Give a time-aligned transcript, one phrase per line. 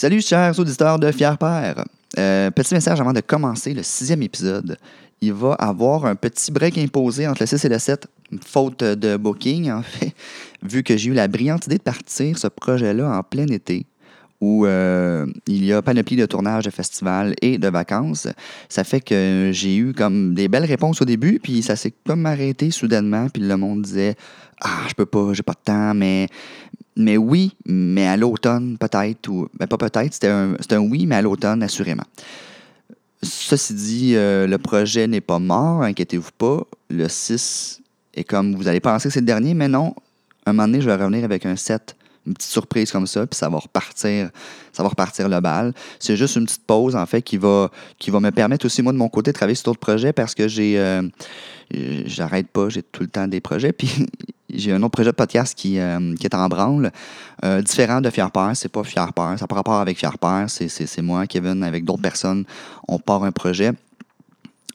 [0.00, 1.84] Salut chers auditeurs de Fier Père.
[2.18, 4.78] Euh, petit message avant de commencer le sixième épisode.
[5.20, 8.06] Il va avoir un petit break imposé entre le 6 et le 7,
[8.42, 10.14] faute de booking en fait,
[10.62, 13.84] vu que j'ai eu la brillante idée de partir ce projet-là en plein été
[14.40, 18.26] où euh, il y a panoplie de tournages de festivals et de vacances.
[18.68, 22.24] Ça fait que j'ai eu comme des belles réponses au début, puis ça s'est comme
[22.26, 24.16] arrêté soudainement, puis le monde disait
[24.60, 26.28] Ah, je peux pas, j'ai pas de temps, mais,
[26.96, 31.16] mais oui, mais à l'automne peut-être, ou ben pas peut-être, c'était un, un, oui, mais
[31.16, 32.06] à l'automne assurément.
[33.22, 36.62] Ceci dit, euh, le projet n'est pas mort, inquiétez-vous pas.
[36.88, 37.82] Le 6
[38.14, 39.94] est comme vous allez penser que c'est le dernier, mais non.
[40.46, 41.96] Un moment donné, je vais revenir avec un 7
[42.26, 44.30] une petite surprise comme ça, puis ça va repartir,
[45.28, 45.72] le bal.
[45.98, 48.92] C'est juste une petite pause, en fait, qui va, qui va me permettre aussi, moi,
[48.92, 50.78] de mon côté, de travailler sur d'autres projets parce que j'ai.
[50.78, 51.02] Euh,
[52.06, 53.72] j'arrête pas, j'ai tout le temps des projets.
[53.72, 54.06] Puis
[54.52, 56.90] j'ai un autre projet de podcast qui, euh, est en branle,
[57.44, 58.52] euh, différent de Fier Père.
[58.54, 60.46] C'est pas Fier Père, ça n'a pas rapport avec Fier Père.
[60.48, 62.44] C'est moi, Kevin, avec d'autres personnes.
[62.88, 63.72] On part un projet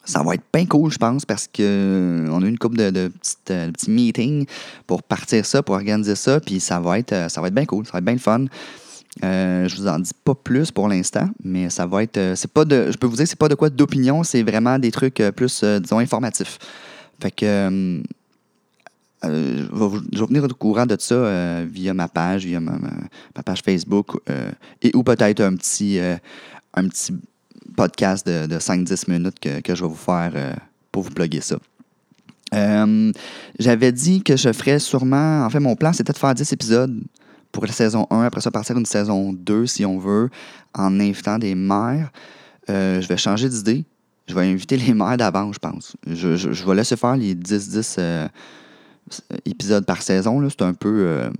[0.06, 2.90] ça va être bien cool, je pense, parce qu'on euh, a eu une couple de,
[2.90, 3.12] de,
[3.50, 4.46] euh, petits, meetings
[4.86, 7.66] pour partir ça, pour organiser ça, puis ça va être, euh, ça va être bien
[7.66, 8.46] cool, ça va être bien fun.
[9.24, 12.34] Euh, je vous en dis pas plus pour l'instant, mais ça va être.
[12.36, 12.90] c'est pas de.
[12.90, 15.98] Je peux vous dire, c'est pas de quoi d'opinion, c'est vraiment des trucs plus, disons,
[15.98, 16.58] informatifs.
[17.20, 18.02] Fait que.
[19.24, 22.78] je, vais, venir au courant de ça via ma page, via ma,
[23.42, 24.18] page Facebook,
[24.82, 25.98] et ou peut-être un petit,
[26.74, 27.14] un petit
[27.76, 30.52] podcast de, 5-10 minutes que, je vais vous faire euh,
[30.92, 31.56] pour vous plugger ça.
[32.54, 33.12] Euh,
[33.58, 35.44] j'avais dit que je ferais sûrement.
[35.44, 37.02] En fait, mon plan, c'était de faire 10 épisodes
[37.52, 40.28] pour la saison 1, après ça, partir une saison 2, si on veut,
[40.74, 42.10] en invitant des mères.
[42.68, 43.84] Euh, je vais changer d'idée.
[44.28, 45.96] Je vais inviter les mères d'avant, je pense.
[46.06, 48.28] Je, je, vais laisser faire les 10-10
[49.44, 50.46] épisodes par saison.
[50.50, 51.30] C'est un peu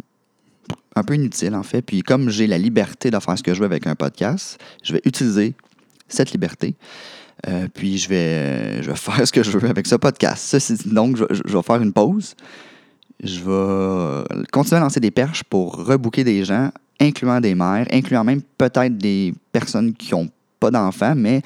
[0.96, 1.82] un peu inutile, en fait.
[1.82, 4.94] Puis comme j'ai la liberté de faire ce que je veux avec un podcast, je
[4.94, 5.54] vais utiliser
[6.08, 6.74] cette liberté.
[7.48, 10.56] Euh, puis je vais, je vais faire ce que je veux avec ce podcast.
[10.86, 12.34] donc, je, vais faire une pause.
[13.22, 16.70] Je vais continuer à lancer des perches pour rebooker des gens,
[17.00, 20.28] incluant des mères, incluant même peut-être des personnes qui n'ont
[20.60, 21.42] pas d'enfants, mais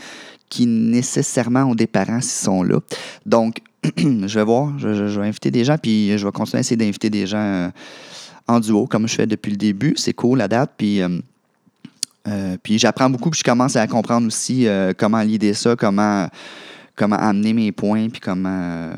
[0.49, 2.81] qui nécessairement ont des parents s'ils sont là.
[3.25, 3.61] Donc,
[3.97, 7.09] je vais voir, je, vais inviter des gens, puis je vais continuer à essayer d'inviter
[7.09, 7.69] des gens euh,
[8.49, 9.95] en duo, comme je fais depuis le début.
[9.97, 11.01] C'est cool la date, puis...
[11.01, 11.21] Euh,
[12.29, 16.29] euh, puis j'apprends beaucoup, puis je commence à comprendre aussi euh, comment l'idée ça, comment,
[16.95, 18.91] comment amener mes points, puis comment,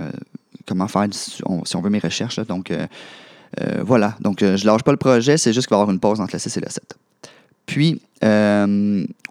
[0.66, 2.41] comment faire, si on, veut, mes recherches.
[2.41, 2.87] Donc euh,
[3.84, 6.21] voilà, donc je lâche pas le projet, c'est juste qu'il va y avoir une pause
[6.21, 6.97] entre le 6 et le 7.
[7.66, 8.00] Puis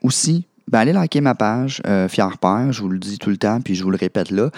[0.01, 3.59] aussi, ben, allez liker ma page Fier Père, je vous le dis tout le temps,
[3.59, 4.49] puis je vous le répète là.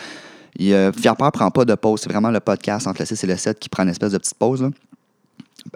[0.59, 3.37] Fier Père prend pas de pause, c'est vraiment le podcast entre le 6 et le
[3.37, 4.61] 7 qui prend une espèce de petite pause.
[4.61, 4.69] Là.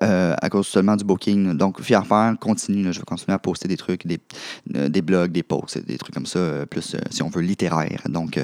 [0.04, 1.58] Euh, à cause seulement du booking.
[1.58, 2.94] Donc, Fier Faire continue.
[2.94, 4.20] je vais continuer à poster des trucs, des,
[4.76, 8.04] euh, des blogs, des posts, des trucs comme ça, euh, plus, si on veut, littéraire.
[8.08, 8.40] Donc,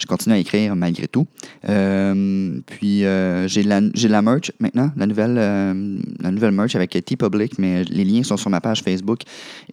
[0.00, 1.26] je continue à écrire malgré tout.
[1.62, 8.04] puis, j'ai la, la merch maintenant, la nouvelle, la nouvelle merch avec T-Public, mais les
[8.04, 9.22] liens sont sur ma page Facebook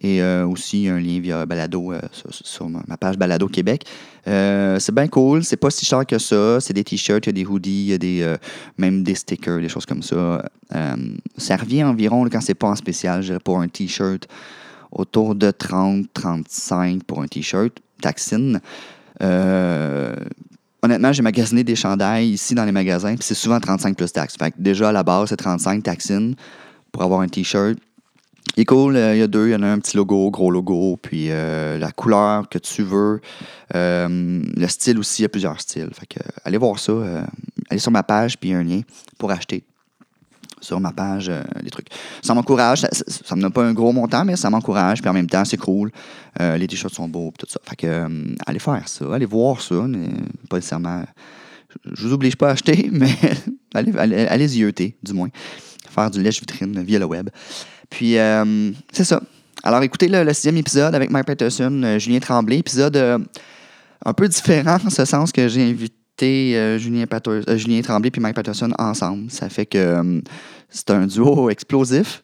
[0.02, 3.84] et aussi un lien via Balado sur, sur, ma page Balado Québec.
[4.26, 6.60] c'est bien cool, c'est pas si cher que ça.
[6.60, 8.36] C'est des t-shirts, il y a des hoodies, il y a des,
[8.76, 10.42] même des stickers, des choses comme ça
[11.36, 14.28] ça revient environ, quand c'est pas en spécial, pour un t-shirt,
[14.90, 18.60] autour de 30-35 pour un t-shirt, taxine.
[19.22, 20.14] Euh,
[20.82, 24.36] honnêtement, j'ai magasiné des chandails ici dans les magasins, puis c'est souvent 35 plus taxes.
[24.38, 26.34] Fait que déjà, à la base, c'est 35 taxines
[26.90, 27.78] pour avoir un t-shirt.
[28.56, 30.30] Il est cool, euh, il y a deux, il y en a un petit logo,
[30.30, 33.20] gros logo, puis euh, la couleur que tu veux.
[33.72, 35.90] le style aussi, il y a plusieurs styles.
[36.44, 36.92] Allez voir ça.
[37.70, 38.82] allez sur ma page, puis il y a un lien
[39.16, 39.64] pour acheter
[40.62, 41.88] sur ma page euh, les trucs.
[42.22, 45.26] Ça m'encourage, ça, me donne pas un gros montant, mais ça m'encourage, puis en même
[45.26, 45.90] temps, c'est cool.
[46.40, 47.60] Euh, les t-shirts sont beaux, tout ça.
[47.68, 48.08] Fait que, euh,
[48.46, 49.74] allez faire ça, allez voir ça,
[50.48, 51.04] pas nécessairement.
[51.92, 53.14] Je vous oblige pas à acheter, mais
[53.74, 55.28] allez, allez, allez du moins.
[55.90, 57.28] Faire du lèche-vitrine via le web.
[57.90, 58.16] Puis,
[58.92, 59.20] c'est ça.
[59.62, 62.96] Alors, écoutez le, sixième épisode avec Mike Peterson, Julien Tremblay, épisode
[64.04, 68.20] un peu différent en ce sens que j'ai invité euh, Julien, euh, Julien Tremblay et
[68.20, 69.30] Mike Patterson ensemble.
[69.30, 70.20] Ça fait que euh,
[70.68, 72.22] c'est un duo explosif.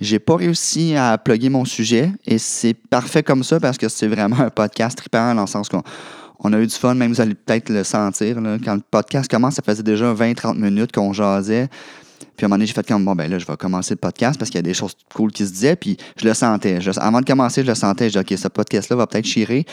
[0.00, 4.08] J'ai pas réussi à plugger mon sujet et c'est parfait comme ça parce que c'est
[4.08, 5.82] vraiment un podcast trippant dans le sens qu'on
[6.42, 8.36] on a eu du fun, même vous allez peut-être le sentir.
[8.64, 11.68] quand le podcast commence, ça faisait déjà 20-30 minutes qu'on jasait.
[12.36, 13.98] Puis à un moment donné, j'ai fait comme, bon, ben là, je vais commencer le
[13.98, 15.76] podcast parce qu'il y a des choses cool qui se disaient.
[15.76, 16.78] Puis je le sentais.
[16.96, 18.08] avant de commencer, je le sentais.
[18.08, 19.66] Je disais, OK, ce podcast-là va peut-être chirer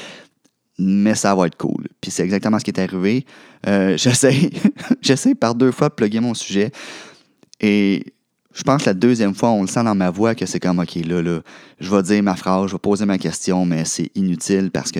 [0.77, 1.87] mais ça va être cool.
[2.01, 3.25] Puis c'est exactement ce qui est arrivé.
[3.67, 4.49] Euh, j'essaie,
[5.01, 6.71] j'essaie par deux fois de plugger mon sujet
[7.59, 8.13] et
[8.53, 10.79] je pense que la deuxième fois, on le sent dans ma voix que c'est comme,
[10.79, 11.41] OK, là, là,
[11.79, 14.99] je vais dire ma phrase, je vais poser ma question, mais c'est inutile parce que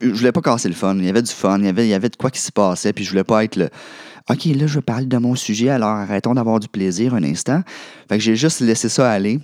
[0.00, 0.94] je voulais pas casser le fun.
[0.98, 2.52] Il y avait du fun, il y avait, il y avait de quoi qui se
[2.52, 3.70] passait, puis je voulais pas être le.
[4.30, 7.62] OK, là, je parle de mon sujet, alors arrêtons d'avoir du plaisir un instant.
[8.10, 9.40] Fait que j'ai juste laissé ça aller.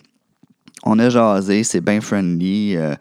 [0.85, 2.95] On a jasé, c'est bien friendly, euh,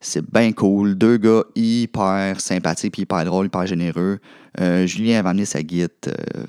[0.00, 0.96] c'est bien cool.
[0.96, 4.18] Deux gars hyper sympathiques, hyper drôles, hyper généreux.
[4.60, 5.90] Euh, Julien avait amené sa guide.
[6.06, 6.44] euh,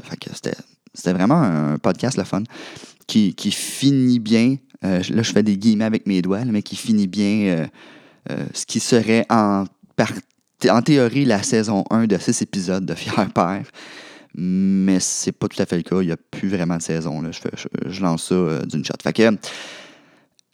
[0.93, 2.43] c'était, vraiment un podcast le fun
[3.07, 4.57] qui, finit bien.
[4.85, 7.67] euh, là, je fais des guillemets avec mes doigts, mais qui finit bien
[8.53, 9.65] ce qui serait en,
[10.83, 13.65] théorie la saison 1 de 6 épisodes de Fier Père.
[14.35, 16.01] Mais c'est pas tout à fait le cas.
[16.01, 17.23] Il n'y a plus vraiment de saison.
[17.31, 17.49] Je, fais-
[17.87, 18.93] je- lance ça d'une shot.
[19.01, 19.31] Fait que,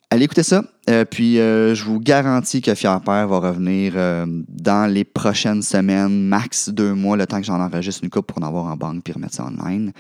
[0.10, 0.64] allez écouter ça.
[0.90, 5.62] Euh, puis euh, je vous garantis que Fier Père va revenir euh, dans les prochaines
[5.62, 8.76] semaines, max deux mois, le temps que j'en enregistre une coupe pour en avoir en
[8.76, 9.92] banque puis remettre ça online.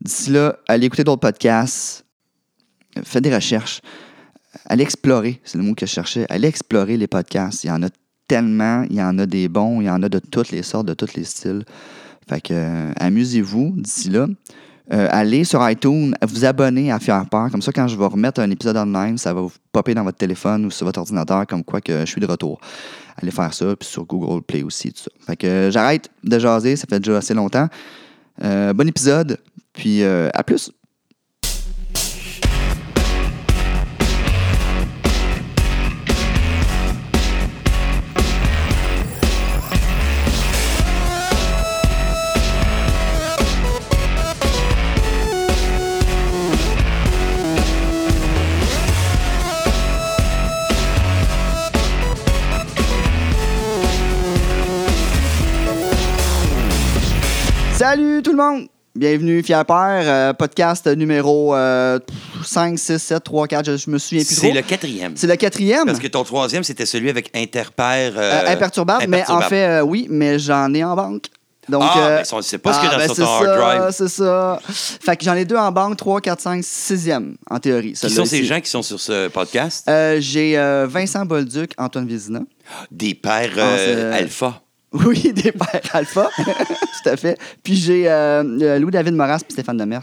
[0.00, 2.04] D'ici là, allez écouter d'autres podcasts,
[3.02, 3.80] faites des recherches,
[4.66, 7.64] allez explorer, c'est le mot que je cherchais, allez explorer les podcasts.
[7.64, 7.88] Il y en a
[8.28, 10.86] tellement, il y en a des bons, il y en a de toutes les sortes,
[10.86, 11.64] de tous les styles.
[12.28, 14.26] Fait que amusez-vous d'ici là.
[14.92, 17.50] Euh, allez sur iTunes, vous abonner à Fier Peur.
[17.50, 20.18] Comme ça, quand je vais remettre un épisode online, ça va vous popper dans votre
[20.18, 22.60] téléphone ou sur votre ordinateur, comme quoi que je suis de retour.
[23.16, 25.10] Allez faire ça, puis sur Google Play aussi, tout ça.
[25.26, 27.68] Fait que euh, j'arrête de jaser, ça fait déjà assez longtemps.
[28.42, 29.38] Euh, bon épisode,
[29.72, 30.70] puis à plus.
[58.14, 58.68] Salut tout le monde!
[58.94, 61.98] Bienvenue, Fier Père, euh, podcast numéro euh,
[62.44, 65.16] 5, 6, 7, 3, 4, je, je me souviens plus C'est le quatrième.
[65.16, 65.84] C'est le quatrième?
[65.86, 68.12] Parce que ton troisième, c'était celui avec Interpère.
[68.16, 71.24] euh, Euh, imperturbable, mais en fait, oui, mais j'en ai en banque.
[71.68, 73.90] Donc, Ah, ne sait pas ce a ah, dans ben, c'est ton hard drive.
[73.90, 74.60] C'est ça.
[74.70, 77.94] Fait que j'en ai deux en banque, 3, 4, 5, 6e, en théorie.
[77.94, 78.46] Qui sont ces ici.
[78.46, 79.90] gens qui sont sur ce podcast?
[80.20, 80.54] J'ai
[80.88, 82.42] Vincent Bolduc, Antoine Vézina.
[82.92, 84.60] Des pères Ah, c'est- alpha.
[85.06, 87.38] Oui, des pères alpha, tout à fait.
[87.62, 90.02] Puis j'ai euh, euh, Louis-David Moras et Stéphane Demers,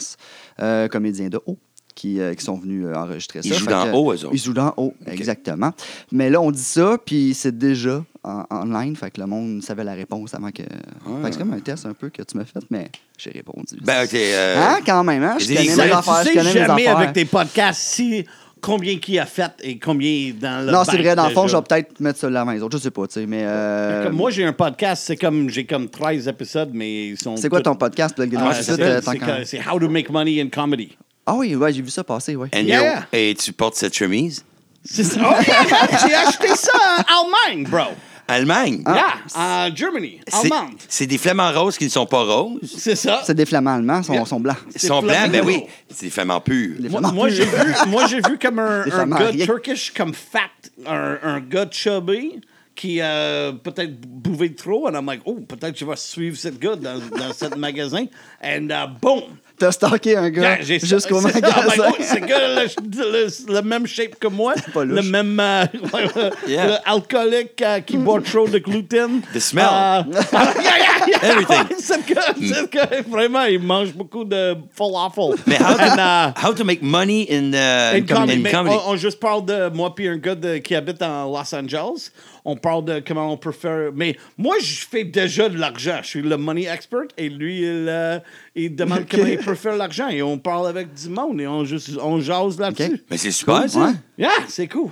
[0.62, 1.58] euh, comédiens de haut,
[1.96, 3.58] qui, euh, qui sont venus euh, enregistrer Ils ça.
[3.60, 4.30] jouent Fait dans que- haut, eux autres.
[4.34, 5.72] Ils jouent dans haut, exactement.
[6.12, 9.84] Mais là, on dit ça, puis c'est déjà en, online, fait que le monde savait
[9.84, 10.62] la réponse avant que...
[10.64, 13.78] Fait que c'est comme un test un peu que tu m'as fait, mais j'ai répondu.
[13.82, 14.14] Ben, ok.
[14.14, 15.38] euh, Hein, quand même, hein?
[15.40, 16.98] Je connais des- mes affaires, je tu sais connais mes jamais affaires.
[16.98, 18.26] avec tes podcasts si
[18.62, 21.56] combien qui a fait et combien dans le Non, c'est vrai, dans le fond, je
[21.58, 23.42] vais peut-être mettre ça l'avant les autres, je sais pas, tu sais, mais...
[23.44, 27.36] euh, Comme moi, j'ai un podcast, c'est comme j'ai comme 13 épisodes, mais ils sont.
[27.38, 28.16] C'est quoi ton podcast?
[28.16, 29.02] Plug Ah, c'est euh,
[29.46, 30.96] c'est How to Make Money in Comedy.
[31.26, 32.50] Ah oui, ouais, j'ai vu ça passer, ouais.
[32.56, 32.82] and Yeah.
[32.96, 34.44] you're- Et tu portes cette chemise?
[34.84, 35.20] C'est ça.
[35.24, 37.92] Oh, yeah, j'ai acheté ça en Allemagne, bro.
[38.32, 38.84] Allemagne.
[38.86, 39.68] Ah.
[39.70, 40.74] En Germany, C'est- Allemande.
[40.88, 42.60] C'est des flamants roses qui ne sont pas roses.
[42.78, 43.22] C'est ça.
[43.26, 44.58] C'est des flamands allemands, ils sont, sont blancs.
[44.74, 45.64] Ils sont blancs, ben oui.
[45.90, 46.76] C'est des flamants purs.
[46.80, 47.36] Moi, flamands moi, purs.
[47.36, 49.46] j'ai vu, moi, j'ai vu comme un, un gars rien.
[49.46, 50.40] turkish comme fat,
[50.88, 52.42] un, un gars chubby
[52.74, 54.88] qui euh, peut-être bouvait trop.
[54.88, 58.06] And I'm like, oh, peut-être je vais suivre cette gars dans, dans ce magasin.
[58.44, 59.24] And uh, boom!
[59.62, 61.84] T'as stalké un gars Yeah, jusqu'au c'est magasin.
[61.88, 65.66] oh, ce gars, le, le- le même shape que moi, pas le même euh,
[66.48, 66.66] Yeah.
[66.66, 69.22] le alcoolique euh, qui boit trop de gluten.
[69.36, 69.66] The smell.
[69.70, 70.04] Euh,
[70.34, 71.32] yeah, yeah, yeah.
[71.32, 71.78] Everything.
[71.80, 75.36] Ce gars, vraiment, il mange beaucoup de falafel.
[75.46, 78.34] Mais how to, And, uh, how to make money in, uh, in comedy.
[78.34, 78.76] in Mais comedy?
[78.88, 82.10] On, on juste parle de moi puis un gars de- qui habite en Los Angeles.
[82.46, 83.92] On parle de comment on peut faire.
[83.96, 86.00] Mais moi, je fais déjà de l'argent.
[86.02, 88.20] Je suis le money expert et lui, il, euh,
[88.56, 90.08] il demande comment il peut faire l'argent.
[90.10, 93.04] Et on parle avec du monde et on, juste, on jase là-dessus.
[93.10, 93.80] Mais c'est super, ça.
[93.80, 93.92] Ouais.
[94.18, 94.90] Yeah, c'est cool.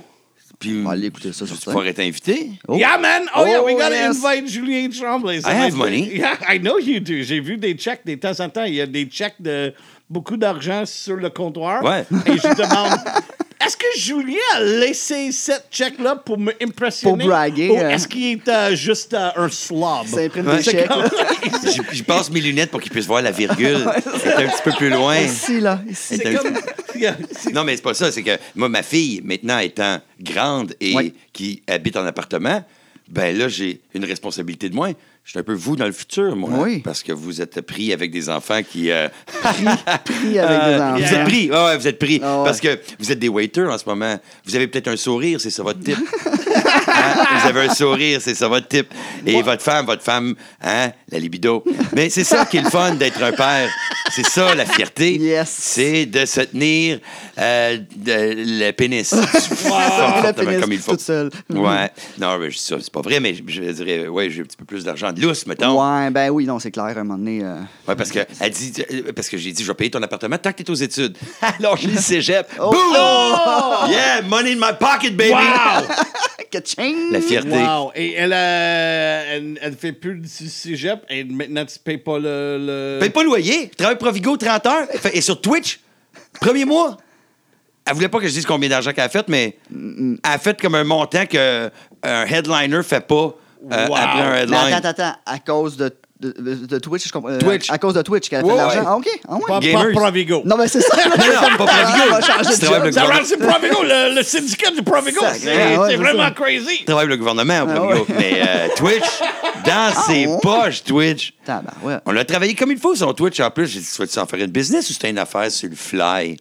[0.58, 2.50] Puis, On va aller écouter ça sur tu pourrais être invité.
[2.68, 2.76] Oh.
[2.76, 3.22] Yeah, man.
[3.34, 4.22] Oh, yeah, we Oh, gotta yes.
[4.22, 5.40] invite Julien Tremblay.
[5.40, 6.10] Ça I have money.
[6.14, 7.22] Yeah, I know you do.
[7.22, 8.64] J'ai vu des chèques de temps en temps.
[8.64, 9.72] Il y a des chèques de
[10.10, 11.82] beaucoup d'argent sur le comptoir.
[11.82, 12.04] Ouais.
[12.26, 12.98] Et je demande.
[13.70, 17.18] Est-ce que Julien a laissé cette chèque-là pour me impressionner?
[17.22, 17.90] Pour braguer, Ou euh.
[17.90, 20.08] est-ce qu'il est euh, juste euh, un slob?
[20.08, 20.56] Ça imprime Ouais.
[20.56, 20.88] des chèques.
[20.88, 21.08] là.
[21.92, 23.78] J'y passe mes lunettes pour qu'il puisse voir la virgule.
[24.20, 25.18] C'est un petit peu plus loin.
[25.20, 25.80] Ici, là.
[25.88, 26.18] Ici.
[26.20, 26.36] C'est
[27.38, 28.10] c'est- Non, mais c'est pas ça.
[28.10, 32.64] C'est que moi, ma fille, maintenant étant grande et qui habite en appartement,
[33.08, 34.92] ben là, j'ai une responsabilité de moins.
[35.30, 36.50] Je suis un peu vous dans le futur, moi.
[36.54, 36.80] Oui.
[36.80, 38.90] Parce que vous êtes pris avec des enfants qui.
[38.90, 40.96] euh, Pris avec des euh, enfants.
[40.96, 41.50] Vous êtes pris.
[41.52, 42.20] Ouais, ouais, vous êtes pris.
[42.20, 42.44] Ah ouais.
[42.46, 44.18] Parce que vous êtes des waiters en ce moment.
[44.44, 45.96] Vous avez peut-être un sourire, c'est ça votre type.
[45.96, 47.24] Hein?
[47.42, 48.92] Vous avez un sourire, c'est ça votre type.
[49.24, 51.62] Et votre femme, votre femme, hein, la libido.
[51.94, 53.70] Mais c'est ça qui est le fun d'être un père.
[54.10, 55.14] C'est ça la fierté.
[55.16, 55.48] Yes.
[55.48, 56.98] C'est de se tenir
[57.38, 59.12] euh, de- le pénis.
[59.12, 60.90] Le Fortement pénis comme il faut.
[60.92, 61.30] toute seule.
[61.50, 61.88] Ouais.
[62.18, 64.82] Non, mais c'est pas vrai, mais je, je dirais, ouais, j'ai un petit peu plus
[64.84, 65.80] d'argent de lousse, mettons.
[65.80, 67.40] Ouais, ben oui, non, c'est clair, à un moment donné.
[67.42, 70.02] euh, Ouais, parce que elle dit, euh, parce que j'ai dit, je vais payer ton
[70.02, 71.16] appartement tant que t'es aux études.
[71.58, 72.46] Alors, j'ai dit cégep.
[72.60, 72.70] Oh!
[72.70, 72.96] Boom!
[72.96, 73.86] Oh!
[73.90, 75.32] Yeah, money in my pocket, baby!
[75.32, 75.86] Wow!
[76.50, 77.12] ka-ching!
[77.12, 77.50] La fierté.
[77.50, 77.92] Wow!
[77.94, 82.56] Et elle, euh, elle, elle fait plus du cégep et maintenant tu payes pas le.
[82.58, 82.98] le...
[83.00, 83.68] Paye pas le loyer.
[83.76, 84.86] Travaille Provigo 30 heures.
[85.12, 85.80] Et sur Twitch,
[86.40, 86.96] premier mois.
[87.86, 90.60] Elle voulait pas que je dise combien d'argent qu'elle a fait, mais elle a fait
[90.60, 91.70] comme un montant qu'un
[92.04, 93.34] headliner fait pas
[93.72, 93.96] euh, Wow.
[93.96, 94.58] après un Mais headline.
[94.74, 95.18] attends, attends, attends.
[95.26, 95.90] À cause de,
[96.20, 97.30] de, de- de Twitch, je comprends.
[97.30, 97.70] euh, Twitch.
[97.70, 98.80] À cause de Twitch qu'elle a fait Ouais, de l'argent.
[98.80, 98.86] ouais.
[98.88, 99.08] Ah, OK.
[99.28, 99.40] Ah, ouais.
[99.48, 99.92] Pas, Gamers.
[99.92, 100.42] pas Provigo.
[100.44, 100.96] Non, mais c'est ça.
[101.04, 101.10] Non,
[101.50, 103.24] non, pas Provigo.
[103.24, 105.20] C'est Provigo, le, le syndicat du Provigo.
[105.34, 106.30] C'est Ah ouais, c'est c'est vraiment ça.
[106.32, 106.84] crazy.
[106.84, 108.04] travaille le gouvernement au Ah Provigo.
[108.08, 108.14] ouais.
[108.18, 109.04] Mais euh, Twitch,
[109.66, 110.38] dans ses ouais?
[110.42, 111.34] poches, Twitch.
[112.06, 113.40] On a travaillé comme il faut sur Twitch.
[113.40, 115.68] En plus, j'ai dit, tu vas-tu en faire une business ou c'était une affaire sur
[115.68, 116.36] le fly?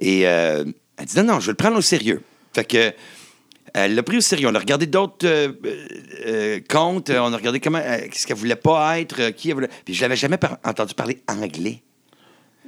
[0.00, 0.64] Et euh,
[0.98, 2.20] elle dit, non, non, je vais le prendre au sérieux.
[2.52, 2.92] Fait que,
[3.74, 4.48] elle l'a pris au sérieux.
[4.48, 5.52] On a regardé d'autres euh,
[6.26, 7.10] euh, comptes.
[7.10, 9.68] On a regardé comment, euh, qu'est-ce qu'elle voulait pas être, euh, qui elle voulait.
[9.84, 11.82] Puis je l'avais jamais par- entendu parler anglais.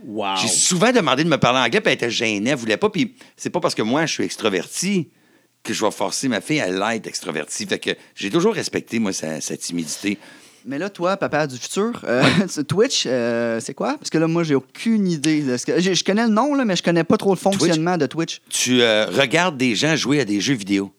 [0.04, 0.36] Wow.
[0.42, 2.90] J'ai souvent demandé de me parler anglais, puis elle était gênée, elle voulait pas.
[2.90, 5.08] Puis c'est pas parce que moi, je suis extroverti
[5.62, 7.66] que je vais forcer ma fille à l'être extrovertie.
[7.66, 10.18] Fait que j'ai toujours respecté, moi, sa, sa timidité.
[10.64, 12.22] Mais là, toi, papa du futur, euh,
[12.68, 13.96] Twitch, euh, c'est quoi?
[13.98, 15.42] Parce que là, moi, j'ai aucune idée.
[15.42, 17.36] de ce que- Je, je connais le nom, là, mais je connais pas trop le
[17.38, 18.40] fonctionnement de Twitch.
[18.50, 20.92] Tu euh, regardes des gens jouer à des jeux vidéo.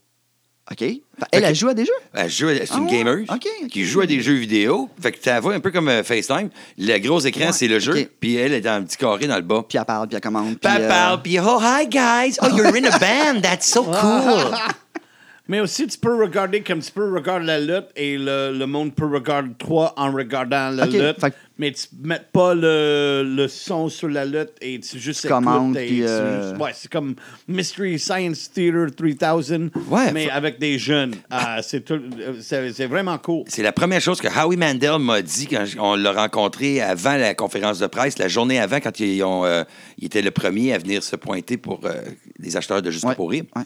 [0.70, 0.82] OK.
[0.82, 1.92] Elle, que- elle joue à des jeux?
[2.14, 2.92] Elle joue- C'est Ah une ouais?
[2.92, 3.68] gamer Ok, ok.
[3.70, 4.90] qui joue à des jeux vidéo.
[5.02, 6.50] Fait que tu la vois un peu comme euh, FaceTime.
[6.78, 8.10] Le gros écran, Ouais, c'est le jeu.
[8.20, 9.64] Puis elle est dans un petit carré dans le bas.
[9.68, 10.58] Puis elle parle, puis elle commande.
[10.60, 12.38] Puis, elle euh, parle, puis oh, hi guys.
[12.42, 13.42] Oh, you're in a band.
[13.42, 14.54] That's so cool.
[15.50, 18.94] Mais aussi, tu peux regarder comme tu peux regarder la lutte et le, le monde
[18.94, 21.20] peut regarder toi en regardant la lutte.
[21.22, 25.28] fait Mais tu mets pas le, le son sur la lutte et tu juste Tu
[25.28, 27.16] écoutes commandes, et puis, tu- euh, Ouais, c'est comme
[27.48, 31.16] Mystery Science Theater 3000, Ouais, mais faut- avec des jeunes.
[31.30, 32.02] Ah, c'est tout-
[32.42, 33.44] c'est c'est vraiment cool.
[33.48, 37.34] C'est la première chose que Howie Mandel m'a dit quand on l'a rencontré avant la
[37.34, 39.64] conférence de presse, la journée avant, quand ils ont, euh,
[39.98, 41.94] il était le premier à venir se pointer pour euh,
[42.38, 43.46] les acheteurs de Juste Ouais, pour rire.
[43.56, 43.64] ouais.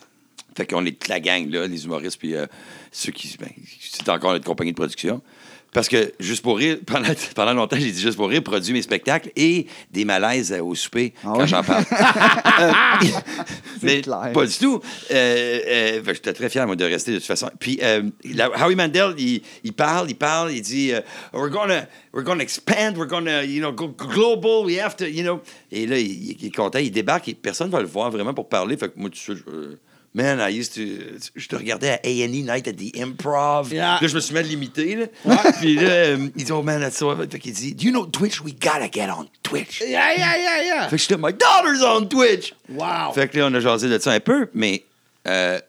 [0.55, 2.45] Fait qu'on est toute la gang, là, les humoristes, puis euh,
[2.91, 3.35] ceux qui.
[3.39, 5.21] ben, c'est encore notre compagnie de production.
[5.73, 8.81] Parce que Juste pour rire, pendant, pendant longtemps, j'ai dit Juste pour rire produit mes
[8.81, 11.85] spectacles et des malaises au souper Ah quand j'en parle.
[12.59, 12.71] Euh,
[13.81, 14.31] mais clair.
[14.33, 14.81] pas du tout.
[15.11, 17.49] Euh, euh, J'étais très fier, moi, de rester de toute façon.
[17.59, 18.03] Puis euh,
[18.35, 20.91] la- Howie Mandel, il, il parle, il parle, il dit
[21.33, 25.23] We're gonna, we're gonna expand, we're gonna, you know, go global, we have to, you
[25.23, 25.41] know.
[25.71, 28.33] Et là, il, il est content, il débarque et personne ne va le voir vraiment
[28.33, 28.77] pour parler.
[28.77, 29.31] Fait que moi, je.
[29.33, 29.79] euh,
[30.13, 30.81] Man, I used to.
[31.35, 33.71] Je te regardais à A&E Night at the Improv.
[33.71, 33.97] Yeah.
[34.01, 34.95] Là, je me suis mis à l'imiter.
[35.25, 35.37] Là.
[35.59, 37.15] Puis là, euh, il dit, oh man, that's so.
[37.15, 38.41] Fait qu'il dit, Do you know Twitch?
[38.41, 39.79] We gotta get on Twitch.
[39.79, 40.89] Yeah, yeah, yeah, yeah.
[40.89, 42.53] Fait que j'étais, My daughter's on Twitch.
[42.69, 43.13] Wow.
[43.13, 44.83] Fait que là, on a jasé de ça un peu, mais
[45.27, 45.59] euh,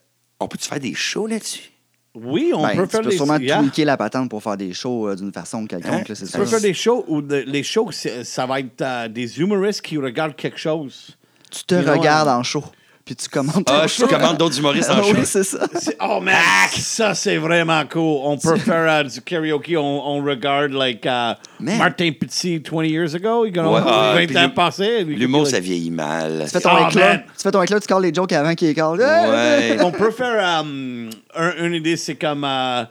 [0.41, 1.71] on peut-tu faire des shows là-dessus?
[2.15, 3.59] Oui, on Ben, peut tu faire peux des sûrement yeah.
[3.61, 6.05] tweaker la patente pour faire des shows euh, d'une façon quelconque, Hein?
[6.09, 6.37] là, Tu ça.
[6.39, 9.97] peux faire des shows où de- les shows, ça va être euh, des humoristes qui
[9.99, 11.17] regardent quelque chose.
[11.51, 12.63] Tu te You regardes en show,
[13.05, 15.15] puis tu commentes Ah, je commande d'autres humoristes en Ah show.
[15.15, 15.59] Oui, c'est ça.
[16.01, 16.35] Oh man,
[16.71, 18.21] ça c'est vraiment cool.
[18.25, 21.35] On peut faire euh, du karaoke, on, on regarde like uh.
[21.61, 25.05] Martin Petit 20 years ago, Ouais, ah, 20 puis ans passés.
[25.05, 26.43] L'humour, ça vieillit mal.
[26.45, 28.69] Tu fais ton Ah, éclat, tu fais ton éclat, tu calls les jokes avant qu'ils
[28.71, 28.99] éclate.
[28.99, 29.77] Ouais.
[29.83, 32.87] On peut faire um, un- une idée, c'est comme uh,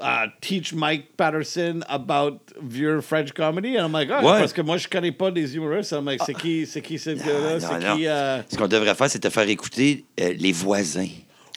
[0.00, 3.76] uh, teach Mike Patterson about your French comedy?
[3.76, 4.40] And I'm like, ah, Ouais.
[4.40, 5.92] parce que moi je connais pas des humoristes.
[5.92, 8.06] I'm like, c'est qui, c'est qui ce gars-là, c'est qui.
[8.06, 11.06] euh, Ce qu'on devrait faire, c'est te faire écouter euh, les voisins.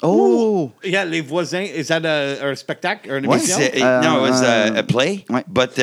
[0.04, 0.72] Oh!
[0.84, 3.58] Yeah, les voisins, is that a, un spectacle, une Ouais, émission?
[3.60, 5.44] Euh, non, it was euh, a, a play, ouais.
[5.48, 5.82] but uh,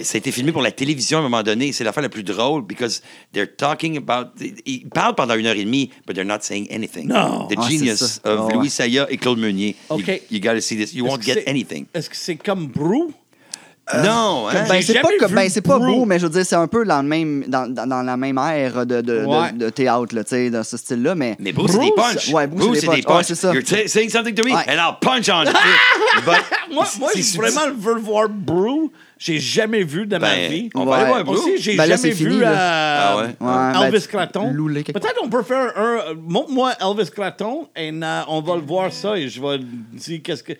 [0.00, 1.72] uh, ça a été filmé pour la télévision à un moment donné.
[1.72, 3.00] C'est l'affaire la plus drôle because
[3.32, 4.32] they're talking about.
[4.66, 7.06] Ils parlent pendant une heure et demie, but they're not saying anything.
[7.08, 7.46] Non.
[7.48, 8.54] The Ah, genius of Ah, ouais.
[8.54, 9.74] Louis Saya et Claude Meunier.
[9.90, 10.22] You- OK.
[10.30, 10.92] You, gotta see this.
[10.92, 11.86] You won't get anything.
[11.94, 13.12] Est-ce que c'est comme Brou?
[14.04, 14.64] Non, hein?
[14.68, 16.84] Ben, c'est pas, vu ben, c'est pas beau, mais je veux dire, c'est un peu
[16.84, 19.52] dans, le même, dans, dans, dans la même ère de, de, de- Ouais.
[19.52, 21.14] de théâtre, là, tu sais, dans ce style-là.
[21.14, 22.28] Mais, Mais Bruce, c'est des punchs.
[22.32, 23.06] ouais, Bruce, c'est des.
[23.06, 23.52] Ouais, c'est ça.
[23.52, 24.62] You're saying something to me, Ouais.
[24.68, 25.44] and I'll punch on.
[26.24, 28.90] But Moi, moi je vraiment veux voir Brou.
[29.18, 30.68] J'ai jamais vu de ma Ben, vie.
[30.74, 31.40] on va aller voir Bruce.
[31.40, 32.50] Aussi, j'ai Ben là, jamais c'est vu fini, là.
[32.50, 32.56] euh,
[33.00, 33.80] Ah ouais?
[33.82, 34.50] Ouais, Elvis ben, Craton.
[34.52, 35.82] louler quelque Peut-être on peut faire un.
[36.10, 39.58] euh, Montre-moi Elvis Craton et euh, on va le voir ça et je vais
[39.92, 40.52] dire qu'est-ce que.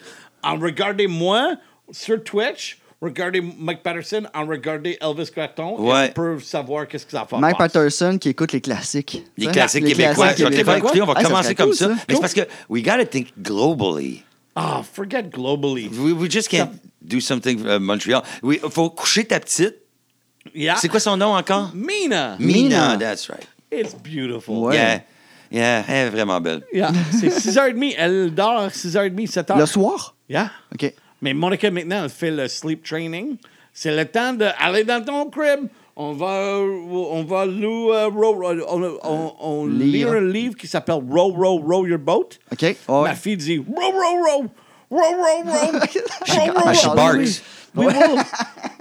[0.42, 1.54] En regardez moi
[1.90, 6.14] sur Twitch, regardez Mike Patterson, en regardez Elvis Craton et Ouais.
[6.42, 7.58] savoir qu'est-ce que ça va Mike.
[7.58, 9.24] Patterson qui écoute les classiques.
[9.36, 10.14] Les classiques Les québécois.
[10.28, 10.76] classiques Je vais québécois.
[10.78, 11.02] écouter.
[11.02, 11.88] On va Ah, ça commencer serait comme cool, ça.
[11.88, 14.22] Mais c'est parce que we gotta think globally.
[14.54, 15.88] Ah, forget globally.
[15.88, 16.70] We, we just can't
[17.02, 18.22] do something uh, Montreal.
[18.42, 19.74] Il faut coucher ta petite.
[20.54, 20.76] Yeah.
[20.76, 21.70] C'est quoi son nom encore?
[21.74, 22.36] Mina.
[22.38, 22.96] Mina, Mina.
[22.98, 23.46] that's right.
[23.70, 24.56] It's beautiful.
[24.58, 24.74] Ouais.
[24.76, 25.00] Yeah.
[25.50, 26.62] Yeah, elle est vraiment belle.
[26.72, 26.90] Yeah.
[27.12, 27.94] C'est 6h30.
[27.96, 29.58] Elle dort à 6h30, 7h.
[29.58, 30.14] Le soir?
[30.28, 30.50] Yeah.
[30.74, 30.92] OK.
[31.22, 33.36] Mais Monica, maintenant, elle fait le sleep training.
[33.72, 35.66] C'est le temps d'aller dans ton crib.
[35.98, 40.08] On va, on va louer, euh, row- on, on, on Lire.
[40.10, 42.28] lire un livre qui s'appelle Row, Row, Row Your Boat.
[42.52, 42.62] OK.
[42.62, 42.76] Ouais.
[42.88, 44.46] Ma fille dit Row, row, row.
[44.90, 45.52] Row, row, row.
[45.72, 46.94] row, row, She row.
[46.94, 47.42] barks.
[47.74, 48.18] We will,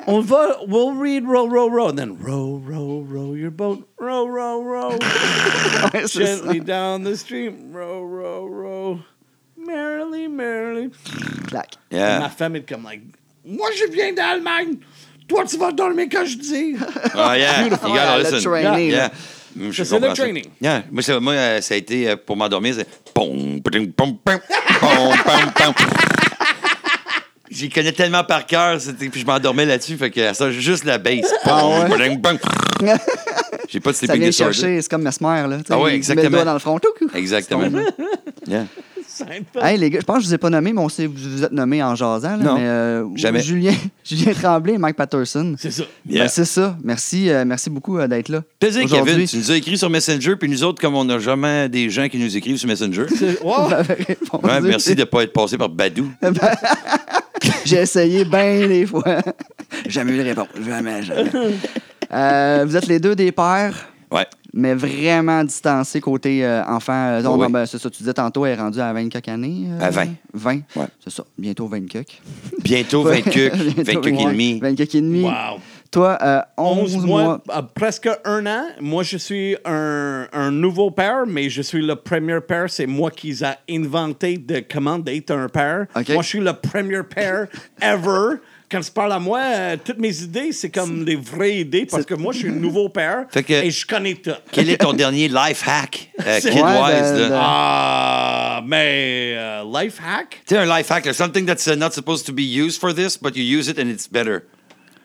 [0.08, 4.25] on va, we'll read row, row, row, and then row, row, row your boat, row,
[4.27, 4.98] row, row,
[6.08, 9.00] gently down the stream, row, row, row,
[9.65, 10.89] merrily, merrily.
[11.48, 11.74] Clac.
[11.91, 12.29] Ma Yeah.
[12.29, 13.01] femme est comme like,
[13.45, 14.75] moi je viens d'Allemagne,
[15.27, 16.75] toi tu vas dormir quand je dis.
[17.15, 17.63] Oh, yeah.
[17.65, 18.41] You gotta le listen.
[18.41, 18.89] training.
[18.91, 18.98] Yeah.
[19.07, 19.12] là.
[19.57, 20.13] Mm, Ça, c'est le ça.
[20.13, 20.45] training.
[20.62, 20.84] Yeah.
[20.91, 24.39] Moi, ça, moi, euh, ça a été euh, pour m'endormir, c'est pom, pom, pom, pom,
[24.81, 25.74] pom, pom, pom.
[27.50, 30.98] J'y connais tellement par cœur, c'était- puis je m'endormais là-dessus, fait que ça, juste la
[30.98, 31.31] bass.
[31.45, 31.86] Ah?
[31.88, 32.38] Pom, pom, pom.
[33.69, 34.53] J'ai pas de Ça sleeping vient disorder.
[34.53, 35.57] chercher, c'est comme Mesmer, là.
[35.69, 36.29] Ah ouais, il met le exactement.
[36.31, 36.79] doigt dans le front.
[37.13, 37.69] Exactement.
[38.48, 38.65] Yeah.
[39.62, 41.43] Hey les gars, je pense que je vous ai pas nommé, mais on sait vous
[41.43, 42.38] êtes nommés en jasant.
[42.38, 43.41] Là, Non, mais, euh, jamais.
[43.41, 45.55] Julien, Julien Tremblay et Mike Patterson.
[45.57, 45.84] C'est ça.
[46.07, 46.24] Yeah.
[46.25, 46.77] Ben, c'est ça.
[46.84, 48.43] Merci, euh, merci beaucoup euh, d'être là.
[48.60, 48.86] Plaisir.
[48.88, 49.25] Kevin.
[49.25, 52.07] Tu nous as écrit sur Messenger, puis nous autres, comme on n'a jamais des gens
[52.10, 53.05] qui nous écrivent sur Messenger.
[53.41, 53.69] Vous wow.
[54.43, 56.12] Ouais, merci de ne pas être passé par Badou.
[57.65, 59.19] J'ai essayé bien des fois.
[59.88, 60.48] jamais eu de réponse.
[60.63, 61.31] Jamais, jamais.
[62.13, 64.27] Euh, vous êtes les deux des pères, Ouais.
[64.55, 66.93] Mais vraiment distancés côté euh, enfant.
[67.09, 67.51] Euh, donc, Oui.
[67.51, 69.67] ben, c'est ça, tu disais tantôt, elle est rendue à 20 quelques années.
[69.69, 70.05] euh, À 20.
[70.33, 70.51] 20.
[70.77, 70.85] Ouais.
[71.03, 72.21] C'est ça, bientôt 20 quelques.
[72.63, 74.59] Bientôt 20 cucs, 20 Bientôt, cucs et ouais, demi.
[74.59, 75.24] 20 quelques et demi.
[75.24, 75.59] Wow.
[75.91, 77.24] Toi, euh, 11, 11 mois.
[77.24, 78.63] mois, euh, presque un an.
[78.81, 82.65] Moi, je suis un, un nouveau père, mais je suis le premier père.
[82.69, 85.85] C'est moi qui a inventé de comment d'être un père.
[85.95, 86.09] OK.
[86.09, 87.47] Moi, je suis le premier père
[87.81, 88.38] ever.
[88.72, 92.03] Quand tu parles à moi, euh, toutes mes idées, c'est comme des vraies idées parce
[92.05, 94.31] que moi, je suis un nouveau père Fait que- et je connais tout.
[94.51, 96.63] Quel est ton dernier life hack, euh, C'est- kid-wise?
[96.63, 97.39] Ouais, ben, là?
[97.43, 100.41] Ah, mais euh, life hack?
[100.48, 102.93] Tu sais, un life hack, là, something that's uh, not supposed to be used for
[102.93, 104.44] this, but you use it and it's better.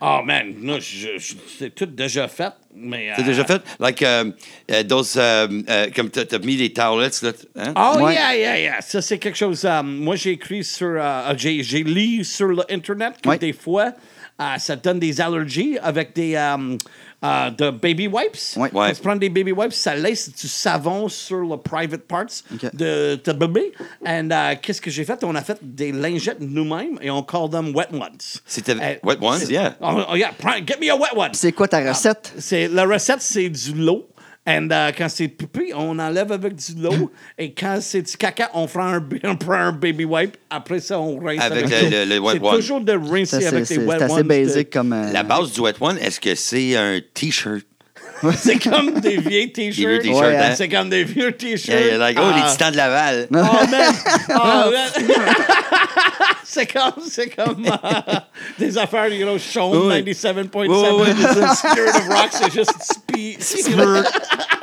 [0.03, 2.53] Oh man, non, je, je- c'est tout déjà fait.
[2.75, 3.61] Mais, C'est euh, déjà fait?
[3.79, 4.33] Like, um,
[4.71, 7.33] uh, those, um, uh, comme t'as t'as mis les towelettes, là.
[7.57, 7.75] Hein?
[7.77, 8.15] Oh, Ouais.
[8.15, 8.81] yeah, yeah, yeah.
[8.81, 9.65] Ça, c'est quelque chose.
[9.65, 10.95] euh, moi, j'ai écrit sur.
[10.99, 13.39] euh, j'ai, j'ai lu sur l'Internet que Ouais.
[13.39, 13.93] des fois,
[14.41, 16.35] euh, ça donne des allergies avec des.
[17.23, 18.37] Euh, de baby wipes.
[18.57, 18.71] Ouais.
[18.73, 22.25] Quand tu prends des baby wipes, ça laisse du savon sur le private parts
[22.73, 23.73] de ta bébé.
[24.05, 25.23] Et euh, qu'est-ce que j'ai fait?
[25.25, 28.17] On a fait des lingettes nous-mêmes et on call them wet ones.
[28.47, 29.75] C'était Euh, wet ones, yeah.
[29.81, 31.31] Oh, oh, yeah, prends- get me a wet one.
[31.35, 32.33] C'est quoi ta recette?
[32.39, 34.09] C'est, la recette, c'est du lot.
[34.47, 34.59] Et
[34.97, 37.11] quand c'est pipi, on enlève avec du lot.
[37.39, 40.37] Et quand c'est du caca, on prend un, on prend un baby wipe.
[40.49, 42.57] Après ça, on rince Avec avec, le- le- le wet C'est one.
[42.57, 44.23] toujours de rincer avec des wet c'est assez ones.
[44.27, 44.93] basic comme.
[44.93, 47.65] euh, La base du wet one, est-ce que c'est un T-shirt?
[48.37, 50.05] C'est comme des vieilles t-shirts.
[50.05, 50.55] Ouais, hein?
[50.55, 51.69] C'est comme des vieux t-shirts.
[51.81, 52.51] Yeah, like, oh, les Ah.
[52.51, 53.29] titans de Laval.
[53.31, 53.95] Oh, man!
[54.31, 54.91] Oh, man!
[56.45, 58.15] c'est comme, c'est comme euh,
[58.59, 60.03] des affaires, you know, Sean Ouais.
[60.03, 60.69] 97.7.
[60.69, 63.43] Ouais, ouais, The Spirit of Rock, c'est juste speed.
[63.43, 64.13] Spurt.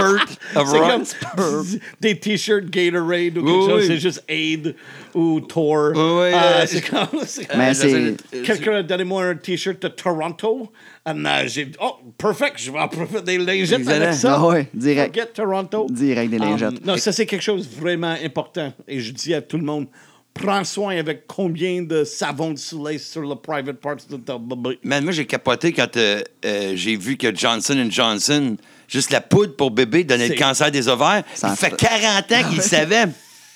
[0.00, 3.86] Spurt of des t-shirts Gatorade ou quelque Oui, chose, oui.
[3.86, 4.74] c'est juste Aid
[5.14, 5.92] ou Thor.
[5.94, 7.08] Oui, oui, Euh, c'est comme.
[7.56, 8.16] Mais c'est.
[8.44, 10.70] Quelqu'un a donné moi un t-shirt de Toronto.
[11.06, 14.12] Et euh, j'ai dit, oh, perfect, je vais en profiter des lingettes avec Excellent.
[14.12, 14.36] ça.
[14.40, 15.14] Ah ouais, direct.
[15.16, 15.86] Forget Toronto.
[15.90, 16.84] Direct des Um, lingettes.
[16.86, 18.72] non, ça, c'est quelque chose de vraiment important.
[18.86, 19.86] Et je dis à tout le monde,
[20.34, 24.78] prends soin avec combien de savon de soleil sur le private parts de ta bébé.
[24.84, 28.56] Man, moi, j'ai capoté quand euh, euh, j'ai vu que Johnson Johnson,
[28.90, 31.22] juste la poudre pour bébé, donnait le cancer des ovaires.
[31.34, 33.06] Ça Il fait fait- 40 ans qu'il savait.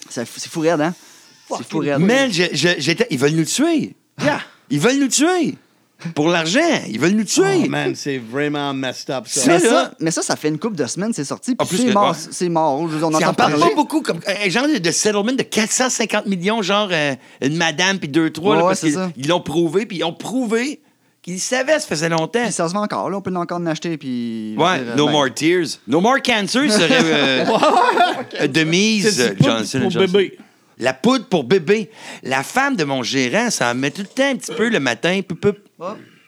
[0.09, 0.95] C'est c'est fou raide, hein?
[1.51, 1.99] C'est fou raide.
[1.99, 3.95] Man, je- je- j'étais- ils veulent nous tuer.
[4.23, 4.41] Yeah.
[4.71, 5.57] Ils veulent nous tuer.
[6.15, 6.61] Pour l'argent.
[6.89, 7.63] Ils veulent nous tuer.
[7.65, 9.41] Oh, man, c'est vraiment messed up, ça.
[9.47, 11.55] Mais Ça, là- ça, mais ça, ça fait une couple de semaines, c'est sorti.
[11.59, 12.17] Ah, Puis plus c'est que- mort, ouais.
[12.31, 12.89] c'est mort.
[12.91, 13.59] Je On entend en parler.
[13.61, 18.09] pas beaucoup, comme un genre de, settlement de 450 millions, genre euh, une madame puis
[18.09, 19.11] deux, trois, Ouais, là, ouais, parce c'est qu'ils ça.
[19.17, 20.81] ils l'ont prouvé, puis ils ont prouvé
[21.25, 22.43] qu'ils savaient, ça faisait longtemps.
[22.45, 23.17] Puis ça se vend encore, là.
[23.17, 23.97] On peut encore en acheter.
[23.97, 24.55] Puis.
[24.59, 25.67] Ouais, dire, No ben, More Tears.
[25.89, 27.45] No More Cancer serait euh,
[28.43, 30.13] euh, de mise, Johnson pour Johnson.
[30.13, 30.39] bébé.
[30.79, 31.91] La poudre pour bébé.
[32.23, 34.81] La femme de mon gérant, ça en met tout le temps un petit peu le
[34.81, 35.21] matin.
[35.27, 35.57] Poup, poup.
[35.79, 35.85] oh,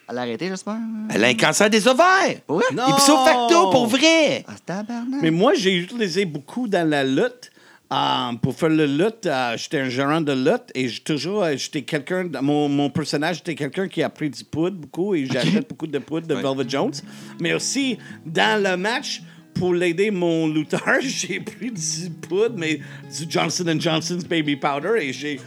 [0.08, 0.76] Elle a arrêté, j'espère.
[1.12, 2.38] Elle a un cancer des ovaires.
[2.48, 2.64] Vrai?
[2.72, 2.88] Non.
[2.88, 4.44] Ipso facto, pour vrai.
[4.48, 5.20] Ah, tabarnak.
[5.20, 7.50] Mais moi, j'ai utilisé beaucoup dans la lutte.
[7.92, 11.56] Euh, pour faire le lutte, euh, j'étais un gérant de lutte et j'ai toujours, euh,
[11.56, 15.68] j'étais quelqu'un, mon, mon personnage était quelqu'un qui a pris du poudre beaucoup et j'achète
[15.68, 16.94] beaucoup de poudre de Velvet Jones.
[17.40, 19.22] Mais aussi, dans le match,
[19.54, 25.12] pour l'aider, mon lutteur, j'ai pris du poudre, mais du Johnson Johnson's Baby Powder, et
[25.12, 25.40] j'ai.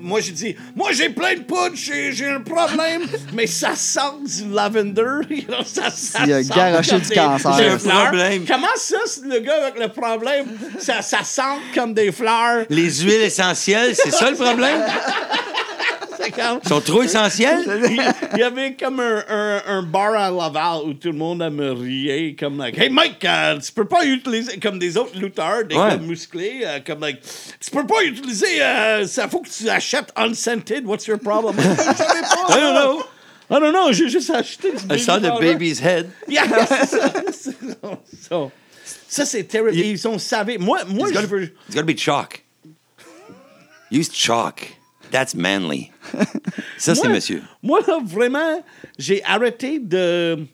[0.00, 3.02] Moi, j'ai dit, moi, j'ai plein de poudre, j'ai un problème,
[3.34, 5.02] mais ça sent du lavender.
[5.66, 7.52] ça, ça Il a sent garoché comme du des- cancer.
[7.58, 8.02] J'ai un fleurs.
[8.04, 8.44] problème.
[8.46, 10.46] Comment ça, le gars avec le problème,
[10.78, 11.42] ça, ça sent
[11.74, 12.64] comme des fleurs?
[12.70, 14.82] Les huiles essentielles, c'est ça le problème?
[16.34, 17.64] Comme- Ils sont trop essentiels?
[18.34, 21.50] Il y avait comme un, un, un bar à Laval où tout le monde a
[21.50, 25.64] me riait, comme like, Hey Mike, euh, tu peux pas utiliser comme des autres lutteurs,
[25.64, 25.98] des Ouais.
[25.98, 27.20] musclés, euh, comme like,
[27.60, 31.54] tu peux pas utiliser, euh, ça faut que tu achètes unscented, what's your problem?
[31.58, 32.56] Je savais pas.
[32.56, 33.04] I don't know.
[33.48, 36.10] I don't know, j'ai juste acheté du I saw the baby's head.
[36.28, 36.84] Yeah, ça.
[37.32, 37.54] C'est-
[38.28, 38.50] so,
[39.08, 39.76] ça, c'est terrible.
[39.76, 40.58] Ils sont savés.
[40.58, 41.42] Moi, moi It's je gotta, veux.
[41.68, 42.42] it's gotta be chalk.
[43.92, 44.75] Use chalk.
[45.16, 45.90] That's manly.
[46.76, 47.42] Ça, c'est monsieur.
[47.62, 48.62] Moi, là, vraiment,
[48.98, 50.46] j'ai arrêté de.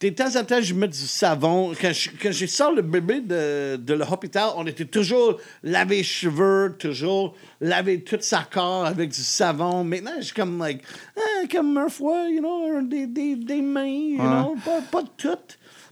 [0.00, 1.74] De temps en temps, je mets du savon.
[1.80, 6.02] Quand je, quand je sors le bébé de, de l'hôpital, on était toujours laver les
[6.02, 9.84] cheveux, toujours laver tout sa corps avec du savon.
[9.84, 10.82] Maintenant, je suis comme, like,
[11.16, 15.28] ah, comme un fois, you know, des, des, des mains, you know, pas, pas tout.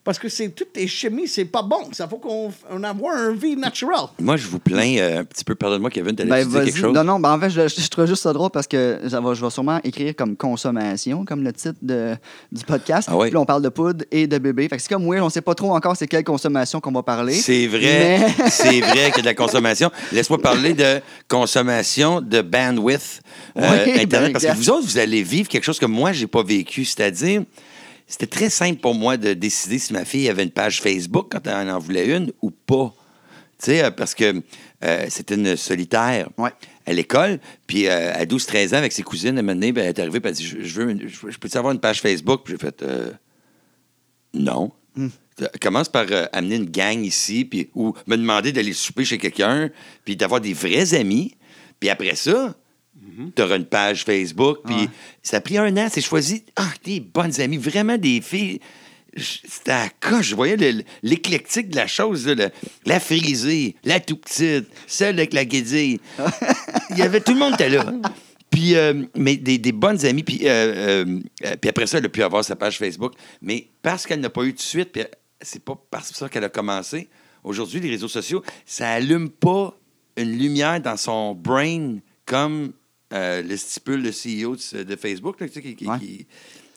[0.09, 1.81] Parce que c'est toutes les chimies, c'est pas bon.
[1.93, 4.07] Ça faut qu'on on avoir une vie naturelle.
[4.19, 5.55] Moi, je vous plains euh, un petit peu.
[5.55, 6.95] Pardonne-moi, Kevin, t'allais Ben, dire quelque chose?
[6.95, 9.35] Non, non, ben, en fait, je, je trouve juste ça drôle parce que ça va-
[9.35, 12.15] je vais sûrement écrire comme consommation, comme le titre de,
[12.51, 13.09] du podcast.
[13.13, 13.27] Ah ouais.
[13.27, 14.67] Puis là, on parle de poudre et de bébé.
[14.71, 17.03] Fait que c'est comme, oui, on sait pas trop encore c'est quelle consommation qu'on va
[17.03, 17.35] parler.
[17.35, 19.91] C'est vrai, Mais- c'est vrai qu'il y a de la consommation.
[20.13, 23.21] Laisse-moi parler de consommation de bandwidth
[23.59, 26.13] euh, Oui, Internet, ben, parce que vous autres, vous allez vivre quelque chose que moi,
[26.13, 26.87] j'ai pas vécu.
[26.87, 27.43] C'est-à-dire,
[28.09, 31.47] c'était très simple pour moi de décider si ma fille avait une page Facebook quand
[31.47, 32.93] elle en voulait une ou pas.
[33.61, 34.43] Tu sais, euh, parce que
[34.85, 36.51] euh, c'était une solitaire Ouais.
[36.87, 37.39] à l'école.
[37.67, 39.99] Puis euh, à 12-13 ans, avec ses cousines, à un moment donné, ben, elle est
[39.99, 42.43] arrivée et elle a dit Je, veux une- je, je peux-tu avoir une page Facebook?
[42.45, 43.11] Puis j'ai fait euh,
[44.35, 44.73] Non.
[44.99, 45.09] Euh,
[45.61, 49.71] Commence par amener une gang ici, puis, ou me demander d'aller souper chez quelqu'un,
[50.05, 51.37] puis d'avoir des vrais amis.
[51.79, 52.57] Puis après ça,
[53.35, 54.59] tu auras une page Facebook.
[54.65, 54.89] Puis
[55.23, 58.61] ça a pris un an, c'est choisi ah, des bonnes amies, vraiment des filles.
[59.17, 60.29] C'était à coche.
[60.29, 62.27] Je voyais le- l'éclectique de la chose.
[62.27, 62.51] là, le-
[62.87, 65.99] la frisée, la tout petite, celle avec la guédille.
[66.91, 67.85] Il y avait tout le monde était là.
[68.51, 70.23] Puis, euh, mais des, des bonnes amies.
[70.23, 71.05] Puis, euh,
[71.45, 73.13] euh, puis après ça, elle a pu avoir sa page Facebook.
[73.43, 75.03] Mais parce qu'elle n'a pas eu de suite, puis
[75.41, 77.09] c'est pas parce ça qu'elle a commencé.
[77.45, 79.77] Aujourd'hui, les réseaux sociaux, ça allume pas
[80.17, 82.73] une lumière dans son brain comme
[83.13, 85.99] euh, le stipule le CEO de, de Facebook, là, qui, qui- Ouais.
[85.99, 86.27] qui-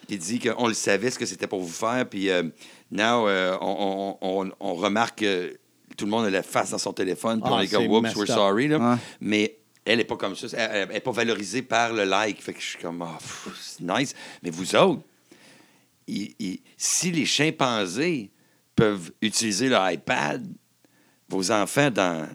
[0.07, 2.07] qui dit qu'on le savait ce que c'était pour vous faire.
[2.09, 2.43] Puis, euh,
[2.91, 5.57] now, euh, on, on- on- on remarque que
[5.97, 7.39] tout le monde a la face dans son téléphone.
[7.41, 8.67] Puis Ah, on est comme, c'est whoops, we're sorry.
[8.67, 8.77] là.
[8.79, 8.97] Ouais.
[9.21, 10.47] Mais elle n'est pas comme ça.
[10.57, 12.41] Elle n'est pas valorisée par le like.
[12.41, 14.13] Fait que je suis comme, pff, c'est nice.
[14.43, 15.01] Mais vous autres,
[16.77, 18.31] si les chimpanzés
[18.75, 20.45] peuvent utiliser leur iPad,
[21.29, 22.27] vos enfants dans.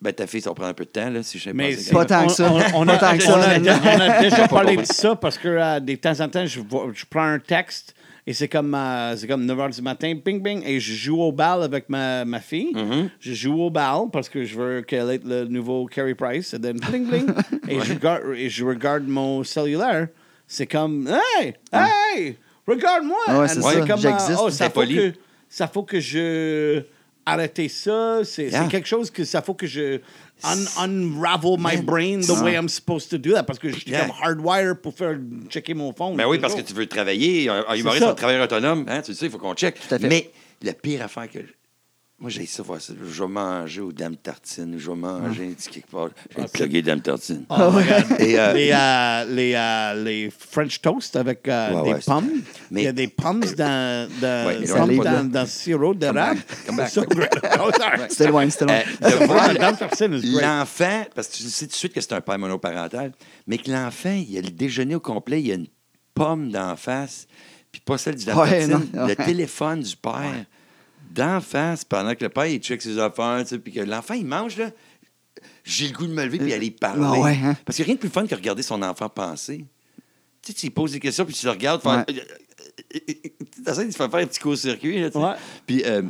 [0.00, 1.76] Ben, ta fille, ça va prendre un peu de temps, là, si Mais chimpanzé.
[1.76, 2.52] c'est- Pas tant que ça.
[2.52, 5.48] On, on Pas a, tant que ça, on a- déjà parlé de ça parce que
[5.48, 6.60] euh, de temps en temps, je,
[6.92, 7.94] je prends un texte
[8.26, 11.20] et c'est comme, euh, c'est comme 9 h du matin, bing, bing, et je joue
[11.22, 12.72] au bal avec ma, ma fille.
[12.74, 13.08] Mm-hmm.
[13.20, 16.52] Je joue au bal parce que je veux qu'elle ait le nouveau Carey Price.
[16.52, 17.26] Et then, bling, bling,
[17.68, 20.08] et, je regarde, et je regarde mon cellulaire.
[20.46, 21.08] C'est comme,
[21.40, 23.16] hey, hey, regarde-moi.
[23.28, 24.38] Ah ouais, c'est comme, j'existe.
[24.40, 24.94] oh, ça faut poli.
[24.96, 25.12] que
[25.48, 26.82] ça faut que je
[27.26, 28.20] arrêter ça.
[28.24, 28.68] C'est Yeah.
[28.68, 30.00] quelque chose que ça faut que je
[30.44, 33.90] un- unravel my brain the way I'm supposed to do that parce que je suis
[33.90, 34.06] Yeah.
[34.06, 35.18] comme hardwire pour faire
[35.50, 36.16] checker mon phone.
[36.16, 37.48] Ben oui, parce que tu veux travailler.
[37.48, 39.76] Un, humoriste, un travailleur autonome, hein, tu le sais, il faut qu'on check.
[39.90, 40.08] à fait.
[40.08, 40.30] Mais
[40.62, 41.40] la pire affaire que.
[42.18, 42.94] Moi, j'ai ça, voir ça.
[42.98, 46.08] Je vais manger aux dames tartines, je vais manger un petit quelque part.
[46.30, 47.44] Je vais te plugger dames tartines.
[47.50, 47.54] Oh.
[48.18, 52.30] Et, euh, les, euh, les, euh, les French toast avec euh, Ouais, des ouais, pommes.
[52.70, 56.40] mais- Il y a des pommes dans, dans, Ouais, pommes dans, dans le sirop d'érable.
[56.70, 56.72] Oh.
[58.08, 58.80] C'était loin, c'était loin.
[60.40, 63.12] L'enfant, parce que tu sais tout de suite que c'est un père monoparental,
[63.46, 65.66] mais que l'enfant, il y a le déjeuner au complet, il y a une
[66.14, 67.26] pomme d'en face,
[67.70, 69.06] puis pas celle du dame Ouais, tartine, non.
[69.06, 70.46] le téléphone du père
[71.16, 74.56] d'en face, pendant que le père, il check ses affaires, puis que l'enfant, il mange,
[74.56, 74.70] là.
[75.64, 77.02] J'ai le goût de me lever puis aller parler.
[77.04, 77.56] Ah ouais, hein?
[77.64, 79.64] Parce qu'il n'y a rien de plus fun que regarder son enfant penser.
[80.42, 82.04] Tu sais, tu lui poses des questions, puis tu le regardes, faire...
[83.66, 85.08] Essaies de faire faire un petit court-circuit, là.
[85.12, 85.34] Ouais.
[85.66, 86.02] Puis, euh,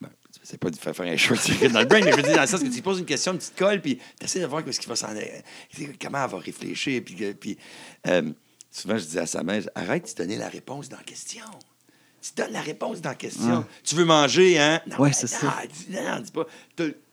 [0.00, 0.10] ben,
[0.42, 2.42] c'est pas de faire faire un short-circuit dans le brain, mais je veux dire, dans
[2.42, 4.46] le sens que tu lui poses une question, une petite colle, puis tu essaies de
[4.46, 5.32] voir ce qu'il va s'en aller,
[6.00, 7.02] comment elle va réfléchir.
[7.04, 7.56] Puis, que- puis
[8.06, 8.30] euh,
[8.70, 11.44] souvent, je dis à sa mère, arrête de donner la réponse dans la question.
[12.22, 13.64] Tu donnes la réponse dans la question.
[13.82, 14.80] Tu veux manger, hein?
[14.90, 15.54] Non, Ouais, c'est ça.
[15.72, 16.46] dis- non, dis pas.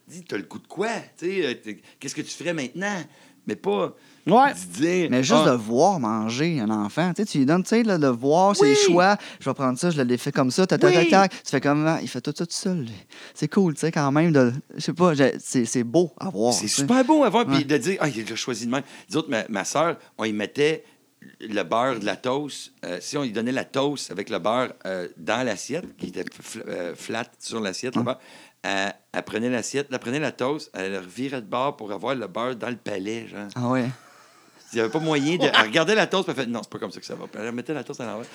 [0.07, 0.87] Dis, t'as le goût de quoi?
[1.23, 1.53] Euh,
[1.99, 3.03] Qu'est-ce que tu ferais maintenant?
[3.45, 4.53] mais pas Ouais.
[4.77, 5.07] dire.
[5.09, 7.83] Mais juste ah, de voir manger un enfant, tu sais, tu lui donnes, tu sais,
[7.83, 9.15] là, de voir ses choix.
[9.39, 11.09] Je vais prendre ça, je le fais comme ça, tac, tac, tac, Oui.
[11.09, 11.31] tac.
[11.31, 12.87] Tu fais comme, ah, il fait tout ça tout seul.
[13.33, 14.33] C'est cool, tu sais, quand même.
[14.33, 16.53] De, je sais pas, j'ai- c'est c'est beau à voir.
[16.53, 17.45] C'est super beau à voir.
[17.45, 18.83] Puis de dire, ah, il a choisi de même.
[19.09, 20.83] Nous autres, ma, ma soeur, on y mettait
[21.39, 22.71] le beurre de la toast.
[22.85, 26.23] euh, si on lui donnait la toast avec le beurre euh, dans l'assiette, qui était
[26.23, 27.95] fl- euh, flat sur l'assiette,
[28.63, 32.15] elle, elle prenait l'assiette, elle prenait la toast, elle le revirait de bord pour avoir
[32.15, 33.47] le beurre dans le palais, genre.
[33.55, 33.85] Ah ouais.
[34.73, 35.43] Il n'y avait pas moyen de.
[35.45, 37.25] Elle regardait la toast, elle fait, non, c'est pas comme ça que ça va.
[37.39, 38.25] Elle mettait la toast à l'envers.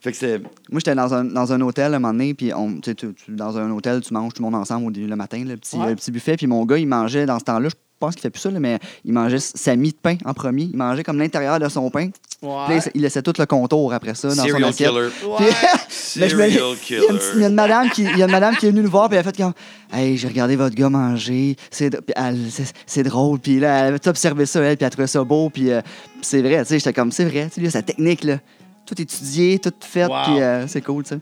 [0.00, 0.38] Fait que c'est.
[0.38, 3.12] Moi, j'étais dans un, dans un hôtel à un moment donné, puis on, tu tu-
[3.12, 5.58] tu- dans un hôtel, tu manges tout le monde ensemble au début, le matin, le
[5.58, 5.90] petit, Ouais.
[5.90, 6.36] le petit buffet.
[6.38, 7.74] Puis mon gars, il mangeait dans ce temps-là, je
[8.06, 10.64] pense qu'il fait plus ça, là, mais il mangeait sa mie de pain en premier.
[10.64, 12.10] Il mangeait comme l'intérieur de son pain.
[12.40, 14.90] Puis là, il laissait tout le contour après ça dans son Serial assiette.
[14.90, 15.08] killer.
[15.38, 15.46] Puis-
[16.16, 17.06] je me- Serial il, y a une, killer.
[17.06, 18.82] petite- il y a une madame qui, il y a une madame qui est venue
[18.82, 19.52] nous voir, puis elle a fait comme
[19.92, 23.80] Hey, j'ai regardé votre gars manger, c'est d- puis elle- c'est c'est drôle, puis là,
[23.80, 26.42] elle avait tout observé ça, elle, puis elle trouvait ça beau, puis euh, puis c'est
[26.42, 28.38] vrai, tu sais, j'étais comme C'est vrai, tu sais, lui, sa technique, là,
[28.86, 30.14] tout étudié, tout fait, Wow.
[30.24, 31.20] puis euh, c'est cool, tu sais.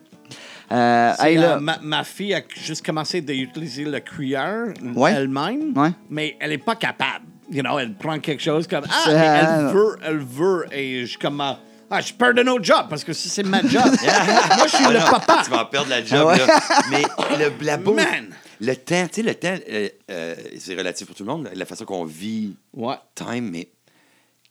[0.72, 5.12] Euh, C'est, hey, là, ma, ma fille a juste commencé d'utiliser le cuillère Ouais.
[5.12, 5.90] elle-même, Ouais.
[6.08, 7.24] mais elle n'est pas capable.
[7.50, 11.18] You know, elle prend quelque chose comme Ah, mais elle veut, elle veut, et je
[11.18, 11.58] comme ah,
[11.90, 13.82] ah, je perds de notre job parce que ça, c'est ma job.
[13.84, 15.42] Moi, je suis Ah le non, papa.
[15.44, 16.46] Tu vas perdre la job, Ah ouais.
[16.46, 16.60] là.
[16.90, 17.02] Mais
[17.38, 18.28] le, la beau- Man.
[18.60, 21.64] Le temps, tu sais, le temps, euh, euh, c'est relatif pour tout le monde, la
[21.66, 22.94] façon qu'on vit Ouais.
[23.16, 23.68] time, mais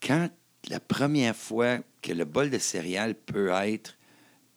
[0.06, 0.28] quand
[0.70, 3.94] la première fois que le bol de céréales peut être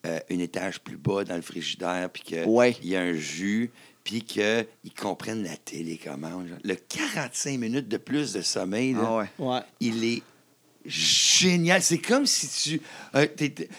[0.07, 2.77] euh, un étage plus bas dans le frigidaire, puis qu'il Ouais.
[2.83, 3.71] y a un jus,
[4.05, 4.67] puis qu'ils
[5.01, 9.29] comprennent la télécommande, genre, le 45 minutes de plus de sommeil, là, ah ouais.
[9.39, 9.61] Ouais.
[9.81, 10.23] il est
[10.85, 11.81] génial.
[11.83, 12.81] C'est comme si tu...
[13.15, 13.27] euh,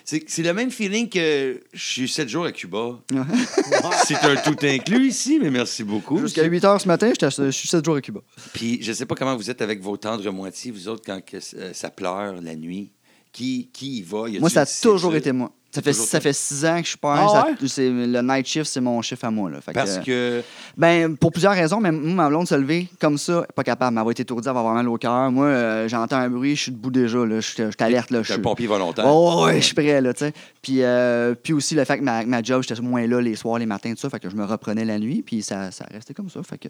[0.05, 2.99] c'est c'est le même feeling que je suis sept jours à Cuba.
[4.07, 6.17] C'est un tout inclus ici, mais merci beaucoup.
[6.19, 8.21] Jusqu'à 8 h ce matin, j'étais- je suis 7 jours à Cuba.
[8.53, 11.38] Puis je sais pas comment vous êtes avec vos tendres moitiés, vous autres, quand que,
[11.57, 12.91] euh, ça pleure la nuit.
[13.33, 14.29] Qui, qui y va?
[14.29, 15.51] Y Moi, ça a toujours été moi.
[15.73, 17.67] Ça fait, ça fait 6 ans que je suis pas Ah ouais?
[17.67, 19.49] c'est- Le night shift, c'est mon chiffre à moi.
[19.49, 19.59] Là.
[19.59, 20.43] Fait que, Parce que...
[20.77, 23.97] Ben, pour plusieurs raisons, mais moi, ma blonde se lever comme ça, pas capable.
[23.97, 25.31] Elle va être étourdie, elle va avoir mal au cœur.
[25.31, 27.17] Moi, euh, j'entends un bruit, je suis debout déjà.
[27.25, 27.39] Là.
[27.39, 28.12] Je suis je suis alerte.
[28.12, 28.21] Là.
[28.21, 29.05] Je suis- pompier volontaire.
[29.07, 30.25] Oh, ouais, je suis prêt, là, tu.
[30.62, 33.57] Puis, euh, puis aussi, le fait que ma, ma job, j'étais moins là les soirs,
[33.57, 34.09] les matins, tout ça.
[34.12, 36.41] Fait que je me reprenais la nuit, puis ça, ça restait comme ça.
[36.43, 36.67] Fait que.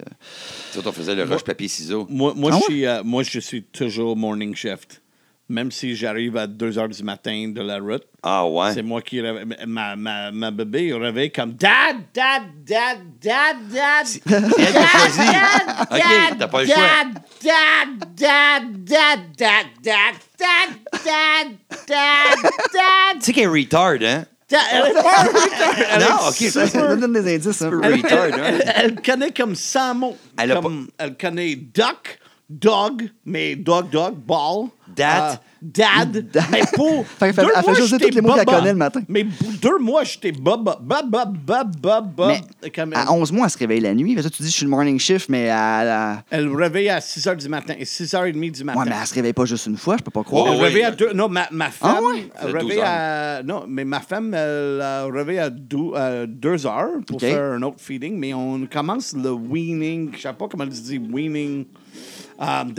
[0.78, 2.06] Autres, on faisait le roche papier ciseaux.
[2.08, 2.64] Moi, moi, Ah je ouais?
[2.74, 5.02] suis, euh, moi, je suis toujours morning shift.
[5.46, 8.72] Même si j'arrive à 2 h du matin de la route, Ah ouais?
[8.72, 9.44] c'est moi qui réveille.
[9.66, 14.06] Ma, ma, ma bébé il réveille comme Dad, Dad, Dad, Dad, Dad.
[14.06, 15.20] C'est elle qui a choisi.
[15.90, 16.76] OK, t'as pas le choix.
[17.42, 20.14] Dad, Dad, Dad, Dad, Dad, Dad,
[21.04, 21.50] Dad,
[21.86, 24.24] Dad, Dad, Tu sais qu'elle est retard, hein?
[24.50, 26.00] Elle est pas retard.
[26.00, 27.70] Non, OK, Ça, donne des indices, hein.
[27.82, 28.42] Elle- retard, hein?
[28.46, 30.16] elle, elle connaît comme 100 mots.
[30.38, 34.68] Elle a Comme- elle connaît duck, dog, mais dog, dog, ball.
[34.96, 35.32] Dad.
[35.34, 36.44] euh, dad.
[36.52, 37.04] Mais pour.
[37.18, 38.78] Fait fait- deux elle fait mois, juste dire j'étais tous les mots qu'elle connaît le
[38.78, 39.00] matin.
[39.08, 39.26] Mais
[39.62, 42.26] deux mois, j'étais baba, baba, baba, baba.
[42.62, 44.14] Mais Comme à elle, 11 mois, elle se réveille la nuit.
[44.14, 47.26] Fait tu dis, je suis le morning shift, mais elle, elle- elle réveille à 6
[47.26, 48.78] h du matin et 6 h 30 du matin.
[48.80, 50.46] Ouais, mais elle se réveille pas juste une fois, je peux pas Oh, croire.
[50.48, 50.64] Elle oui.
[50.64, 51.12] réveille à deux.
[51.12, 51.94] Non, ma, ma femme.
[51.98, 52.28] Ah ouais?
[52.34, 53.42] Elle Ça fait 12 réveille à.
[53.44, 58.16] Non, mais ma femme, elle a réveillé à 2 heures pour faire un autre feeding,
[58.18, 60.10] mais on commence le weaning.
[60.14, 61.64] Je sais pas comment elle se dit, weaning.
[62.38, 62.72] um,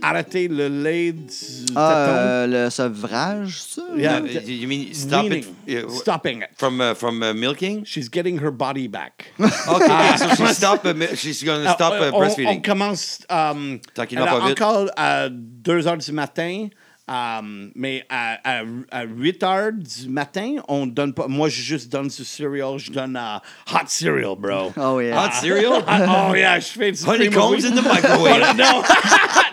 [0.00, 1.28] D'arrêter le lait du
[1.76, 2.16] Ah, téton.
[2.18, 3.82] euh, le sevrage, ça?
[3.96, 4.20] Yeah.
[4.20, 5.44] Uh, you mean stop Weaning.
[5.66, 6.48] it Stopping it.
[6.56, 7.84] from uh, from uh, milking?
[7.84, 9.26] She's getting her body back.
[9.38, 10.84] Okay, so she stop.
[10.84, 12.46] Uh, she's going to stop Ah, uh, on, breastfeeding.
[12.48, 13.20] on commence.
[13.28, 14.60] Um, Tranquillement, pas vite.
[14.62, 16.68] encore à 2 heures du matin.
[17.10, 21.26] Um, mais à, à, à 8 heures du matin, on donne pas.
[21.26, 22.78] Moi, je juste donne du cereal.
[22.78, 23.40] Je donne uh,
[23.74, 24.72] hot cereal, bro.
[24.76, 25.16] Oh, yeah.
[25.16, 25.82] Hot cereal?
[25.88, 28.56] oh, yeah, je fais du Honeycombs in the microwave.
[28.56, 28.82] no,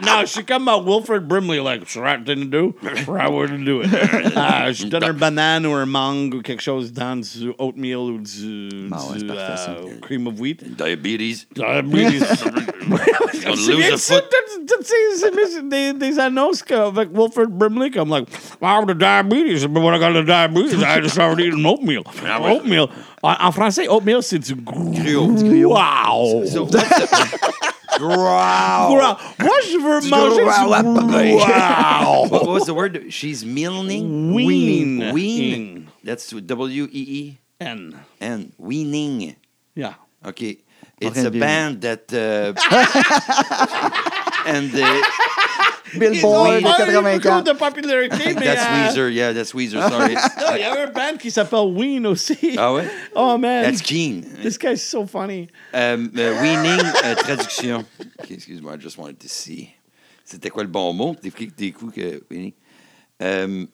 [0.04, 2.76] no, je suis comme uh, Wilfred Brimley, like, thing to do,
[3.08, 3.90] way to do it.
[4.36, 8.20] Ah, je donne un banane ou un mangue ou quelque chose dans du oatmeal ou
[8.20, 10.64] du, Bah ouais, du uh, cream of wheat.
[10.78, 11.48] Diabetes.
[11.56, 12.24] Diabetes.
[14.78, 18.28] C'est des, des annonces avec Wilfred Brimley, comme like,
[18.62, 22.04] I have the diabetes, but when I got the diabetes, I just started eating oatmeal.
[22.24, 22.90] Oatmeal.
[23.24, 24.56] En, en français, oatmeal, c'est du.
[24.56, 25.28] Gruau.
[25.70, 26.46] Wow!
[26.46, 27.64] So what's the...
[28.00, 28.94] Wow.
[28.94, 29.18] Gras.
[29.40, 32.28] Moi, je veux manger du wow!
[32.30, 33.12] What was the word?
[33.12, 34.34] She's milning?
[34.34, 35.14] Wean.
[35.14, 35.90] Wean.
[36.04, 38.00] That's W-E-E-N.
[38.22, 38.54] N.
[38.58, 39.36] Weaning.
[39.74, 39.94] Yeah.
[40.26, 40.60] Okay.
[41.00, 42.14] It's a band that...
[42.14, 42.54] Uh,
[44.48, 45.02] and uh,
[45.98, 47.22] Billboard, 84.
[47.22, 48.46] beaucoup de popularité, mais...
[48.46, 49.10] that's euh, Weezer.
[49.10, 49.82] Yeah, that's Weezer.
[49.90, 50.16] Sorry.
[50.16, 50.22] Non,
[50.56, 52.56] il y avait un band qui s'appelle Ween aussi.
[52.58, 52.84] Ah ouais?
[53.16, 53.64] Oh, man.
[53.64, 54.26] That's Keen.
[54.42, 55.48] This guy's so funny.
[55.74, 57.86] Um, uh, weaning, uh, traduction.
[58.22, 59.70] Okay, excuse me, I just wanted to see.
[60.26, 61.16] C'était quoi le bon mot?
[61.22, 62.22] Des, des coups que.
[62.30, 62.54] oui.
[63.22, 63.66] Euh,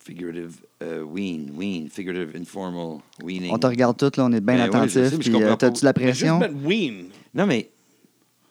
[0.00, 0.56] figurative.
[0.82, 3.52] euh, ween, ween, figurative, informal, weaning.
[3.52, 5.02] On te regarde tout, là, on est bien ouais, je sais, attentif.
[5.02, 6.38] mais je puis, comprends euh, T'as-tu la Mais juste pression?
[6.38, 7.08] mettre ween.
[7.34, 7.70] Non, mais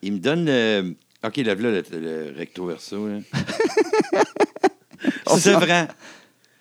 [0.01, 0.45] il me donne.
[0.45, 3.07] le- OK, lève-là le, le recto verso.
[3.09, 3.19] Là.
[5.27, 5.87] Oh, sevrant.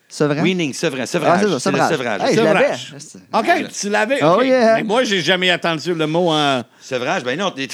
[0.08, 0.42] Sevrant?
[0.42, 1.02] Weaning, sevrant.
[1.02, 1.40] Ah, Sevrage.
[1.42, 2.20] c'est ça, c'est le sevrage.
[2.22, 2.94] Hey, Sevrage.
[3.32, 4.18] OK, tu l'avais.
[4.22, 4.74] Oh, yeah.
[4.76, 6.62] Mais moi, j'ai jamais entendu le mot en.
[6.80, 7.68] Sevrage, ben non, t'es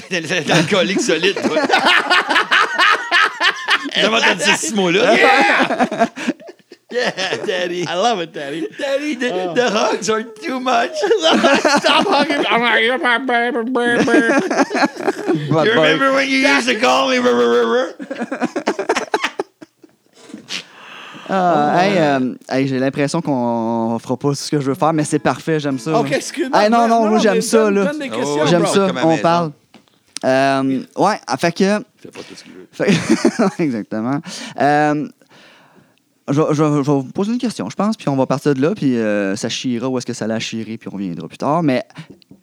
[0.52, 1.62] alcoolique solide, toi.
[3.94, 5.14] J'ai jamais entendu ce mot-là?
[5.16, 6.08] Yeah!
[6.96, 7.86] Yeah, daddy.
[7.86, 8.66] I love it, Daddy.
[8.78, 10.92] Daddy, the, the hugs are too much.
[10.96, 12.44] Stop hugging.
[12.48, 14.04] I'm like, you're my baby, baby.
[14.04, 17.18] Bad You remember when you used to call me?
[21.28, 25.02] Ah, hey, euh, hey, j'ai l'impression qu'on fera pas ce que je veux faire, mais
[25.04, 25.98] c'est parfait, j'aime ça.
[25.98, 26.16] OK, là.
[26.18, 26.62] excuse-moi.
[26.62, 27.84] Hey, non, non, moi mais j'aime ça, donne- là.
[27.86, 29.50] donne des Oh, questions, J'aime ça, on parle.
[30.24, 31.64] Euh, ouais, fait que.
[31.98, 32.68] Fais pas tout ce qu'il veut.
[32.72, 34.20] fait- Exactement.
[34.60, 35.08] Euh,
[36.28, 38.26] je, vais- je vais- je vais vous poser une question, je pense, puis on va
[38.26, 40.96] partir de là, puis euh, ça chira où est-ce que ça l'a chiré, puis on
[40.96, 41.62] reviendra plus tard.
[41.62, 41.84] Mais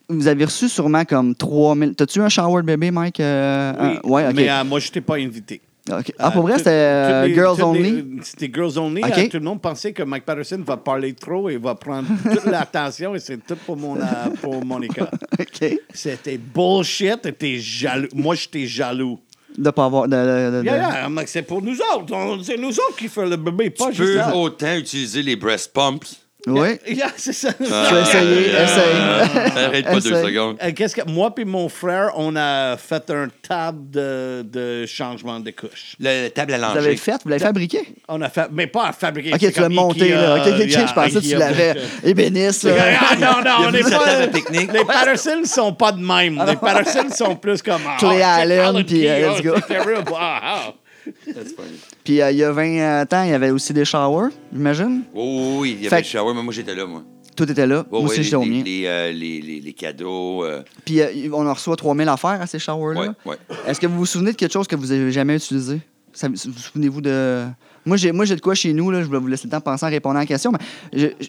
[0.10, 1.96] vous avez reçu sûrement comme 3000.
[1.96, 3.20] T'as-tu un shower bébé, Mike?
[3.20, 5.62] Euh, Oui, un- ouais, mais euh, moi, je t'ai pas invité.
[6.18, 8.06] Ah, pour Euh, vrai, tout- c'était euh, toutes les- Girls Only?
[8.24, 9.04] C'était Girls Only.
[9.04, 9.18] OK.
[9.18, 12.46] Euh, tout le monde pensait que Mike Patterson va parler trop et va prendre toute
[12.46, 13.98] l'attention et c'est tout pour mon,
[14.42, 15.12] pour Monica.
[15.40, 15.78] OK.
[15.94, 17.38] C'était bullshit.
[17.38, 18.08] T'es jaloux.
[18.16, 19.20] Moi, j'étais jaloux.
[19.58, 20.08] De pas avoir.
[20.08, 22.44] De, de- Yeah, yeah, c'est pour nous autres.
[22.44, 25.72] C'est nous autres qui faisons le bébé, pas Tu juste peux autant utiliser les breast
[25.74, 26.23] pumps.
[26.48, 26.78] Oui.
[27.16, 27.54] C'est ça.
[27.54, 29.56] Tu vas essayer, essaye.
[29.66, 30.58] Arrête pas deux secondes.
[30.62, 35.40] Euh, Qu'est-ce que moi puis mon frère, on a fait un table de, de changement
[35.40, 35.96] de couche.
[36.00, 36.98] Le table à Vous l'avez langer.
[36.98, 37.22] fait?
[37.24, 37.88] Vous l'avez fabriqué?
[38.10, 39.34] On a fait, mais pas à fabriquer.
[39.34, 40.36] Ok, tu l'as monté, là.
[40.36, 41.74] Ok, yeah, je pensais que tu l'avais.
[41.74, 42.06] bullshit.
[42.06, 42.68] Ébéniste.
[42.68, 43.90] Ah, non, non, on n'est pas.
[43.90, 44.74] table de pique-nique.
[44.74, 46.44] Les Patterson sont pas de même.
[46.46, 47.82] Les Patterson sont plus comme.
[47.88, 49.54] ah, Clay oh, shit, Allen, Alan puis, euh, let's go.
[52.04, 55.04] Puis euh, il y a 20 ans, il y avait aussi des showers, j'imagine.
[55.14, 57.04] Oh, oui, il y avait que- le shower, mais moi j'étais là, moi.
[57.36, 57.84] Tout était là.
[57.90, 58.62] Oh, Moi aussi, j'étais au les, mien.
[58.64, 60.44] les, euh, les, les, les cadeaux.
[60.44, 63.02] euh, Puis euh, on en reçoit 3000 affaires à ces showers-là.
[63.02, 63.38] ouais, ouais.
[63.66, 65.80] Est-ce que vous vous souvenez de quelque chose que vous avez jamais utilisé?
[66.14, 67.46] Ça- vous vous souvenez-vous de.
[67.88, 69.02] Moi, j'ai, moi, j'ai de quoi chez nous, là.
[69.02, 70.52] Je vais vous laisser le temps de penser en répondant à la question.
[70.52, 70.60] Mais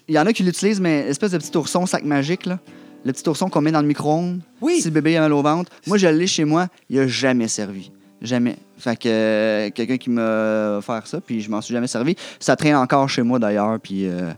[0.07, 2.59] il y en a qui l'utilisent, mais espèce de petit ourson sac magique, là.
[3.03, 4.41] Le petit ourson qu'on met dans le micro-ondes.
[4.61, 4.77] Oui.
[4.81, 5.71] Si le bébé a mal au ventre.
[5.87, 6.67] Moi, je l'ai chez moi.
[6.89, 7.91] Il a jamais servi.
[8.21, 8.57] Jamais.
[8.77, 12.15] Fait que euh, quelqu'un qui m'a offert ça, puis je m'en suis jamais servi.
[12.39, 14.31] Ça traîne encore chez moi, d'ailleurs, puis, euh,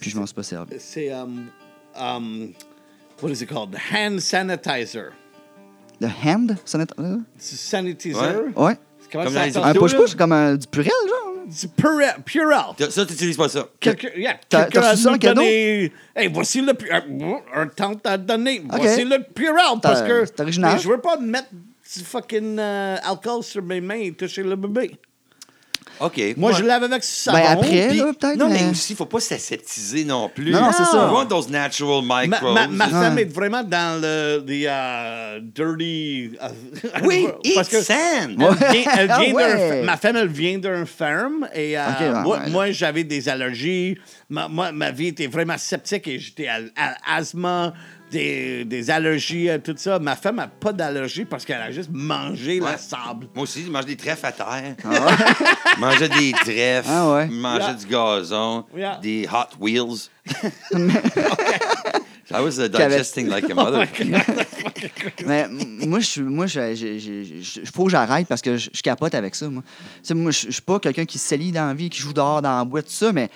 [0.00, 0.74] puis je m'en suis pas servi.
[0.78, 1.12] C'est.
[1.12, 1.46] Um,
[1.96, 2.48] um,
[3.22, 3.70] what is it called?
[3.72, 5.12] The hand sanitizer.
[6.00, 6.56] Le hand?
[6.74, 8.14] N'est- euh, C'est Sanitizer?
[8.54, 8.62] Ouais.
[8.64, 8.78] Ouais.
[9.10, 9.64] Comment Comme ça?
[9.66, 11.32] Un push-push, comme un, du purel, genre.
[11.46, 11.68] Du.
[12.24, 12.74] Purell.
[12.76, 13.66] T'as- Ça, tu n'utilises pas ça.
[13.78, 15.34] Quelqu'un, yeah, t'as a nous cadeau?
[15.40, 18.62] donné- Hey, voici le un, un tante à donner.
[18.68, 20.78] Voici le Purell parce que c'est original.
[20.80, 21.48] Je veux pas mettre
[21.94, 24.96] du fucking euh, alcool sur mes mains et toucher le bébé.
[25.98, 26.20] OK.
[26.36, 26.58] Moi, Ouais.
[26.58, 27.38] je lave avec du savon.
[27.38, 28.36] Ben, après, là, peut-être.
[28.36, 30.50] Non, mais mais- aussi, il ne faut pas s'aseptiser non plus.
[30.50, 31.06] Non, non, c'est ça.
[31.08, 32.52] You want those natural Ma, microbes.
[32.54, 32.90] ma, ma Ouais.
[32.90, 36.32] femme est vraiment dans le the, uh, dirty.
[36.34, 37.96] uh, Oui, parce eat que sand.
[38.36, 39.80] Elle vient, elle Ah vient ouais.
[39.80, 42.50] d'un- ma femme, elle vient d'un ferme et euh, Ok, ouais, moi, ouais.
[42.50, 43.96] moi, j'avais des allergies.
[44.28, 47.72] Ma, moi, ma vie était vraiment sceptique et j'étais à, à asthme,
[48.10, 49.98] des, des allergies, euh, tout ça.
[49.98, 52.76] Ma femme n'a pas d'allergie parce qu'elle a juste mangé la Ouais.
[52.78, 53.26] sable.
[53.34, 54.74] Moi aussi, je mange des trèfles à terre.
[54.84, 56.88] Je mangeais des trèfles.
[56.88, 57.26] Ah ouais.
[57.28, 57.74] Je mangeais Yeah.
[57.74, 58.64] du gazon.
[58.76, 58.98] Yeah.
[59.02, 60.10] Des Hot Wheels.
[62.28, 63.86] I was uh, Qu'avait- digesting like a mother.
[65.26, 68.42] Mais m- moi, je suis, moi, je, je- je- je- je- faut que j'arrête parce
[68.42, 69.48] que je, je capote avec ça.
[69.48, 69.62] Moi,
[70.02, 72.12] Tu sais, moi, je, je suis pas quelqu'un qui s'allie dans la vie, qui joue
[72.12, 73.30] dehors dans la boîte, tout ça, mais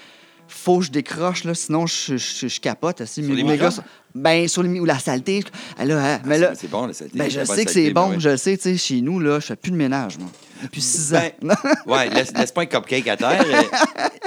[0.50, 3.04] faut que je décroche là, sinon je, je, je capote.
[3.04, 3.72] Sur les microbes?
[4.14, 5.42] ben sur les ou la saleté.
[5.78, 7.16] je- là, hein, mais là, c'est bon, la saleté.
[7.18, 8.20] ben, je sais que c'est bon, ben oui.
[8.20, 8.56] je le sais.
[8.56, 10.28] Tu sais, chez nous là, je fais plus de ménage, moi,
[10.62, 11.22] depuis six ans.
[11.42, 11.54] Ben,
[11.86, 13.44] ouais, laisse, laisse pas un cupcake à terre.
[13.46, 13.62] euh,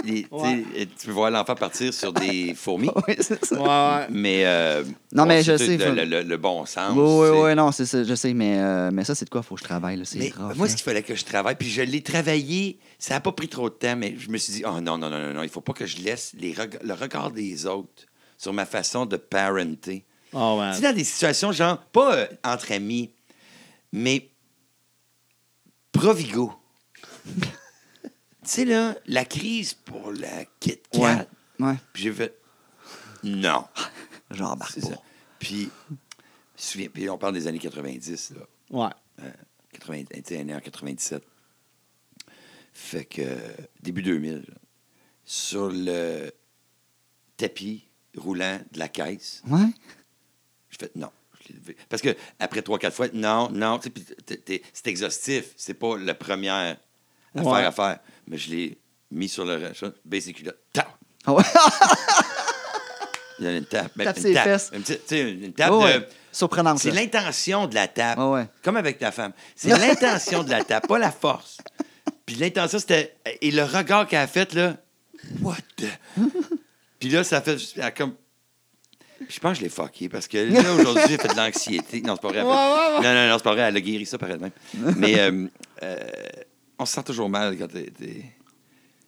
[0.04, 0.24] les-
[0.88, 2.90] tu peux voir l'enfant partir sur des fourmis.
[3.08, 3.56] oui, c'est ça.
[3.56, 3.68] Ouais,
[4.02, 4.08] ouais.
[4.10, 4.46] Mais.
[4.46, 6.92] euh, Non, bon, mais je sais, Le, faut- le- le- le bon sens.
[6.96, 9.42] Oui, oui, oui, non, c'est ça, je sais, mais, euh, mais ça, c'est de quoi
[9.44, 10.58] faut que je travaille, là, c'est Mais grave.
[10.58, 13.48] moi, ce qu'il fallait que je travaille, puis je l'ai travaillé, ça n'a pas pris
[13.48, 15.50] trop de temps, mais je me suis dit, oh non, non, non, non, non, il
[15.50, 18.04] faut pas que je laisse les reg- le regard des autres
[18.38, 20.04] sur ma façon de parenter.
[20.34, 20.60] Oh.
[20.72, 23.12] Tu sais, dans des situations, genre, pas euh, entre amis,
[23.92, 24.30] mais
[25.94, 26.54] Provigo.
[27.26, 28.10] tu
[28.44, 31.00] sais, là, la crise pour la Kit Kat.
[31.00, 31.28] Ouais,
[31.66, 32.38] ouais, Puis j'ai fait,
[33.24, 33.66] non.
[34.32, 34.88] j'embarque pas.
[34.88, 35.02] ça.
[35.40, 35.98] Puis, je me
[36.58, 38.42] souviens, puis on parle des années 90, là.
[38.72, 39.26] Ouais.
[39.72, 41.24] 80, tu sais, né en 97.
[42.74, 43.38] Fait que euh,
[43.82, 44.56] début 2000, là,
[45.26, 46.32] sur le
[47.38, 49.68] tapis roulant de la caisse, Ouais.
[50.70, 51.12] je fais non.
[51.90, 55.46] Parce que après trois, quatre fois, non, non, tu sais, puis t'es- t'es- c'est exhaustif.
[55.58, 56.78] C'est pas la première
[57.36, 57.64] affaire Ouais.
[57.66, 58.00] à faire.
[58.28, 58.78] Mais je l'ai
[59.12, 59.72] mis sur le
[60.28, 60.60] les culottes.
[60.74, 60.90] Tap!
[61.28, 61.44] Ouais.
[63.40, 63.92] Il y a une tape.
[63.96, 64.44] Ben, Tape une ses tape.
[64.44, 64.72] fesses.
[64.74, 64.84] Une
[65.44, 65.86] une tape Oh, de.
[65.86, 66.08] ouais.
[66.32, 68.18] Surprenant, C'est l'intention de la tape.
[68.20, 68.46] Ouais.
[68.64, 69.34] Comme avec ta femme.
[69.56, 71.58] C'est l'intention de la tape, pas la force.
[72.26, 73.16] Puis l'intention, c'était.
[73.42, 74.78] Et le regard qu'elle a fait, là.
[75.42, 75.86] What the?
[77.00, 77.58] Puis là, ça fait.
[77.76, 78.16] elle a comme.
[79.30, 82.02] Je pense que je l'ai fucké parce que là, aujourd'hui, j'ai fait de l'anxiété.
[82.02, 82.42] Non, c'est pas vrai.
[82.42, 83.04] Ouais, ouais, ouais.
[83.04, 83.62] Non, non, non, c'est pas vrai.
[83.64, 84.52] Elle a guéri ça par elle-même.
[84.98, 85.48] Mais euh,
[85.84, 85.98] euh,
[86.80, 87.92] on se sent toujours mal quand t'es.
[87.98, 88.26] t'es-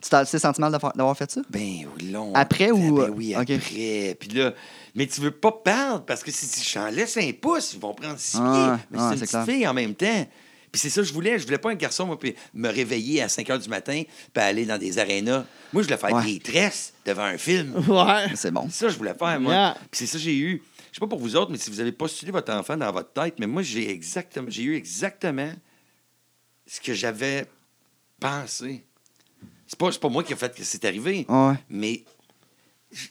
[0.01, 1.41] Tu t'as assez senti mal d'avoir fait ça?
[1.49, 2.31] Ben oui, long.
[2.35, 3.41] Après ou- Ben oui, OK.
[3.49, 4.15] après.
[4.19, 4.53] Puis là,
[4.93, 7.93] mais tu veux pas perdre parce que si si j'en laisse un pouce, ils vont
[7.93, 8.85] prendre six Ah, pieds.
[8.91, 9.45] Mais ah, c'est une petite clair.
[9.45, 10.27] fille en même temps.
[10.75, 11.39] Puis c'est ça que je voulais.
[11.39, 14.03] Je voulais pas un garçon, moi, puis me réveiller à 5 h du matin
[14.33, 15.45] puis aller dans des arénas.
[15.71, 16.25] Moi, je voulais faire Ouais.
[16.25, 17.73] des tresses devant un film.
[17.87, 18.25] Ouais.
[18.35, 18.67] C'est bon.
[18.69, 19.53] C'est ça que je voulais faire, moi.
[19.53, 19.77] Yeah.
[19.89, 20.61] Puis c'est ça que j'ai eu.
[20.91, 23.13] Je sais pas pour vous autres, mais si vous avez postulé votre enfant dans votre
[23.13, 25.53] tête, mais moi, j'ai exactement, j'ai eu exactement
[26.67, 27.45] ce que j'avais
[28.19, 28.83] pensé.
[29.67, 31.53] C'est pas, pas moi qui ai fait que c'est arrivé, Ouais.
[31.69, 32.03] mais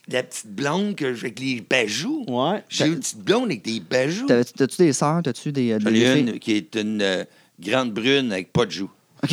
[0.07, 2.25] la petite blonde que, avec les bajoux.
[2.27, 2.63] Ouais.
[2.69, 4.27] J'ai eu une petite blonde avec des bajoux.
[4.27, 5.21] T'as-tu des sœurs?
[5.23, 7.23] T'as-tu des, euh, des une qui est une euh,
[7.59, 8.91] grande brune avec pas de joues.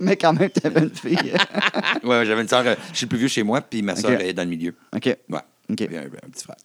[0.00, 1.16] Mais quand même, t'avais une fille.
[2.04, 4.04] Ouais, j'avais une sœur, euh, je suis le plus vieux chez moi, puis ma Ok.
[4.04, 4.74] est dans le milieu.
[4.94, 5.06] OK.
[5.06, 5.38] Ouais.
[5.70, 5.76] OK.
[5.86, 6.56] Puis un, un petit frère.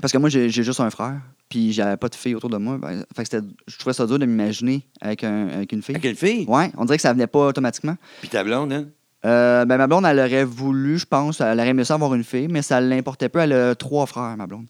[0.00, 2.78] Parce que moi, j'ai juste un frère, puis j'avais pas de fille autour de moi.
[2.78, 5.94] Ben, fait que c'était- je trouvais ça dur de m'imaginer avec, un- avec une fille.
[5.96, 6.44] Avec une fille?
[6.48, 7.96] Ouais, on dirait que ça venait pas automatiquement.
[8.20, 8.86] Puis ta blonde, hein?
[9.24, 12.22] Euh, ben, ma blonde, elle aurait voulu, je pense, elle aurait aimé ça avoir une
[12.24, 13.40] fille, mais ça l'importait peu.
[13.40, 14.66] Elle a trois frères, ma blonde.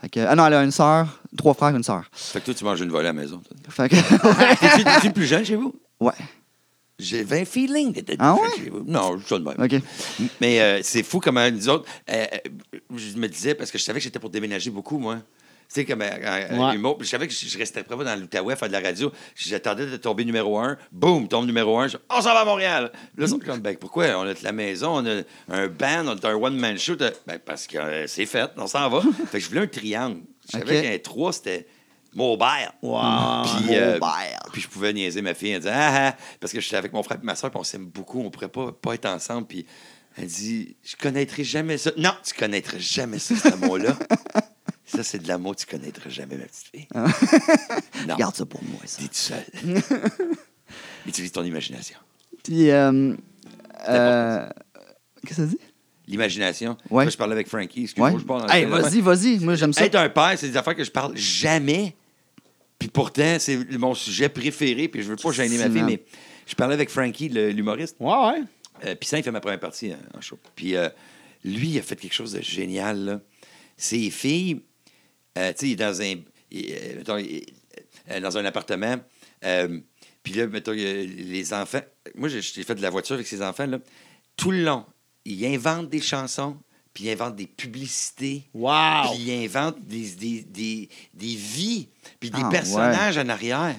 [0.00, 2.04] Fait que- ah non, elle a une sœur, trois frères, une sœur.
[2.12, 3.40] Fait que toi, tu manges une volée à la maison.
[3.68, 3.96] Fait que,
[5.00, 5.74] T'es-tu plus jeune chez vous?
[6.00, 6.12] ouais.
[6.98, 8.56] J'avais un feeling d'être Ah jeune ouais?
[8.64, 8.82] chez vous.
[8.86, 9.56] Non, je suis de même.
[9.62, 9.82] OK.
[10.40, 11.84] Mais euh, c'est fou comment nous autres.
[12.10, 12.24] euh,
[12.74, 15.18] euh, je me disais, parce que je savais que j'étais pour déménager beaucoup, moi.
[15.68, 16.74] Tu sais, comme euh, euh, Ouais.
[16.76, 16.96] humour.
[16.96, 19.10] Puis Je savais que je je restais pas dans l'Outaouais à faire de la radio.
[19.34, 20.76] J'attendais de tomber numéro un.
[20.92, 21.88] Boum, tombe numéro un.
[21.88, 22.92] Je- On s'en va à Montréal.
[23.16, 24.06] Là, comme, ben, pourquoi?
[24.16, 26.94] On a de la maison, on a un band, on a un one-man show.
[27.26, 29.00] Ben, parce que euh, c'est fait, on s'en va.
[29.30, 30.20] fait que je voulais un triangle.
[30.46, 31.66] Je savais qu'un 3, c'était
[32.14, 32.70] mobile.
[32.82, 33.42] Wow.
[33.44, 33.98] Puis, euh,
[34.52, 35.50] puis je pouvais niaiser ma fille.
[35.50, 37.64] Elle disait, ah, ah, parce que j'étais avec mon frère et ma soeur, puis on
[37.64, 39.46] s'aime beaucoup, on pourrait pas, pas être ensemble.
[39.46, 39.66] Puis
[40.16, 41.90] elle dit, je connaîtrai jamais ça.
[41.96, 43.96] Non, tu connaîtras jamais ça, cet amour-là.
[44.86, 46.86] ça, c'est de l'amour, tu connaîtras jamais, ma petite fille.
[48.08, 49.02] non, Garde ça pour moi, ça.
[49.02, 49.44] t'es tout seul.
[51.06, 51.98] Utilise ton imagination.
[52.42, 53.14] Puis, euh,
[53.88, 54.48] euh,
[55.22, 55.58] qu'est-ce que ça dit?
[56.08, 56.76] L'imagination.
[56.90, 57.04] Ouais.
[57.04, 57.82] Moi, je parlais avec Frankie.
[57.82, 58.18] Excuse-moi, Ouais.
[58.20, 59.38] je parle Hey, vas-y, vas-y.
[59.40, 59.84] Moi, j'aime ça.
[59.84, 61.96] Être un père, c'est des affaires que je parle jamais.
[62.78, 64.86] Puis pourtant, c'est mon sujet préféré.
[64.88, 66.04] Puis je veux pas gêner ma fille, mais
[66.46, 67.96] je parlais avec Frankie, l'humoriste.
[67.98, 68.42] Ouais, ouais.
[68.84, 70.38] Euh, puis ça, il fait ma première partie hein, en show.
[70.54, 70.74] Puis
[71.44, 72.98] lui, il a fait quelque chose de génial.
[73.04, 73.20] Là.
[73.76, 74.60] Ses filles,
[75.36, 76.14] euh, tu sais, il est dans un,
[76.50, 77.44] il- euh, mettons, il-
[78.10, 78.96] euh, dans un appartement.
[79.44, 79.80] euh,
[80.22, 81.82] puis là, mettons, les enfants.
[82.16, 83.66] Moi, j'ai fait de la voiture avec ses enfants.
[83.66, 83.78] Là.
[84.36, 84.84] Tout le long,
[85.24, 86.56] il invente des chansons,
[86.92, 88.42] puis il invente des publicités.
[88.52, 89.12] Wow.
[89.12, 93.76] Puis il invente des, des, des, des vies, puis des Ah, personnages en arrière.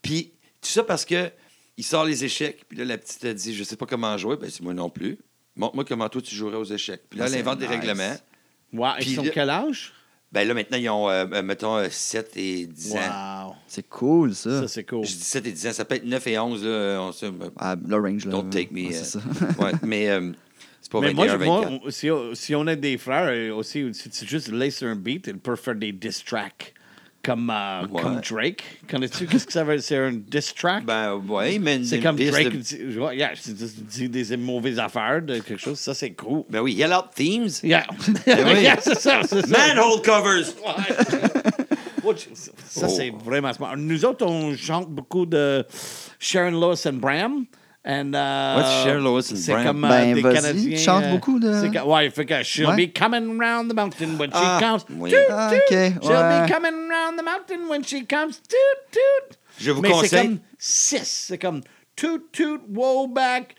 [0.00, 0.32] Puis
[0.62, 1.30] tout ça parce que
[1.76, 2.64] il sort les échecs.
[2.68, 4.36] Puis là, la petite a dit Je sais pas comment jouer.
[4.36, 5.18] Ben, c'est moi non plus.
[5.56, 7.02] Montre-moi comment toi tu jouerais aux échecs.
[7.10, 8.16] Puis là, Ah, elle c'est invente des règlements.
[8.72, 8.92] Wow.
[9.00, 9.92] Puis Ils sont là- quel âge?
[10.32, 13.46] Ben là, maintenant, ils ont, euh, euh, mettons, euh, 7 et 10 ans.
[13.48, 13.54] Wow.
[13.66, 14.60] C'est cool, ça.
[14.62, 15.04] Ça, c'est cool.
[15.04, 15.72] Je dis 7 et 10 ans.
[15.72, 16.64] Ça peut être 9 et 11.
[16.64, 18.30] Là, on sait, ben, Ah, le range, là.
[18.32, 18.86] don't take me.
[18.88, 19.20] Ouais, euh, c'est ça.
[19.58, 20.30] ouais, mais euh,
[20.80, 21.82] c'est pas Mais 21, moi, je- moi, 24.
[21.86, 24.94] on- si, on- si on a des frères, euh, aussi, si tu juste laisses un
[24.94, 26.74] beat, ils peuvent faire des diss tracks.
[27.22, 28.00] Comme, euh, Ouais.
[28.00, 28.62] comme Drake.
[28.88, 29.74] Connais-tu qu'est-ce que ça veut?
[29.76, 29.84] Dire?
[29.84, 30.84] C'est un diss track?
[30.86, 35.58] Ben, ouais, mais c'est comme Drake de- ouais, yeah, dit des mauvaises affaires, de quelque
[35.60, 35.78] chose.
[35.78, 36.44] Ça, c'est cool.
[36.48, 37.50] Ben oui, Yell Out Themes.
[37.62, 37.84] Yeah.
[38.26, 38.60] Ben oui.
[38.62, 39.58] Yeah, c'est ça, c'est ça.
[39.74, 40.46] Manhole covers.
[40.64, 42.14] Ouais.
[42.66, 43.76] Ça, c'est vraiment smart.
[43.76, 45.64] Nous autres, on chante beaucoup de
[46.18, 47.44] Sharon Lewis and Bram.
[47.82, 49.64] And, uh, What's Lewis and C'est Bram?
[49.64, 50.76] comme euh, Ben, des vas-y, Canadiens.
[50.76, 52.86] tu chantes euh, beaucoup de- c'est que- ouais, fait que she'll Ouais.
[52.86, 54.84] be coming round the mountain when she Ah, comes.
[54.98, 55.10] oui.
[55.10, 55.60] Toot, Ah, toot.
[55.60, 56.46] ok, She'll ouais.
[56.46, 58.32] be coming round the mountain when she comes.
[58.42, 59.38] Toot, toot.
[59.58, 61.24] Je vous Mais c'est conseille- comme six.
[61.28, 61.62] C'est comme
[61.96, 63.54] toot, toot, woe back.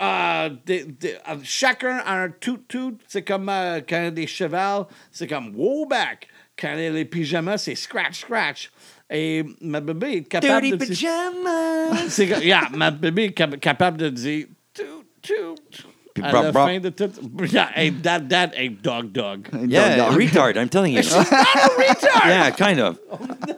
[0.00, 2.98] Euh, des- des- euh, chacun a un toot, toot.
[3.06, 6.28] C'est comme euh, quand il y a des chevals, c'est comme woe back.
[6.58, 8.70] Quand il y a les pyjamas, c'est scratch, scratch.
[9.16, 10.76] Et ma bébé est capable Dirty de...
[10.76, 12.02] pajamas.
[12.08, 14.86] C'est que- yeah, ma bébé est cap- capable de dire toot,
[15.22, 15.86] toot.
[16.14, 16.68] Puis à brap, la brap.
[16.68, 17.10] fin de tout.
[17.52, 19.48] Yeah, hey, that, that, hey, dog, dog.
[19.68, 20.20] Yeah, Dog, dog.
[20.20, 21.02] retard, I'm telling you.
[21.02, 22.26] She's not a retard!
[22.28, 22.98] Yeah, kind of.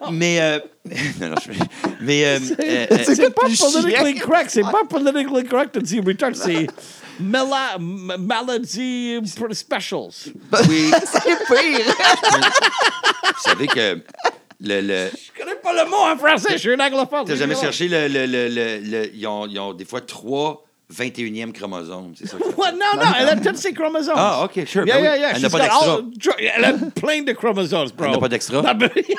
[0.01, 0.59] Oh, mais, euh,
[1.21, 1.51] non, non, je,
[2.01, 4.27] mais, euh, euh, euh, C'est euh, pas politically chiant.
[4.27, 4.51] correct.
[4.51, 6.35] C'est pas politically correct de dire retard.
[6.35, 6.67] C'est
[7.21, 9.21] mala- m- maladie
[9.53, 10.33] specials.
[10.69, 11.95] oui, C'est pire.
[13.25, 14.01] vous savez que
[14.61, 17.25] le, le- Je connais pas le mot en français, je suis un anglophone.
[17.27, 18.09] T'as jamais cherché le.
[18.09, 20.63] le, le, le- le- ils, ont, ils ont des fois trois
[20.95, 22.37] 21e chromosomes, c'est ça?
[22.39, 22.51] que non,
[22.97, 24.15] non, elle a tous ses chromosomes.
[24.17, 24.87] Ah, OK, sure.
[24.87, 25.09] Yeah, ben oui.
[25.09, 25.31] yeah, yeah.
[25.35, 25.99] Elle n'a pas d'extra.
[26.39, 28.07] Elle a plein de chromosomes, bro.
[28.07, 28.63] Elle n'a pas d'extra?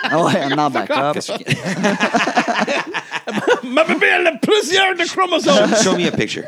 [0.03, 0.93] Ah ouais, un en backup.
[1.13, 1.43] Qu'est-ce que-
[3.67, 5.75] Ma bébé, elle a plusieurs de chromosomes.
[5.83, 6.43] Show me a picture.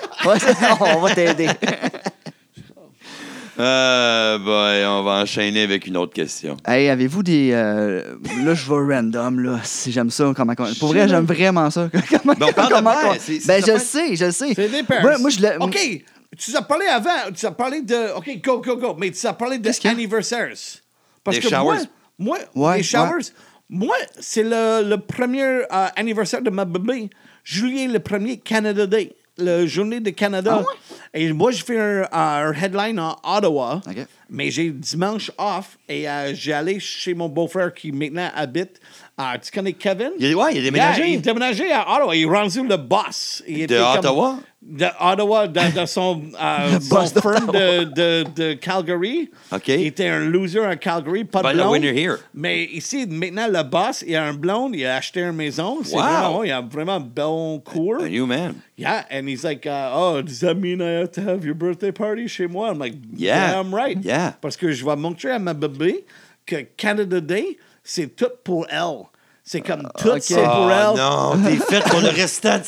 [0.79, 1.49] On va t'aider.
[3.69, 6.55] Euh, boy, on va enchaîner avec une autre question.
[6.65, 7.51] Hey, avez-vous des.
[7.53, 10.31] euh, là, je vais random, là, si j'aime ça.
[10.33, 11.89] Comment, comment- pour vrai, j'aime vraiment ça.
[12.09, 13.81] comment, Ben, on parle de comment- c'est- c'est ben, je fête.
[13.81, 14.53] sais, je sais.
[14.55, 15.01] C'est des pairs.
[15.01, 15.57] Moi, moi, je l'ai.
[15.59, 15.77] OK,
[16.37, 18.15] tu as parlé avant, tu as parlé de...
[18.15, 18.95] OK, go, go, go.
[18.97, 20.53] Mais tu as parlé de anniversaires.
[21.23, 21.79] Parce Des que showers?
[22.17, 23.21] moi, moi Ouais, les showers, ouais.
[23.69, 25.65] moi, c'est le, le premier euh,
[25.97, 27.09] anniversaire de ma bébé.
[27.43, 30.63] Juillet, le premier Canada Day, la journée de Canada.
[31.13, 33.81] Et moi, je fais un, un headline en Ottawa.
[34.29, 38.79] Mais j'ai dimanche off et euh, j'ai allé chez mon beau-frère qui maintenant habite.
[39.17, 40.11] à tu connais Kevin?
[40.19, 41.01] Il, ouais, il a déménagé.
[41.01, 42.15] Yeah, il déménagé à Ottawa.
[42.15, 43.43] Il est rendu le boss.
[43.47, 44.39] Il De comme- Ottawa?
[44.69, 49.31] De Ottawa, dans, dans son, euh, son boss firm de, de, de Calgary.
[49.53, 49.69] OK.
[49.69, 51.71] Il était un loser à Calgary, pas de blonde.
[51.71, 52.17] winner here.
[52.33, 55.77] Mais ici, maintenant, le boss, il a un blonde, il a acheté une maison.
[55.83, 56.01] C'est Wow.
[56.01, 58.01] vraiment, il a vraiment bon cours.
[58.03, 58.55] A new man.
[58.77, 61.93] Yeah, and he's like, uh, oh, does that mean I have to have your birthday
[61.93, 62.69] party chez moi?
[62.69, 63.53] I'm like, Yeah.
[63.53, 63.97] damn right.
[64.03, 64.33] Yeah.
[64.41, 66.03] Parce que je vais montrer à ma bébé
[66.45, 69.05] que Canada Day, c'est tout pour elle.
[69.51, 70.19] C'est comme tout, ok.
[70.21, 70.99] c'est pour Oh elle.
[71.01, 72.59] non, t'es fait pour le restant.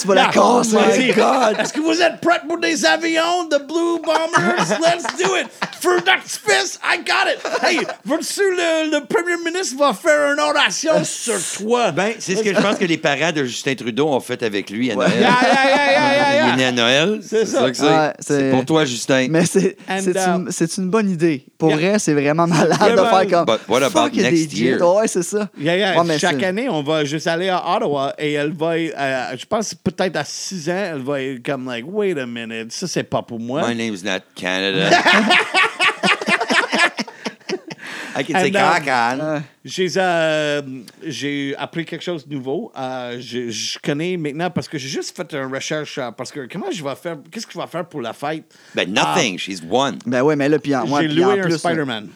[0.00, 0.30] Tu vas la.
[0.36, 1.56] Oh God.
[1.60, 4.78] Est-ce que vous êtes prêts pour des avions de Blue Bombers?
[4.80, 5.48] Let's do it.
[5.82, 7.40] Feu d'artifice, I got it.
[7.62, 11.90] Hey, veux-tu le, le premier ministre va faire une oration sur toi?
[11.92, 14.70] Ben, c'est ce que je pense que les parents de Justin Trudeau ont fait avec
[14.70, 15.10] lui à Noël.
[15.12, 16.46] Yeah, yeah, yeah, yeah, yeah, yeah.
[16.46, 17.20] Il est né à Noël.
[17.22, 17.70] C'est ça.
[17.70, 17.84] que c'est.
[18.20, 19.26] C'est c'est- pour toi, Justin.
[19.28, 21.44] Mais c'est And, c'est uh, une, c'est une bonne idée.
[21.58, 21.76] Pour Yeah.
[21.90, 23.44] vrai, c'est vraiment malade de faire comme.
[23.44, 24.80] But what about next year?
[24.80, 25.50] Ouais, c'est ça.
[26.30, 30.16] Chaque année, on va juste aller à Ottawa et elle va, euh, je pense peut-être
[30.16, 33.40] à 6 ans, elle va être comme like, wait a minute, ça c'est pas pour
[33.40, 33.66] moi.
[33.68, 34.90] My name's not Canada.
[38.14, 39.20] I can say And, um, Kakan.
[39.20, 40.62] Euh, J'ai euh,
[41.06, 42.72] j'ai appris quelque chose de nouveau.
[42.76, 46.70] Euh, je, je connais maintenant parce que j'ai juste fait une recherche parce que comment
[46.70, 48.44] je vais faire, qu'est-ce que je vais faire pour la fête?
[48.74, 49.38] Ben, nothing.
[49.38, 49.98] She's one.
[50.06, 52.08] Ben ouais, mais là, puis en, ouais, j'ai puis en loué un plus, Spider-Man.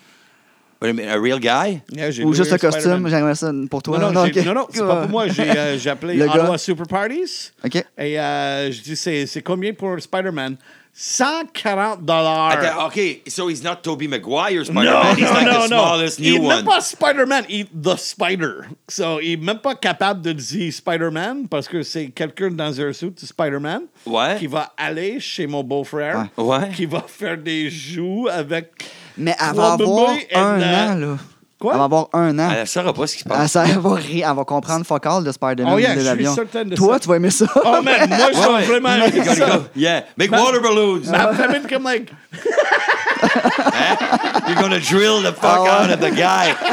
[0.82, 1.80] A real guy?
[1.92, 3.98] Yeah, Ou juste un le costume, j'aimerais ça pour toi.
[3.98, 5.28] Non, non, non, non, c'est pas pour moi.
[5.28, 6.34] J'ai euh, appelé Le gars.
[6.34, 7.52] Ottawa Super Parties.
[7.64, 7.76] OK.
[7.98, 10.56] Et euh, je dis, c'est c'est combien pour un Spider-Man?
[10.96, 12.50] 140 dollars.
[12.52, 14.84] Attends, OK, so he's not Tobey Maguire Spider-Man.
[15.04, 15.66] Non, he's like the non.
[15.66, 18.52] smallest Il est new même pas Spider-Man, il est The Spider.
[18.88, 22.92] So, il est même pas capable de dire Spider-Man parce que c'est quelqu'un dans un
[22.92, 24.36] suit de Spider-Man Ouais.
[24.38, 26.28] qui va aller chez mon beau-frère.
[26.36, 26.68] Ouais.
[26.76, 28.70] qui va faire des joues avec...
[29.16, 31.16] Mais elle va avoir un an, là.
[31.60, 31.72] Quoi?
[31.72, 32.50] Elle va avoir un an.
[32.52, 33.52] Elle ne saura pas ce qui se Elle, passe.
[33.52, 36.94] ça, elle va rire, elle va comprendre fuck all de Spider-Man Oh, yeah, de Toi,
[36.94, 37.00] ça.
[37.00, 37.46] tu vas aimer ça.
[37.64, 39.34] Oh man, moi je vais vraiment aimer ça.
[39.58, 39.64] go.
[39.76, 41.08] Yeah, make water balloons.
[41.10, 42.12] Ma famille comme like...
[44.46, 45.70] You're gonna drill the fuck ouais.
[45.70, 46.52] out of the guy.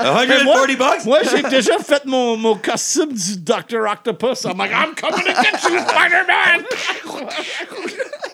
[0.00, 1.04] Moi, 140 bucks?
[1.06, 3.84] moi j'ai déjà fait mon, mon costume du Dr.
[3.90, 4.44] Octopus.
[4.44, 6.64] I'm like, I'm coming to get you, Spider-Man!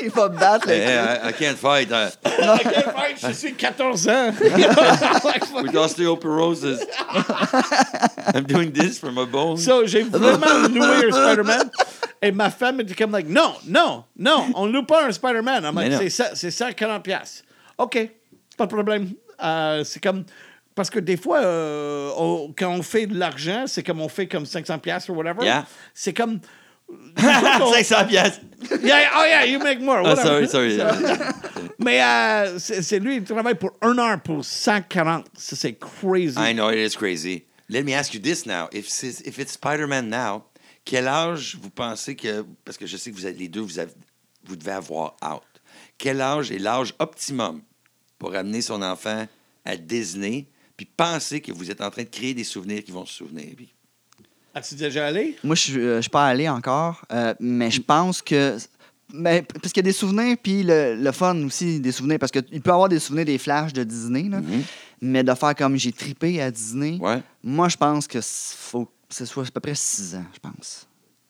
[0.05, 0.69] Il va me battre.
[0.69, 1.91] le Yeah, I, I can't fight.
[1.91, 4.33] Uh, Ok, fine, je suis 14 ans.
[5.63, 6.81] with osteoporosis.
[8.35, 9.65] I'm doing this for my bones.
[9.65, 11.71] So, j'ai vraiment loué un Spider-Man.
[12.23, 15.65] Et ma femme était comme, like, non, non, non, on loue pas un Spider-Man.
[15.65, 17.43] I'm Mais like, c'est ça- c'est 140 piastres.
[17.79, 17.99] OK,
[18.57, 19.11] pas de problème.
[19.43, 20.25] Euh, c'est comme...
[20.75, 24.27] Parce que des fois, euh, on- quand on fait de l'argent, c'est comme on fait
[24.27, 25.45] comme 500 piastres ou whatever.
[25.45, 25.67] Yeah.
[25.93, 26.41] C'est comme...
[27.17, 28.41] des fois qu'on- 500 piastres.
[28.83, 30.03] Yeah, oh yeah, you make more.
[30.05, 30.79] Oh, sorry, sorry.
[31.79, 35.27] Mais euh, c'est c'est lui, il travaille pour un heure pour 140.
[35.37, 36.37] Ça, c'est crazy.
[36.39, 37.45] I know it is crazy.
[37.69, 38.69] Let me ask you this now.
[38.73, 40.45] If it's, if it's Spider-Man now,
[40.85, 42.45] quel âge vous pensez que.
[42.65, 43.93] Parce que je sais que vous êtes les deux, vous, avez-
[44.45, 45.43] vous devez avoir out.
[45.99, 47.61] Quel âge est l'âge optimum
[48.19, 49.27] pour amener son enfant
[49.65, 53.05] à Disney puis penser que vous êtes en train de créer des souvenirs qui vont
[53.07, 53.49] se souvenir?
[53.57, 53.74] Puis-
[54.55, 55.37] As-tu déjà allé?
[55.43, 58.57] Moi, je suis euh, je suis pas allé encore, euh, mais je pense que.
[59.13, 62.19] Mais, parce qu'il y a des souvenirs, puis le, le fun aussi, des souvenirs.
[62.19, 64.41] Parce qu'il peut y avoir des souvenirs des flashs de Disney, là,
[65.01, 67.21] mais de faire comme j'ai tripé à Disney, Ouais.
[67.43, 70.87] moi, je pense que faut que ce soit à peu près 6 ans, je pense.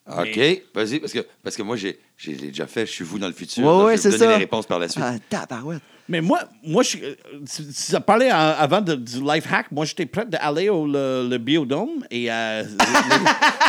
[0.07, 0.63] OK.
[0.75, 2.87] Vas-y, parce que, parce que moi, j'ai j'ai l'ai déjà fait.
[2.87, 3.65] Je suis vous dans le futur.
[3.65, 4.39] Ouais, donc ouais, je vais vous donner ça.
[4.39, 5.05] les réponses par la suite.
[5.07, 5.83] Ah, tabarouette.
[6.09, 9.73] Mais moi, moi je, tu, tu as parlé en- avant de- du life hack.
[9.73, 12.63] Moi, j'étais prêt d'aller au le, le biodôme et euh,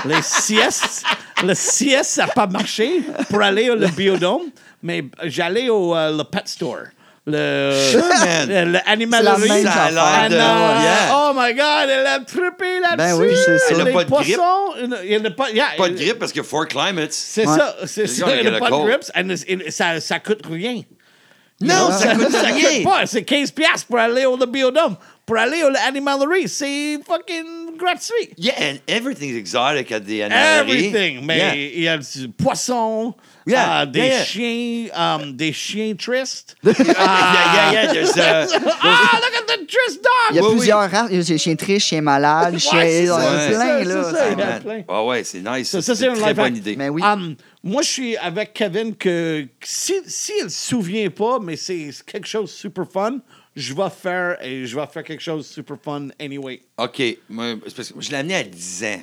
[0.05, 1.03] les, les siestes,
[1.43, 4.43] le sieste, ça n'a pas marché pour aller au le biodôme,
[4.83, 6.79] mais j'allais au euh, le pet store.
[7.27, 8.47] Le, Sure, man.
[8.49, 9.47] le, le C'est animalerie.
[9.49, 11.11] la même de- Anna, yeah.
[11.15, 12.97] Oh my God, elle a trippé là-dessus.
[12.97, 13.65] Ben oui, c'est ça.
[13.71, 14.35] Elle a Les pas de grippe.
[14.37, 14.73] poissons,
[15.03, 17.13] il y en a pas, yeah, Pas de elle- grippe parce que Four Climates.
[17.13, 17.57] C'est Ouais.
[17.57, 18.25] ça, c'est ça.
[18.27, 18.69] gars, Il il y n'y a a le pas
[19.23, 20.81] de it- ça, ça coûte rien.
[21.61, 22.75] Non, ça coûte ça rien.
[22.75, 23.05] coûte pas.
[23.05, 24.97] C'est 15 piastres pour aller au biodôme.
[25.25, 28.29] Pour aller à l'animalerie, c'est fucking gratuit.
[28.37, 30.85] Yeah, and everything's exotic at the animalerie.
[30.85, 31.25] Everything.
[31.25, 31.55] Mais Yeah.
[31.55, 33.15] il y a du poisson,
[33.47, 34.23] Yeah, euh, des yeah, yeah.
[34.23, 36.55] chiens, um, des chiens tristes.
[36.63, 37.93] yeah, yeah, yeah.
[37.93, 38.47] There's, uh,
[38.81, 40.31] ah, look at the trist dog!
[40.31, 40.55] Il y a Oui, oui.
[40.57, 41.07] plusieurs races.
[41.11, 42.81] Il y a des chiens tristes, chiens malades, chiens.
[42.81, 43.49] c'est il y en a ça, ouais.
[43.49, 44.03] plein, c'est là.
[44.03, 44.61] ça, c'est Ça- il y a man.
[44.63, 44.83] plein.
[44.87, 45.69] Ah ouais, c'est nice.
[45.69, 46.75] Ça, ça, c'est un une très life bonne idée.
[46.75, 47.01] Mais oui.
[47.03, 51.89] Um, moi, je suis avec Kevin que si, si elle se souvient pas, mais c'est
[52.05, 53.19] quelque chose de super fun,
[53.55, 56.61] je vais faire et je vais faire quelque chose de super fun anyway.
[56.77, 57.01] OK.
[57.29, 59.01] Moi, c'est parce que je l'ai amené à 10 ans.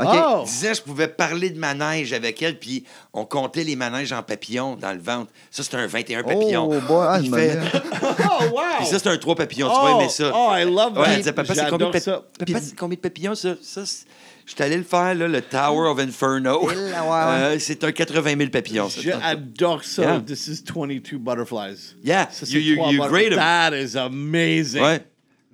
[0.00, 0.08] OK.
[0.14, 0.44] Oh!
[0.44, 4.22] 10 ans, je pouvais parler de manège avec elle, puis on comptait les manèges en
[4.22, 5.30] papillons dans le ventre.
[5.50, 6.68] Ça, c'était un 21 papillons.
[6.70, 7.58] Oh, boy, ah, fait-
[8.02, 8.60] Oh, wow!
[8.78, 9.68] Puis ça, c'est un 3 papillons.
[9.68, 10.32] Tu oh, vas aimer ça.
[10.34, 11.10] Oh, I love Ouais, that.
[11.12, 12.22] elle disait, papa, c'est combien, pa- ça.
[12.38, 13.54] papa, c'est combien de papillons, ça?
[13.62, 14.06] ça c'est-
[14.46, 16.68] je suis allé le faire, là, le Tower of Inferno.
[16.72, 16.92] Il, ouais, ouais.
[16.98, 19.00] Euh, c'est un 80 000 papillons, ça.
[19.00, 20.02] J'adore ça.
[20.02, 20.20] Yeah.
[20.26, 21.94] This is 22 butterflies.
[22.02, 23.36] Yeah, Ça, you, c'est you, you them.
[23.36, 24.82] That is amazing.
[24.82, 25.06] Ouais.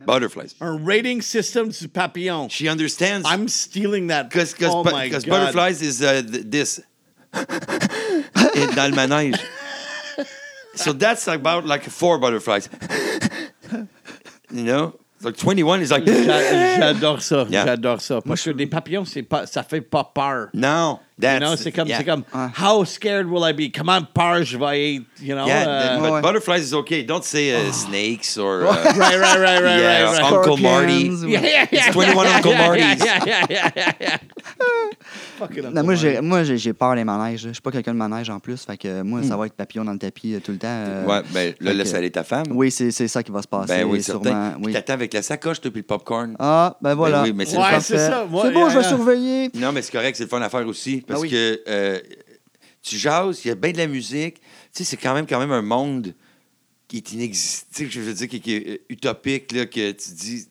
[0.04, 0.54] Butterflies.
[0.60, 2.48] Un rating system du papillon.
[2.48, 3.26] She understands.
[3.28, 4.28] I'm stealing that.
[4.28, 5.26] Because oh my God.
[5.26, 6.80] butterflies is uh, th- this.
[7.34, 9.38] Et dans le manège.
[10.74, 12.68] So that's about like four butterflies.
[14.50, 14.98] you know?
[15.26, 16.04] Like 21 is like.
[16.06, 17.46] J'a- J'adore ça.
[17.50, 17.64] Yeah.
[17.66, 18.20] J'adore ça.
[18.24, 20.48] Parce que des papillons, c'est pas, ça fait pas peur.
[20.54, 21.00] No.
[21.18, 21.98] You That's, know, c'est comme, yeah.
[21.98, 22.48] c'est comme, Ouais.
[22.62, 23.72] how scared will I be?
[23.74, 25.04] Comment peur je vais être?
[25.20, 25.46] You know?
[25.46, 26.20] Yeah, uh, but Ouais.
[26.20, 27.02] butterflies is okay.
[27.02, 28.64] Don't say uh, snakes or.
[28.66, 30.32] Uh, right, right, right, right, yeah, right, right.
[30.32, 31.08] Uncle Marty.
[31.26, 33.04] Yeah, yeah, yeah, It's 21 yeah, Uncle yeah, Martys.
[33.04, 34.18] Yeah, yeah, yeah, yeah, yeah.
[34.18, 34.92] Fucking
[35.72, 37.42] Non, moi, j'ai, moi, j'ai, j'ai peur des manèges.
[37.48, 38.62] Je suis pas quelqu'un de manège en plus.
[38.64, 40.66] Fait que moi, ça va être papillon dans le tapis euh, tout le temps.
[40.68, 41.08] euh, Hmm.
[41.10, 42.46] Ouais, ben là, laisse aller ta femme.
[42.50, 43.68] Oui, c'est, c'est ça qui va se passer.
[43.68, 44.22] Ben oui, certain.
[44.30, 44.54] sûrement.
[44.62, 44.72] Oui.
[44.72, 46.36] T'attends avec la sacoche, toi, puis le popcorn.
[46.38, 47.22] Ah, ben voilà.
[47.22, 47.80] oui, mais c'est Ouais, le fun.
[47.80, 48.26] c'est ça.
[48.26, 49.50] C'est bon, je vais surveiller.
[49.54, 51.02] Non, mais c'est correct, c'est le fun à faire aussi.
[51.06, 51.30] Parce Ah oui.
[51.30, 51.98] que euh,
[52.82, 54.36] tu jases, il y a bien de la musique.
[54.36, 54.42] Tu
[54.72, 56.14] sais, c'est quand même, quand même un monde
[56.88, 57.84] qui est inexistant.
[57.88, 60.46] Je veux dire, qui, qui est utopique, là, que tu dis.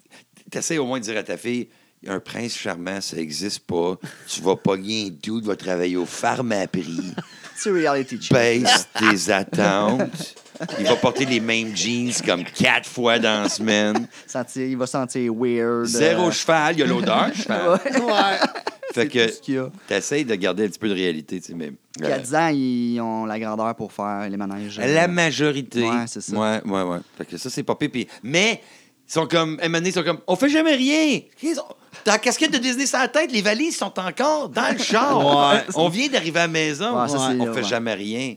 [0.52, 1.70] Tu essaies au moins de dire à ta fille.
[2.04, 3.96] Il y a un prince charmant, ça n'existe pas.
[4.28, 7.14] Tu vas pogner un dude, va travailler au Pharmaprix.
[7.56, 8.32] C'est reality check.
[8.34, 10.36] Baisse tes attentes.
[10.80, 14.08] Il va porter les mêmes jeans comme quatre fois dans la semaine.
[14.28, 15.86] Sentir- il va sentir weird.
[15.86, 17.80] Zéro euh, cheval, il y a l'odeur cheval.
[18.04, 18.38] Ouais.
[18.94, 19.70] Fait que qu'il y a.
[19.88, 21.74] t'essayes de garder un petit peu de réalité, tu sais, mais...
[21.98, 24.80] Puis à euh, 10 ans, ils ont la grandeur pour faire les manèges.
[24.80, 25.84] euh, La majorité.
[25.84, 26.38] Ouais, c'est ça.
[26.38, 27.00] Ouais, ouais, ouais.
[27.18, 28.06] Fait que ça, c'est pas pire.
[28.24, 28.62] Mais,
[29.08, 31.20] ils sont comme, donné, ils sont comme, on fait jamais rien.
[31.44, 31.64] Ils ont-
[32.04, 35.18] T'as la casquette de Disney sur la tête, les valises sont encore dans le char.
[35.54, 35.64] Ouais.
[35.76, 37.02] On vient d'arriver à la maison.
[37.02, 37.64] Ouais, ça, on fait ouais.
[37.64, 38.36] jamais rien.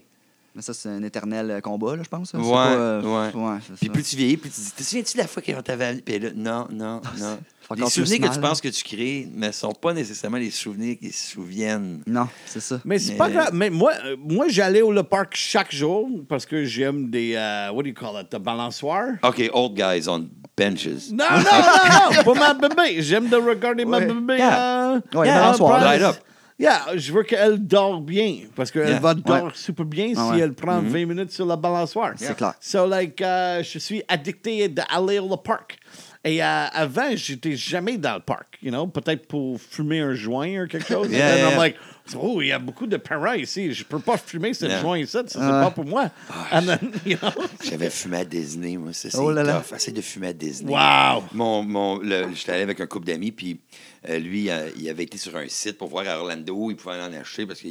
[0.55, 2.31] Mais ça, c'est un éternel euh, combat, là, je pense.
[2.31, 2.39] ça.
[2.41, 3.59] C'est Ouais, pas, euh, ouais.
[3.79, 3.93] Puis ça.
[3.93, 6.03] plus tu vieillis, plus tu dis, te souviens-tu de la fois qu'on t'avait amené?
[6.03, 7.39] Puis là, non, non, non.
[7.77, 11.12] Les souvenirs que tu penses que tu crées ne sont pas nécessairement les souvenirs qui
[11.12, 12.03] se souviennent.
[12.07, 12.81] Non, c'est ça.
[12.85, 13.51] Mais c'est Mais- pas grave.
[13.53, 17.35] Mais moi, euh, moi j'allais au le parc chaque jour parce que j'aime des.
[17.37, 18.31] euh, what do you call it?
[18.31, 19.16] The balançoires.
[19.23, 20.27] OK, old guys on
[20.59, 21.11] benches.
[21.12, 23.00] Non, non, non, non, pour ma bébé.
[23.02, 24.36] J'aime de regarder ma bébé.
[24.38, 24.92] Yeah.
[24.94, 25.80] euh, Ouais, yeah, balançoire.
[25.84, 26.16] Light up.
[26.61, 28.98] Yeah, je veux qu'elle dort bien parce qu'elle Yeah.
[28.98, 29.50] va dormir Ouais.
[29.54, 30.40] super bien Ah si ouais.
[30.40, 32.14] elle prend 20 minutes sur la balançoire.
[32.16, 32.54] C'est clair.
[32.61, 35.78] So, like, euh, je suis addicté d'aller au parc.
[36.24, 40.64] Et euh, avant, j'étais jamais dans le parc, you know, peut-être pour fumer un joint
[40.64, 41.09] ou quelque chose.
[41.12, 41.59] Yeah, And then yeah, I'm yeah.
[41.59, 41.76] like,
[42.16, 44.80] oh, il y a beaucoup de parents ici, je peux pas fumer ce Yeah.
[44.80, 46.11] joint ici, ça c'est pas pour moi.
[47.06, 47.28] You know,
[47.64, 48.92] J'avais fumé à Disney, moi.
[48.92, 49.61] Ça, c'est Oh là là.
[49.61, 49.74] tough.
[49.76, 50.72] Essaye de fumer à Disney.
[50.72, 51.24] wow.
[51.32, 52.00] Mon, mon,
[52.34, 53.61] j'étais allé avec un couple d'amis, puis
[54.09, 56.96] euh, lui, euh, il avait été sur un site pour voir à Orlando, il pouvait
[57.00, 57.68] en acheter parce que.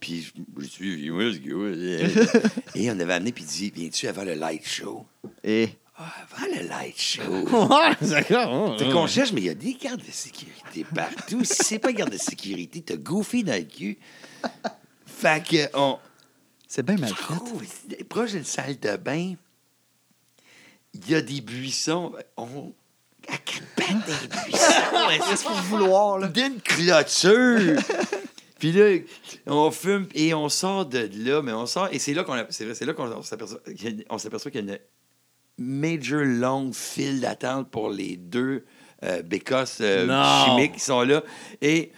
[0.00, 1.06] Puis je suis.
[2.74, 5.04] Et on avait amené, puis il dit Viens-tu avant le light show
[5.44, 5.68] Et
[6.04, 7.22] Ah, avant le light show.
[7.68, 8.78] Ouais, d'accord.
[8.78, 11.44] Fait qu'on cherche, mais il y a des gardes de sécurité partout.
[11.44, 13.98] si c'est pas garde de sécurité, t'as goofy dans le cul.
[15.06, 15.98] Fait que, on.
[16.66, 18.04] c'est bien mal fait.
[18.04, 19.34] proche d'une salle de bain,
[20.94, 22.12] il y a des buissons.
[22.36, 22.72] On.
[23.28, 25.28] À quatre pattes des buissons.
[25.28, 26.28] Qu'est-ce qu'il faut vouloir, là?
[26.28, 27.80] D'une clôture.
[28.58, 28.98] Puis là,
[29.46, 31.88] on fume et on sort de là, mais on sort.
[31.92, 34.18] Et c'est là qu'on a- c'est vrai, c'est là qu'on s'aperçoit, qu'il y a- on
[34.18, 34.78] s'aperçoit qu'il y a une
[35.62, 38.64] major longue file d'attente pour les deux
[39.04, 40.06] euh, bécosses euh,
[40.44, 41.22] chimiques qui sont là.
[41.60, 41.92] Et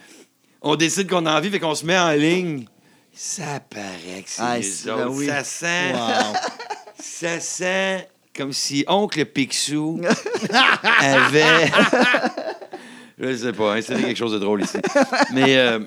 [0.61, 2.65] on décide qu'on a envie, fait qu'on se met en ligne.
[3.13, 5.05] Ça paraît que c'est Ah, les c'est- autres.
[5.05, 5.27] ben oui.
[5.27, 5.93] Ça sent.
[5.93, 6.33] Wow.
[6.99, 10.01] Ça sent comme si Oncle Picsou
[10.99, 11.71] avait.
[13.17, 14.77] Je sais pas, hein, c'est quelque chose de drôle ici.
[15.33, 15.79] Mais euh,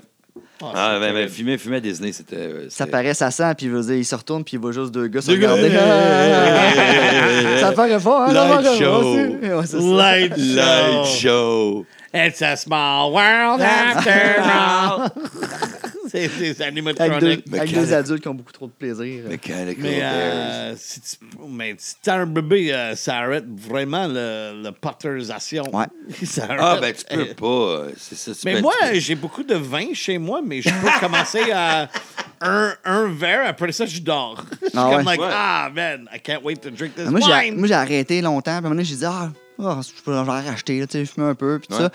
[0.60, 2.36] Ah, ben, ben, fumer, fumer à Disney, c'était.
[2.36, 5.20] euh, Ça paraît, ça sent, puis il se retourne, puis il voit juste deux gars
[5.20, 5.70] se regarder.
[7.60, 8.32] ça paraît fort, hein?
[8.32, 9.14] Light show.
[9.14, 9.76] Ouais, ça.
[9.78, 11.84] Light Light show.
[11.84, 11.86] show.
[12.14, 15.10] It's a small world after all.
[16.10, 19.24] C'est des Avec deux, avec deux adultes qui ont beaucoup trop de plaisir.
[19.28, 20.12] Mechanical Mais, Bears.
[20.14, 21.16] euh, si tu
[21.48, 25.64] mais si t'as un bébé, euh, ça arrête vraiment le, le potterisation.
[25.74, 25.86] Ouais.
[26.24, 27.06] Ça Ah, arrête.
[27.10, 27.82] ben, tu peux pas.
[27.96, 28.32] C'est ça.
[28.32, 31.88] tu Mais peux- moi, j'ai beaucoup de vin chez moi, mais je peux commencer à
[32.40, 34.44] un, un verre, après ça, je dors.
[34.62, 35.04] Je suis Ah comme ouais?
[35.04, 35.28] like, Ouais.
[35.30, 37.56] ah, man, I can't wait to drink this Moi, j'ai, wine.
[37.58, 38.42] moi, j'ai arrêté longtemps.
[38.42, 39.30] Puis à un moment donné, j'ai dit, ah,
[39.60, 41.80] ah, je peux en racheter, là, tu sais, je fume un peu, puis tout Ouais.
[41.82, 41.90] ça.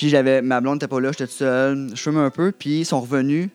[0.00, 2.80] Puis j'avais, ma blonde n'était pas là, j'étais tout seul, je fume un peu, puis
[2.80, 3.50] ils sont revenus.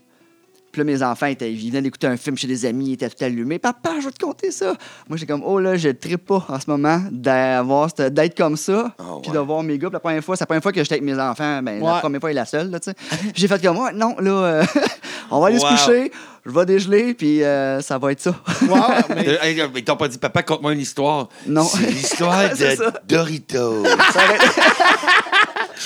[0.71, 3.09] Puis là, mes enfants, étaient, ils venaient d'écouter un film chez des amis, ils étaient
[3.09, 3.57] tout allumés.
[3.57, 4.75] Papa, je vais te conter ça.
[5.09, 8.57] Moi, j'étais comme, oh là, je trippe pas en ce moment d'avoir, cette- d'être comme
[8.57, 9.37] ça, Oh, puis ouais.
[9.37, 9.87] de voir mes gars.
[9.87, 11.99] Puis la première fois, c'est la première fois que j'étais avec mes enfants, ben, la
[11.99, 12.95] première fois et la seule, là, tu sais.
[13.09, 14.63] Puis j'ai fait comme, ouais, non, là, euh,
[15.31, 15.65] on va aller Wow.
[15.65, 16.11] se coucher,
[16.45, 18.35] je vais dégeler, puis euh, ça va être ça.
[18.67, 18.75] Wow,
[19.15, 21.29] mais- Euh, hey, Ils t'ont pas dit, papa, conte-moi une histoire.
[21.47, 21.63] Non.
[21.63, 22.75] C'est l'histoire ça.
[22.75, 23.83] de Doritos.
[23.85, 24.37] Ça aurait-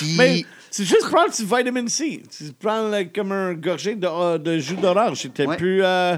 [0.04, 0.16] qui.
[0.18, 2.22] mais tu juste prends du vitamin C.
[2.36, 5.28] Tu prends là, comme un gorgée de, euh, de jus d'orange.
[5.34, 5.56] T'es Ouais.
[5.56, 5.82] plus...
[5.84, 6.16] Euh,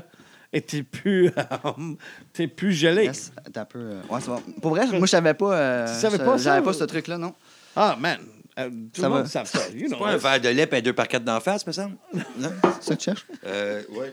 [0.55, 1.71] et t'es plus, euh,
[2.35, 3.05] t'es plus gelé.
[3.05, 3.79] Yes, un peu.
[3.79, 4.43] euh, Ouais, c'est bon.
[4.61, 5.55] Pour vrai, moi, je savais pas.
[5.57, 7.33] euh, Tu savais pas ça, J'avais pas ce truc-là, non.
[7.75, 8.19] Ah, man.
[8.59, 9.29] Euh, tout Ça le monde va.
[9.31, 9.61] savent ça.
[9.75, 9.97] You know.
[9.99, 11.97] pas un verre de lait et un 2 par 4 d'en face, me semble?
[12.37, 12.51] Non?
[12.83, 13.27] C'est ça que tu cherches?
[13.47, 14.13] Euh, ouais.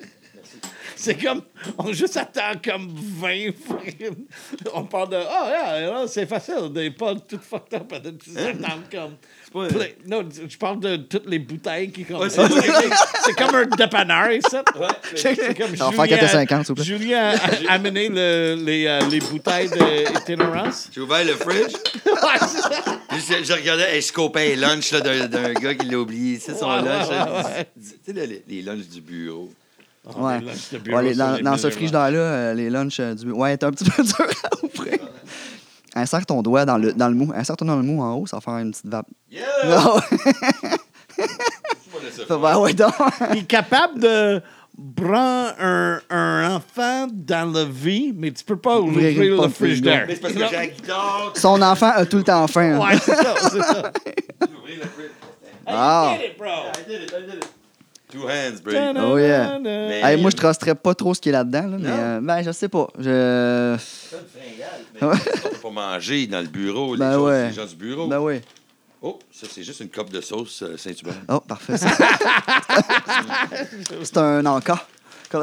[0.96, 1.44] C'est comme,
[1.78, 4.26] on juste attend comme 20 fucking-
[4.74, 8.38] On parle de, ah, yeah, yeah, c'est facile, des pas tout fucked up, et tu
[8.38, 9.14] attends comme.
[9.54, 12.20] pas- Ple- Non, je parle de toutes les bouteilles qui comme.
[12.20, 12.42] Ouais, c'est-
[13.26, 14.62] c'est comme un dépanneur, ça.
[15.16, 16.84] C'est comme Ça va faire 4,50, s'il vous plaît.
[16.84, 17.34] Julien
[17.70, 20.90] a amené le- les, euh, les bouteilles d'itinérance.
[20.94, 21.76] J'ai ouvert le fridge.
[23.12, 26.40] je, je regardais, hey, je scopais les lunchs là, d'un, d'un gars qui l'a oublié.
[26.40, 27.08] C'est son Ouais, lunch.
[27.08, 27.68] ouais, ouais, ouais.
[28.06, 29.50] Tu sais, les, les lunchs du bureau.
[30.18, 30.40] Ouais.
[30.40, 33.32] les Ouais, les- dans, les dans ce frigidaire-là, euh, les lunchs euh, du.
[33.32, 34.98] Ouais, t'es un petit peu dur à ouvrir.
[35.96, 37.32] Insère ton doigt dans le, dans le mou.
[37.36, 39.08] Insère-toi dans le mou en haut, ça va faire une petite vape.
[39.32, 39.46] Yeah!
[39.66, 40.00] Non,
[42.42, 42.94] ben ouais, donc.
[43.34, 44.42] Il est capable de
[44.96, 50.06] prendre un, un enfant dans la vie, mais tu peux pas Ouvrir le porte frigidaire.
[50.08, 51.34] Mais c'est parce que j'ai la guitare.
[51.36, 52.80] Son enfant a tout le temps faim.
[52.80, 52.88] hein.
[52.88, 53.92] Ouais, c'est ça, c'est ça.
[54.62, 55.12] Ouvrir le fridge.
[55.68, 56.14] Ah.
[56.14, 56.48] You did it, bro.
[56.48, 57.46] I did it, I did it.
[58.12, 58.74] Two hands, bro.
[59.14, 59.60] Oh, yeah.
[59.62, 61.96] Mais- Hey, moi, je trusterais pas trop ce qui est là-dedans, là, mais Non.
[61.98, 62.88] euh, ben, je sais pas.
[62.98, 63.78] Je.
[63.80, 64.18] C'est
[65.02, 67.48] une On peut pas manger dans le bureau, les, Ben gens, ouais.
[67.50, 68.08] les gens du bureau.
[68.08, 68.42] Ben oui.
[69.02, 71.14] Oh, ça, c'est juste une coupe de sauce euh, Saint-Hubert.
[71.30, 71.78] Oh, parfait.
[71.78, 71.88] ça.
[74.04, 74.86] C'est un encas.
[75.34, 75.42] Non,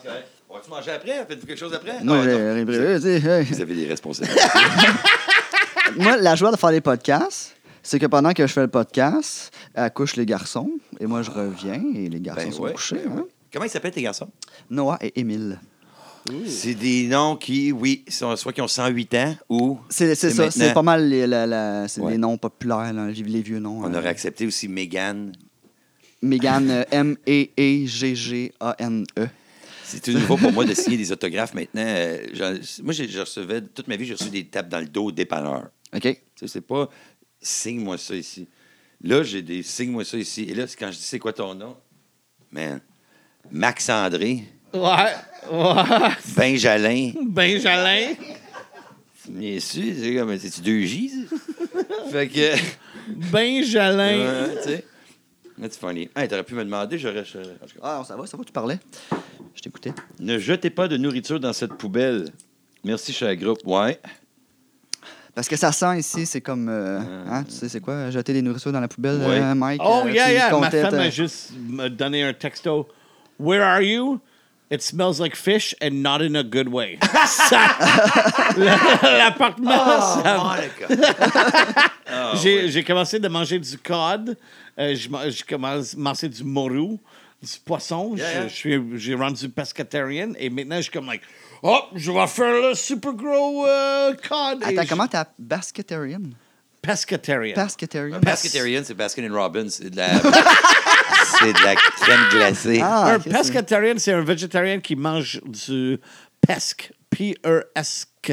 [0.00, 0.26] c'est correct.
[0.48, 1.26] On va-tu manger après?
[1.28, 2.02] Faites-vous quelque chose après?
[2.02, 3.44] Non, j'ai- j'ai- hey.
[3.44, 4.40] Vous avez des responsabilités.
[5.96, 9.52] Moi, la joie de faire des podcasts, c'est que pendant que je fais le podcast,
[9.74, 10.70] elle couche les garçons,
[11.00, 13.00] et moi, je reviens, et les garçons Ben sont ouais, couchés.
[13.04, 13.26] ben hein.
[13.52, 14.30] Comment ils s'appellent tes garçons?
[14.70, 15.60] Noah et Émile.
[16.46, 20.30] C'est des noms qui, oui, sont, soit qui ont 108 ans ou C'est c'est C'est
[20.30, 20.64] ça, maintenant.
[20.68, 22.12] c'est pas mal les, la- la- c'est Ouais.
[22.12, 23.80] les noms populaires, là, les, les vieux noms.
[23.82, 23.98] on euh.
[23.98, 25.32] aurait accepté aussi Megan.
[26.22, 26.84] Mégane, euh,
[28.02, 29.26] M-E-E-G-G-A-N-E.
[29.84, 31.82] C'est tout nouveau pour moi de signer des autographes maintenant.
[31.84, 32.54] Euh, j'en-
[32.84, 35.68] moi, j'ai- je recevais, toute ma vie, j'ai reçu des tapes dans le dos dépanneur.
[35.94, 36.00] OK?
[36.02, 36.88] Tu sais, c'est pas
[37.42, 38.48] signe-moi ça ici.
[39.02, 40.44] Là, j'ai des signe-moi ça ici.
[40.44, 41.76] Et là, c'est quand je dis c'est quoi ton nom?
[42.50, 42.80] Man.
[43.50, 45.14] Max André, Ouais,
[45.50, 46.10] ouais.
[46.34, 47.12] Benjalin.
[47.22, 48.14] Benjalin.
[49.28, 51.10] Bien sûr, c'est comme, c'est-tu deux J?
[51.28, 51.36] ça?
[52.10, 52.56] fait que.
[53.30, 54.18] Benjalin.
[54.18, 54.84] Ouais, tu sais.
[55.60, 56.08] That's funny.
[56.16, 57.24] Hey, t'aurais pu me demander, j'aurais.
[57.82, 58.78] Ah, ça va, ça va, tu parlais.
[59.54, 59.92] Je t'écoutais.
[60.18, 62.30] Ne jetez pas de nourriture dans cette poubelle.
[62.82, 63.58] Merci, cher groupe.
[63.66, 64.00] Ouais.
[65.34, 66.68] Parce que ça sent ici, c'est comme.
[66.68, 68.10] euh, hein, tu sais, c'est quoi?
[68.10, 69.80] Jeter des nourritures dans la poubelle, euh, Mike?
[69.84, 70.50] Oh, euh, yeah, yeah.
[70.58, 71.52] Ma femme t'as- a juste
[71.90, 72.86] donné un texto.
[73.40, 74.20] Where are you?
[74.70, 76.98] It smells like fish and not in a good way.
[77.26, 77.76] Ça-
[78.56, 81.90] L'appartement, ça- Monica.
[82.14, 84.36] Ah, j'ai commencé de manger du cod.
[84.78, 86.98] Euh, j'ai ma- commencé à manger du morue,
[87.42, 88.14] du poisson.
[88.16, 88.80] Yeah, yeah.
[88.96, 90.32] J'ai rendu pescatarian.
[90.38, 91.22] Et maintenant, je suis comme, like,
[91.62, 94.62] oh, je vais faire le super gros euh, cod.
[94.62, 96.20] Attends, comment t'as Basketarian?
[96.82, 97.54] Pescatarian.
[97.54, 98.18] Basketarian?
[98.20, 99.68] Pescatarian, c'est Baskin Robbins.
[99.68, 100.08] C'est de la.
[101.38, 102.80] c'est de la crème glacée.
[102.82, 105.98] Ah, un c'est- pescatarian, c'est un végétarien qui mange du
[106.44, 106.90] pesque.
[107.10, 108.32] P-E-S-K.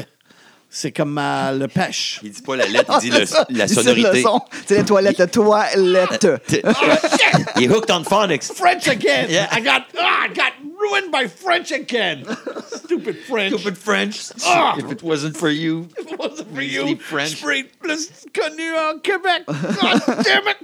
[0.72, 2.20] C'est comme euh, le pêche.
[2.22, 3.24] Il dit pas la lettre, il dit le-
[3.56, 4.10] la Il dit sonorité.
[4.14, 4.40] le son.
[4.66, 6.26] C'est les toilettes, le toilette.
[7.56, 8.44] Il est hooked on phonics.
[8.44, 9.26] French again!
[9.28, 9.48] Yeah.
[9.52, 12.24] I got ah, I got ruined by French again!
[12.66, 13.54] Stupid French!
[13.54, 14.20] Stupid French.
[14.44, 14.76] Ah!
[14.78, 15.88] If it wasn't for you.
[15.98, 16.96] It wasn't for you.
[16.96, 17.36] French.
[17.36, 19.44] Street plus connu en Québec.
[19.46, 20.56] God damn it!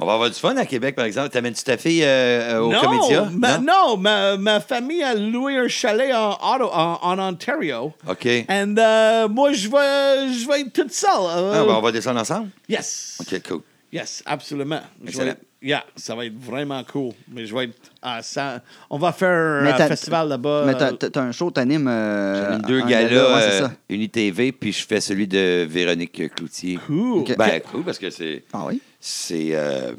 [0.00, 1.30] On va avoir du fun à Québec, par exemple.
[1.30, 3.28] T'amènes-tu ta fille euh, euh, au non, Comédia?
[3.32, 7.92] ma, non, ma, ma famille a loué un chalet en, Otto- en, en Ontario.
[8.08, 8.26] OK.
[8.26, 11.10] Et euh, moi, je vais, je vais être toute seule.
[11.10, 12.50] euh, Ah, ben, on va descendre ensemble?
[12.68, 13.18] Yes.
[13.20, 13.62] OK, cool.
[13.92, 14.82] Yes, absolument.
[15.04, 15.34] Excellent.
[15.62, 17.12] Yeah, ça va être vraiment cool.
[17.30, 18.62] Mais je vais être à ça.
[18.90, 20.64] On va faire un Mais euh, t'as- festival là-bas.
[20.66, 21.88] Mais t'as- t'as t'as un show, t'animes.
[21.88, 23.68] Euh, J'anime deux un galas, ouais, c'est euh.
[23.88, 26.78] UniTV, puis je fais celui de Véronique Cloutier.
[26.86, 27.20] Cool.
[27.20, 27.36] Ok.
[27.36, 28.80] Ben, cool, parce que c'est Ah oui?
[29.00, 29.92] c'est euh,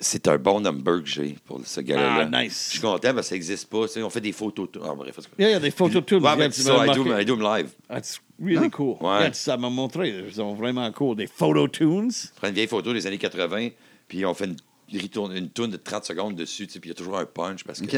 [0.00, 2.28] c'est un bon number que j'ai pour ce gala-là.
[2.32, 2.66] Ah, nice.
[2.68, 3.86] Je suis content parce que ça n'existe pas.
[3.96, 4.68] on fait des photos.
[4.84, 5.22] Ah, bref, cas.
[5.38, 6.20] Yeah, il y a des photos tout.
[6.20, 7.70] Ouais, mais ça, I do, I do them live.
[7.88, 8.96] That's really cool.
[9.00, 9.22] Ouais.
[9.22, 10.10] Yeah, ça m'a montré.
[10.28, 11.16] Ils sont vraiment cool.
[11.16, 12.12] Des photo tunes.
[12.12, 13.70] Je prends une vieille photo des années 80,
[14.06, 14.56] puis on fait une, il
[14.92, 17.80] retourne une tourne de 30 secondes dessus, puis il y a toujours un punch parce
[17.80, 17.96] que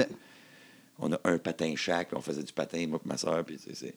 [1.03, 3.59] on a un patin chaque, puis on faisait du patin, moi et ma soeur, puis
[3.72, 3.95] c'est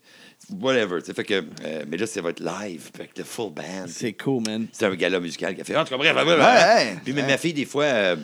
[0.62, 1.02] whatever.
[1.02, 3.86] Fait que, euh, mais là, ça va être live, avec le full band.
[3.88, 4.68] C'est cool, man.
[4.72, 5.76] C'est un gala musical qui a fait.
[5.76, 6.78] En tout cas, bref, bref, Ouais, bref.
[6.78, 6.98] ouais.
[7.04, 8.16] Puis mais ma fille, des fois, euh,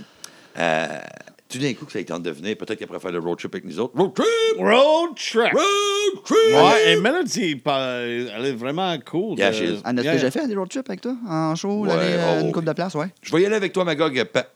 [0.58, 1.00] euh,
[1.50, 3.38] tout d'un coup, que ça a tente de venir, peut-être qu'elle pourrait faire le road
[3.40, 3.94] trip avec nous autres.
[3.98, 4.28] Road trip!
[4.60, 5.52] Road trip.
[5.54, 6.56] Road trip!
[6.56, 9.38] Ouais, et Melody, pas- elle est vraiment cool.
[9.38, 9.82] Yeah, de- she is.
[9.84, 11.16] Anne, as-tu Yeah, déjà fait des road trips avec toi?
[11.28, 13.08] En show, Ouais, l'année, euh, oh, une coupe de place, ouais?
[13.24, 14.24] Je vais y aller avec toi, Magog.
[14.26, 14.48] pa-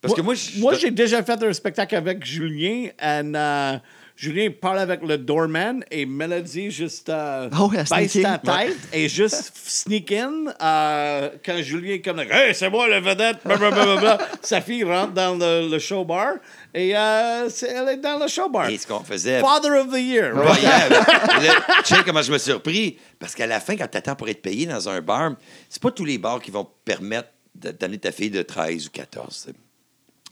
[0.00, 0.60] Parce que moi, je.
[0.60, 2.88] Moi, j'ai déjà fait un spectacle avec Julien.
[3.02, 3.76] And, euh,
[4.18, 9.10] Julien parle avec le doorman et Melody juste euh, Oh, baisse sneak ta tête et
[9.10, 13.36] juste sneak in euh, quand Julien est comme Hey, c'est moi le vedette.
[13.44, 14.16] Blablabla.
[14.42, 16.36] Sa fille rentre dans le, le show bar
[16.72, 18.70] et euh, elle est dans le show bar.
[18.70, 19.40] Et ce qu'on faisait.
[19.40, 20.34] Father of the Year.
[20.34, 20.62] Ouais, right?
[20.62, 22.98] yeah, tu sais comment je me suis surpris?
[23.18, 25.34] Parce qu'à la fin, quand tu attends pour être payé dans un bar,
[25.68, 28.90] c'est pas tous les bars qui vont permettre de- d'amener ta fille de 13 ou
[28.92, 29.28] 14.
[29.28, 29.56] tu sais.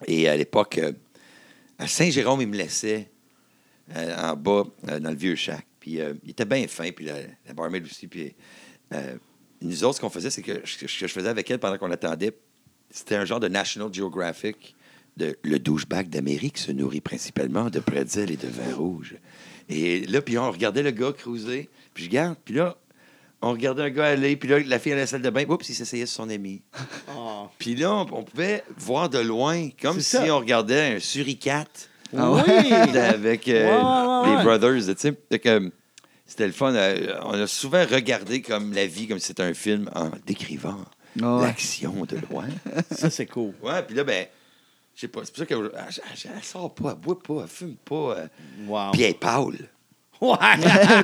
[0.06, 0.92] Et à l'époque, euh,
[1.78, 3.10] à Saint-Jérôme, il me laissait
[3.92, 5.66] en bas, euh, dans le vieux shack.
[5.80, 7.16] Puis euh, il était bien fin, puis la,
[7.46, 8.06] la barmaid aussi.
[8.06, 8.34] Puis
[8.92, 9.16] euh,
[9.60, 11.90] nous autres, ce qu'on faisait, c'est que ce que je faisais avec elle pendant qu'on
[11.90, 12.32] attendait,
[12.90, 14.74] c'était un genre de National Geographic
[15.16, 19.16] de le douchebag d'Amérique se nourrit principalement de pretzels et de vin rouge.
[19.68, 22.76] Et là, puis on regardait le gars cruiser, puis je regarde, puis là,
[23.40, 25.68] on regardait un gars aller, puis là, la fille à la salle de bain, oups,
[25.68, 26.62] il s'essayait sur son ami.
[27.16, 27.48] Oh.
[27.58, 30.34] Puis là, on, on pouvait voir de loin, comme si ça.
[30.34, 32.72] on regardait un suricate Ah Oui.
[32.98, 34.42] avec euh, Ouais, ouais, les.
[34.44, 35.14] Brothers, tu sais.
[35.46, 35.70] Euh,
[36.26, 36.74] C'était le fun.
[36.74, 40.78] euh, On a souvent regardé comme la vie, comme si c'était un film, en décrivant
[41.22, 42.46] Ah l'action de loin.
[42.90, 43.52] Ça, c'est cool.
[43.62, 44.26] ouais, puis là, ben,
[44.94, 45.70] je sais pas, c'est pour ça qu'elle
[46.36, 48.16] elle, sort pas, elle boit pas, elle fume pas.
[48.18, 48.26] euh,
[48.68, 48.92] Wow.
[48.92, 49.58] Puis elle est pâle.
[50.20, 50.36] Ouais.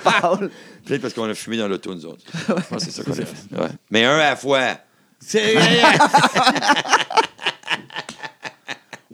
[0.03, 0.51] Paul.
[0.87, 2.25] Peut-être parce qu'on a fumé dans l'auto, nous autres.
[2.33, 3.73] Je pense que c'est ça qu'on a fait.
[3.91, 4.79] Mais un à la fois.
[5.19, 5.57] C'est-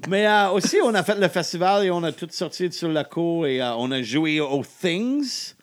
[0.09, 3.05] Mais euh, aussi, on a fait le festival et on a tout sorti sur la
[3.05, 5.55] cour et euh, on a joué aux Things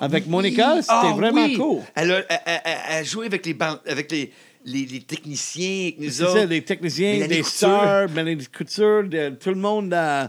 [0.00, 0.76] avec Monica.
[0.82, 1.56] C'était Ah, vraiment oui.
[1.56, 1.78] cool.
[1.94, 4.32] Elle a, elle- elle- elle a joué avec les, avec les,
[4.64, 7.52] les, les techniciens, nous ça, les techniciens, Mélanie des Couture.
[7.56, 9.92] stars, Mélanie Couture, de- tout le monde.
[9.94, 10.26] euh,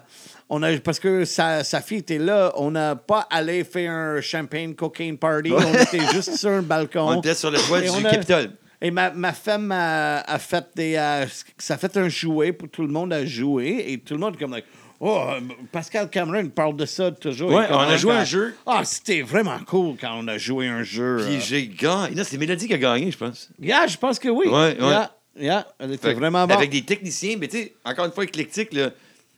[0.48, 4.22] on a, parce que sa, sa fille était là, on n'a pas allé faire un
[4.22, 5.52] champagne cocaine party.
[5.52, 7.00] On était juste sur un balcon.
[7.08, 8.52] On était sur le toit du a- Capitole.
[8.82, 10.94] Et ma, ma femme a, a fait des.
[11.58, 13.86] ça a fait un jouet pour tout le monde à jouer.
[13.88, 14.52] Et tout le monde, comme.
[14.52, 14.66] like,
[15.00, 15.28] oh,
[15.72, 17.52] Pascal Cameron parle de ça toujours.
[17.52, 18.56] Ouais, on a joué ah, un jeu.
[18.66, 21.18] Ah, c'était vraiment cool quand on a joué un jeu.
[21.26, 21.40] Puis euh.
[21.40, 22.24] j'ai gagné.
[22.24, 23.50] C'est Mélodie qui a gagné, je pense.
[23.60, 24.48] Yeah, je pense que oui.
[24.48, 24.76] Ouais, ouais.
[24.80, 26.58] Yeah, yeah, elle était Fait vraiment bonne.
[26.58, 28.92] Avec des techniciens, mais tu sais, encore une fois, éclectique, le,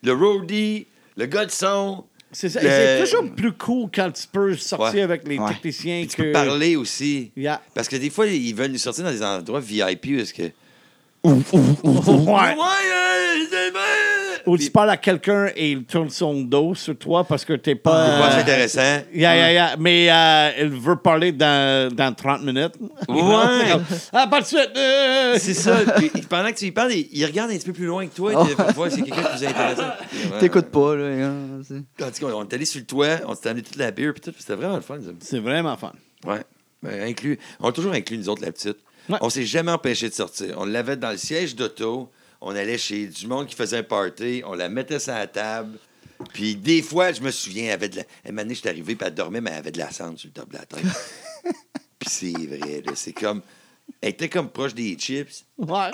[0.03, 2.03] le roadie, le gars de son.
[2.31, 2.61] C'est ça.
[2.61, 5.01] le- c'est toujours plus cool quand tu peux sortir Ouais.
[5.01, 5.47] avec les Ouais.
[5.53, 6.21] techniciens Puis tu que.
[6.23, 7.31] peux parler aussi.
[7.37, 7.61] Yeah.
[7.73, 10.43] Parce que des fois, ils veulent nous sortir dans des endroits VIP parce que.
[11.23, 12.55] C'est.
[14.45, 17.75] Ou tu parles à quelqu'un et il tourne son dos sur toi parce que t'es
[17.75, 18.05] pas.
[18.05, 19.03] c'est pas euh, intéressant.
[19.13, 19.75] Yeah, yeah, yeah.
[19.77, 22.75] Mais euh, il veut parler dans, dans 30 minutes.
[23.09, 23.73] Ouais.
[24.13, 24.71] ah, pas de suite.
[24.77, 25.35] euh.
[25.37, 25.79] C'est ça.
[25.97, 28.15] Puis, pendant que tu y parles, il, il regarde un petit peu plus loin que
[28.15, 28.31] toi.
[28.35, 28.85] Oh.
[28.85, 29.83] et s'il y a quelqu'un de plus intéressant.
[29.83, 30.39] Ouais.
[30.39, 31.33] T'écoutes pas, là.
[31.67, 34.37] c'est- on est allé sur le toit, on s'est amené toute la bière, puis tout.
[34.39, 34.97] C'était vraiment le fun.
[35.19, 35.91] C'est vraiment fun.
[36.25, 36.39] Ouais.
[36.81, 37.37] Ben, inclus.
[37.59, 38.77] On a toujours inclus, nous autres, la petite.
[39.09, 39.17] Ouais.
[39.21, 40.55] On s'est jamais empêché de sortir.
[40.57, 42.09] On l'avait dans le siège d'auto.
[42.41, 44.43] On allait chez du monde qui faisait un party.
[44.45, 45.77] On la mettait sur la table.
[46.33, 48.03] Puis des fois, je me souviens, elle avait de la...
[48.49, 50.49] Je suis arrivé, puis elle dormait, mais elle avait de la cendre sur le top
[50.51, 50.81] de la tête.
[51.99, 52.91] puis c'est vrai, là.
[52.95, 53.41] C'est comme...
[54.01, 55.45] Elle était comme proche des chips.
[55.57, 55.91] Ouais.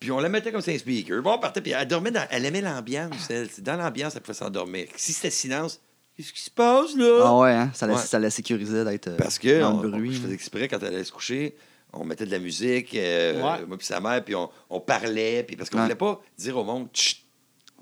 [0.00, 1.22] Puis on la mettait comme c'est un speaker.
[1.22, 2.26] Bon, on partait, puis elle dormait dans...
[2.30, 3.48] Elle aimait l'ambiance, elle.
[3.58, 4.88] Dans l'ambiance, elle pouvait s'endormir.
[4.96, 5.80] Si c'était silence,
[6.16, 7.22] qu'est-ce qui se passe, là?
[7.24, 7.70] Ah ouais, hein?
[7.74, 8.00] Ça la, Ouais.
[8.02, 10.14] ça la sécurisait d'être euh, Parce que dans on- le bruit.
[10.14, 11.56] je faisais exprès quand elle allait se coucher,
[12.00, 13.66] on mettait de la musique, euh, Ouais.
[13.66, 15.84] moi puis sa mère, puis on, on parlait, puis parce qu'on Ouais.
[15.84, 17.18] voulait pas dire au monde, Chut!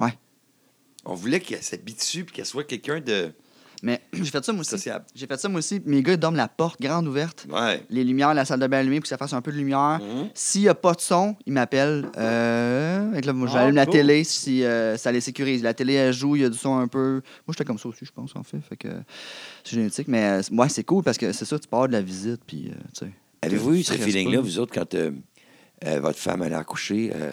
[0.01, 0.17] Ouais.
[1.05, 3.33] On voulait qu'elle s'habitue puis qu'elle soit quelqu'un de.
[3.83, 4.89] Mais j'ai fait ça moi aussi.
[5.15, 5.83] J'ai fait ça moi aussi.
[5.85, 7.47] Mes gars, ils dorment la porte grande ouverte.
[7.51, 7.85] Ouais.
[7.91, 10.01] Les lumières, la salle de bain allumée pour que ça fasse un peu de lumière.
[10.03, 10.31] Mhm.
[10.33, 12.07] S'il n'y a pas de son, ils m'appellent.
[12.17, 13.21] Euh...
[13.21, 15.63] là, moi, Ah, j'allume la télé si euh, ça les sécurise.
[15.63, 17.21] La télé, elle joue, il y a du son un peu.
[17.47, 18.59] Moi, j'étais comme ça aussi, je pense, en fait.
[18.67, 18.89] Fait que
[19.65, 20.09] c'est génétique.
[20.09, 22.41] Mais euh, ouais, c'est cool parce que c'est ça, tu pars de la visite.
[22.47, 23.13] Puis, euh, tu sais.
[23.45, 25.11] Avez-vous eu ce feeling-là, vous autres, quand euh,
[25.85, 27.13] euh, votre femme allait accoucher?
[27.15, 27.31] euh,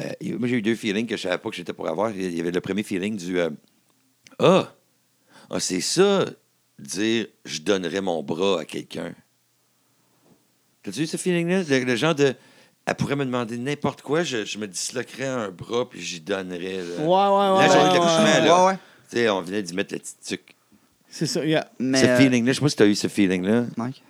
[0.00, 2.10] euh, moi, j'ai eu deux feelings que je savais pas que j'étais pour avoir.
[2.10, 3.50] Il y avait le premier feeling du euh,
[4.38, 4.72] Ah,
[5.50, 6.24] ah, c'est ça,
[6.78, 9.14] dire je donnerais mon bras à quelqu'un.
[10.82, 11.62] T'as-tu eu ce feeling-là?
[11.68, 12.34] Le, le genre de.
[12.86, 16.78] Elle pourrait me demander n'importe quoi, je, je me disloquerais un bras puis j'y donnerais.
[16.78, 17.04] là.
[17.04, 17.66] Ouais, ouais, ouais.
[17.66, 18.46] La journée de ouais, l'accouchement, ouais.
[18.46, 18.64] là.
[18.64, 18.78] Ouais, ouais.
[19.10, 20.56] Tu sais, on venait d'y mettre le petit truc.
[21.10, 21.70] C'est ça, yeah.
[21.78, 23.66] Mais, ce euh, feeling-là, je sais pas si tu as eu ce feeling-là.
[23.76, 24.02] Mike?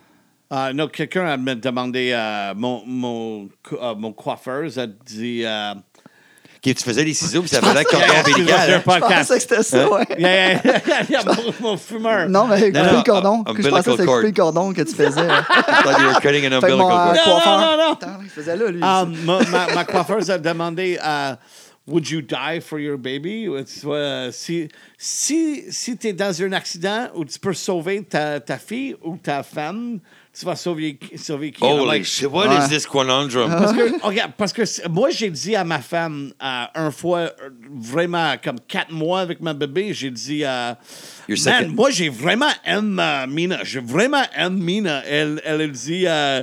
[0.50, 5.42] Ah, non, quelqu'un a demandé, euh, mon, mon, euh, mon coiffeuse a dit...
[5.44, 5.74] euh,
[6.60, 8.70] Que tu faisais les ciseaux puis ça faisait cordon ombilical.
[8.74, 8.82] hein?
[8.84, 10.04] Je pensais que c'était ça, ouais.
[10.18, 12.28] Yeah, yeah, yeah, mon, mon fumeur.
[12.28, 13.44] Non, mais couper le cordon.
[13.44, 15.26] que je pensais que c'était couper le cordon que tu faisais.
[15.84, 17.42] Thought you were cutting an umbilical euh, cord.
[17.46, 17.92] Non, non, non.
[17.92, 18.82] Attends, il faisait là, lui.
[18.82, 21.34] Um, ma, ma, ma coiffeuse a demandé euh,
[21.86, 23.46] Would you die for your baby?
[23.48, 28.58] Euh, si si, si tu es dans un accident où tu peux sauver ta, ta
[28.58, 29.98] fille ou ta femme,
[30.38, 31.62] tu vas sauver, sauver qui?
[31.64, 32.58] Holy like, shit, what Ouais.
[32.64, 33.50] is this conundrum?
[33.50, 37.30] Parce que, regarde, parce que moi, j'ai dit à ma femme, euh, un fois,
[37.74, 40.72] vraiment, comme quatre mois avec ma bébé, j'ai dit, euh,
[41.28, 43.58] man, second- moi, j'ai vraiment aime euh, Mina.
[43.64, 45.02] J'ai vraiment aime Mina.
[45.06, 46.42] Elle, elle, elle dit, euh,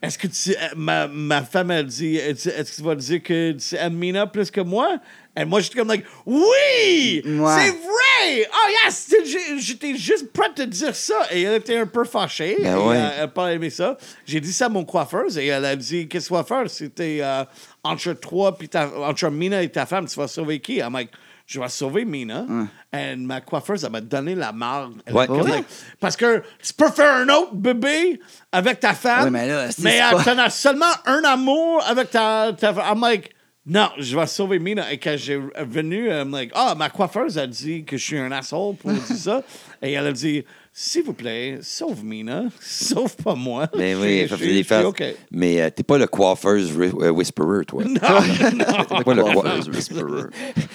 [0.00, 0.54] est-ce que tu.
[0.76, 4.50] Ma, ma femme, elle dit, est-ce que tu vas dire que tu aimes Mina plus
[4.50, 4.98] que moi?
[5.36, 7.22] Et moi, j'étais comme, like, oui!
[7.24, 7.54] Ouais.
[7.58, 8.48] C'est vrai!
[8.52, 9.14] Oh, yes!
[9.58, 11.14] J'étais juste prête à dire ça.
[11.32, 12.56] Et elle était un peu fâchée.
[12.60, 12.96] Ben ouais.
[12.96, 13.96] euh, elle n'a pas aimé ça.
[14.26, 16.70] J'ai dit ça à mon coiffeuse et elle a dit Qu'est-ce que tu vas faire
[16.70, 17.44] C'était euh,
[17.82, 20.76] entre toi, puis ta- entre Mina et ta femme, tu vas sauver qui?
[20.78, 21.10] I'm like,
[21.46, 22.46] Je vais sauver Mina.
[22.92, 24.94] Et ma coiffeuse, elle m'a donné la marde.
[25.10, 25.28] Ouais.
[25.28, 25.50] Ouais.
[25.50, 25.64] like,
[25.98, 28.20] parce que tu peux faire un autre bébé
[28.52, 32.70] avec ta femme, mais là, mais pas- t'en as seulement un amour avec ta, ta
[32.70, 33.30] I'm like,
[33.66, 34.92] non, je vais sauver Mina.
[34.92, 38.30] Et quand j'ai venu, I'm like, ah, ma coiffeuse a dit que je suis un
[38.30, 39.42] asshole pour dire ça.
[39.80, 40.44] Et elle a dit,
[40.76, 43.68] s'il vous plaît, sauve Mina, sauve pas moi.
[43.78, 44.84] Mais oui, je- je- je- faces.
[44.84, 45.04] OK.
[45.30, 47.84] Mais euh, t'es pas le coiffeuse euh, whisperer, toi.
[47.94, 50.22] T'es pas le Coiffeuse whisperer.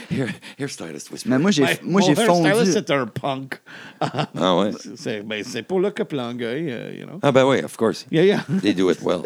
[0.09, 1.29] Hair- Hairstylist whisperer.
[1.31, 2.47] Mais moi, j'ai Ouais, moi, mon j'ai fondu.
[2.47, 3.59] hairstylist, c'est un punk.
[3.99, 4.71] Ah ouais.
[4.95, 7.19] c'est ben, c'est pour le couple Longueuil, euh, you know.
[7.21, 8.05] Ah ben oui, of course.
[8.09, 8.45] Yeah, yeah.
[8.61, 9.23] They do it well.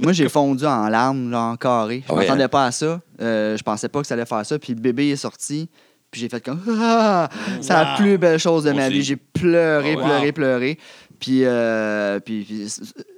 [0.00, 2.02] Moi, j'ai fondu en larmes, là, en carré.
[2.08, 2.48] Je m'attendais hein?
[2.48, 3.00] pas à ça.
[3.20, 4.58] Euh, je pensais pas que ça allait faire ça.
[4.58, 5.68] Puis le bébé est sorti.
[6.10, 7.28] Puis j'ai fait comme Ah!
[7.60, 8.96] C'est la plus belle chose de Moi ma aussi.
[8.98, 9.02] vie.
[9.04, 10.02] J'ai pleuré, ouais.
[10.02, 10.78] pleuré, pleuré.
[11.20, 12.66] Puis, euh, puis,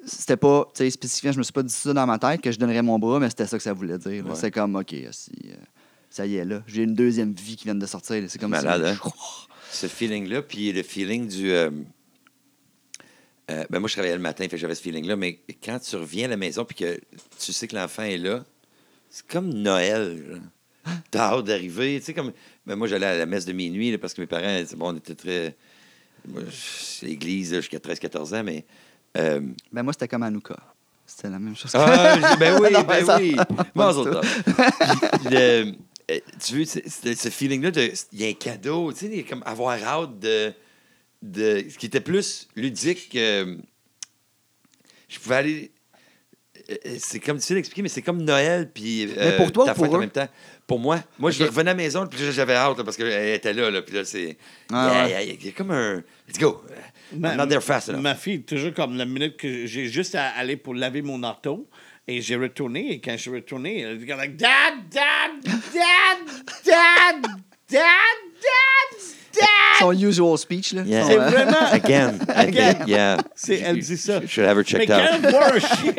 [0.04, 2.50] c'était pas, tu sais, spécifiquement, je me suis pas dit ça dans ma tête que
[2.50, 4.26] je donnerais mon bras, mais c'était ça que ça voulait dire.
[4.26, 4.34] Ouais.
[4.34, 5.54] C'est comme, OK, si, euh,
[6.10, 6.62] ça y est, là.
[6.66, 8.22] J'ai une deuxième vie qui vient de sortir.
[8.28, 8.90] C'est comme Malade, ça.
[9.06, 9.10] hein?
[9.70, 11.50] Ce feeling-là, puis le feeling du.
[11.52, 11.70] euh,
[13.50, 16.26] euh, ben moi, je travaillais le matin, fait j'avais ce feeling-là, mais quand tu reviens
[16.26, 17.00] à la maison puis que
[17.38, 18.44] tu sais que l'enfant est là,
[19.10, 20.40] c'est comme Noël.
[21.10, 21.98] T'as hâte d'arriver.
[22.00, 22.32] Tu sais, comme.
[22.66, 24.96] Ben moi, j'allais à la messe de minuit là, parce que mes parents, bon, on
[24.96, 25.56] était très.
[26.28, 28.64] Moi, là, jusqu'à 13-14 ans, mais.
[29.16, 29.40] euh,
[29.72, 30.56] Ben, moi, c'était comme Anouka.
[31.04, 31.72] C'était la même chose.
[31.74, 33.34] ah, je- ben oui, Non, ben ça- oui.
[34.04, 34.20] tov.
[35.24, 35.72] Puis le-
[36.10, 39.20] euh, tu veux, ce feeling-là, de- il y a un cadeau, tu sais, il y
[39.20, 40.52] a comme avoir hâte de,
[41.22, 41.64] de.
[41.68, 43.14] Ce qui était plus ludique.
[43.16, 43.56] euh,
[45.08, 45.70] je pouvais aller.
[46.70, 49.52] Euh, euh, C'est comme tu sais l'expliquer, mais c'est comme Noël puis euh, Mais pour
[49.52, 50.28] toi ou ta pour fête en même temps.
[50.66, 53.34] Pour moi, moi je revenais à la maison puis là, j'avais hâte là, parce qu'elle
[53.34, 54.36] était là, là puis là c'est
[54.72, 55.10] Ah, Yeah, ouais.
[55.10, 56.62] yeah, yeah, il y a comme un let's go.
[57.12, 58.00] I'm not there fast enough.
[58.00, 61.68] Ma fille, toujours comme la minute que j'ai juste à aller pour laver mon auto.
[62.08, 66.18] Et j'ai retourné, et quand je suis retourné, elle dit like, Dad, Dad, Dad,
[66.64, 67.30] Dad, Dad,
[67.70, 67.82] Dad,
[69.34, 69.48] Dad.
[69.78, 70.82] Son usual speech, là.
[70.82, 71.02] Yeah.
[71.02, 71.56] Son, C'est euh, vraiment.
[71.72, 73.16] Again, again, yeah.
[73.34, 74.18] C'est- elle dit ça.
[74.18, 75.20] You should have her Mais checked quand out.
[75.24, 75.92] on voit un chien,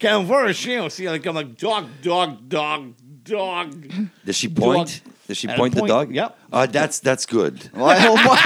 [0.00, 2.92] quand on voit un chien aussi, elle est comme like, dog, dog, dog,
[3.24, 3.68] dog.
[4.24, 4.78] Does she point?
[4.84, 4.88] Dog.
[5.28, 6.14] Does she Elle point the point, dog?
[6.14, 6.32] yep.
[6.50, 7.58] Ah, that's that's good.
[7.74, 8.36] Ouais, au moins.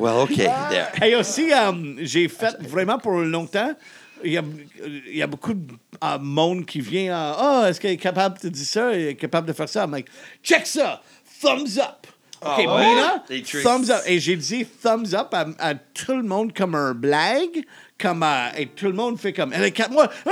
[0.00, 0.88] Well, okay, there.
[1.02, 3.72] Et aussi, euh, j'ai fait vraiment pour longtemps.
[4.24, 4.42] Il y a,
[5.08, 5.72] il y a beaucoup de
[6.04, 7.12] euh, monde qui vient.
[7.12, 8.92] euh, Ah, est-ce qu'elle est capable de dire ça?
[8.92, 9.84] Elle est capable de faire ça?
[9.84, 10.06] I'm like,
[10.42, 11.02] check ça!
[11.40, 12.06] Thumbs up!
[12.40, 12.66] OK, ouais?
[12.66, 13.24] Mina,
[13.64, 14.02] thumbs up.
[14.06, 17.64] Et j'ai dit thumbs up à, à tout le monde comme un blague.
[18.00, 20.30] Comme, euh, et tout le monde fait comme, elle est capable, moi, ah,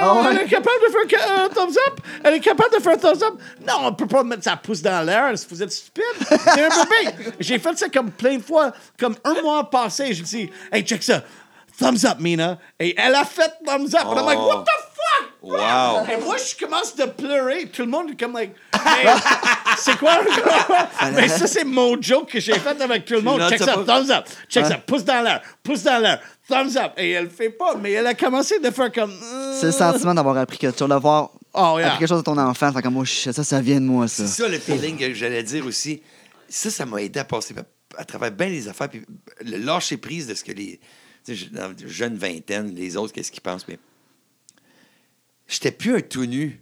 [0.00, 0.28] Ah ouais?
[0.30, 3.22] elle est capable de faire ca- euh, thumbs up, elle est capable de faire thumbs
[3.22, 3.34] up?
[3.60, 6.02] Non, on peut pas mettre sa pouce dans l'air, vous êtes stupide.
[6.30, 7.32] C'est un bébé.
[7.40, 11.02] J'ai fait ça comme plein de fois, comme un mois passé, j'ai dit, hey, check
[11.02, 11.22] ça,
[11.78, 12.56] thumbs up, Mina.
[12.80, 14.06] Et elle a fait thumbs up.
[14.06, 14.46] And I'm like, Oh.
[14.48, 14.83] what the fuck?
[15.44, 16.06] Wow!
[16.10, 17.66] Et moi, je commence de pleurer.
[17.66, 19.10] Tout le monde est comme, like, Mais
[19.78, 20.18] c'est quoi?
[21.14, 23.40] Mais ça, c'est mon joke que j'ai fait avec tout le monde.
[23.50, 24.24] Check ça, thumbs up.
[24.48, 26.92] Check ça, pouce dans l'air, pouce dans l'air, thumbs up.
[26.96, 29.12] Et elle le fait pas, mais elle a commencé de faire comme.
[29.60, 31.86] C'est le sentiment d'avoir appris quelque chose, d'avoir Oh, yeah.
[31.88, 32.72] appris quelque chose de ton enfant.
[32.72, 34.26] Fait comme, oh, ça, ça vient de moi, ça.
[34.26, 36.02] C'est ça le feeling que j'allais dire aussi.
[36.48, 37.54] Ça, ça m'a aidé à passer
[37.96, 38.88] à travers bien les affaires.
[38.88, 39.02] Puis
[39.44, 40.80] le lâcher prise de ce que les.
[41.24, 43.66] Tu sais, je- dans la jeune vingtaine, les autres, qu'est-ce qu'ils pensent.
[43.68, 43.78] Mais
[45.54, 46.60] j'étais plus un tout nu.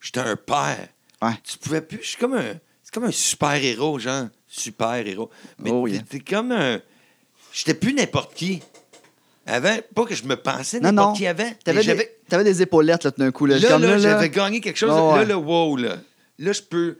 [0.00, 0.88] J'étais un père.
[1.22, 1.32] Ouais.
[1.44, 1.98] Tu pouvais plus.
[2.02, 2.54] Je suis comme un.
[2.82, 4.26] C'est comme un super-héros, genre.
[4.46, 5.30] Super-héros.
[5.58, 6.02] Mais Oh, t'es- yeah.
[6.08, 6.80] t'es comme un.
[7.52, 8.62] J'étais plus n'importe qui.
[9.46, 11.50] Avant, pas que je me pensais n'importe qui avant.
[11.64, 13.46] T'avais des, t'avais des épaulettes, là, tout d'un coup.
[13.46, 14.90] Là, Là, là, j'avais gagné quelque chose.
[14.92, 15.24] Ah Là, ouais.
[15.26, 15.96] là, wow, là.
[16.38, 16.98] Là, je peux.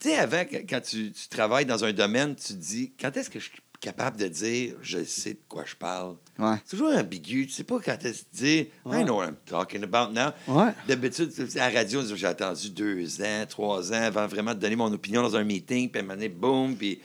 [0.00, 3.40] Tu sais, avant, quand- tu, tu travailles dans un domaine, tu dis, quand est-ce que
[3.40, 6.14] je suis capable de dire, je sais de quoi je parle?
[6.38, 6.56] Ouais.
[6.64, 7.46] C'est toujours ambigu.
[7.46, 10.30] Tu sais pas quand est-ce que tu dis, I know what I'm talking about now.
[10.46, 10.72] Ouais.
[10.86, 14.92] D'habitude, à la radio, j'ai attendu deux ans, trois ans avant vraiment de donner mon
[14.92, 17.00] opinion dans un meeting, puis à un moment donné, boum, puis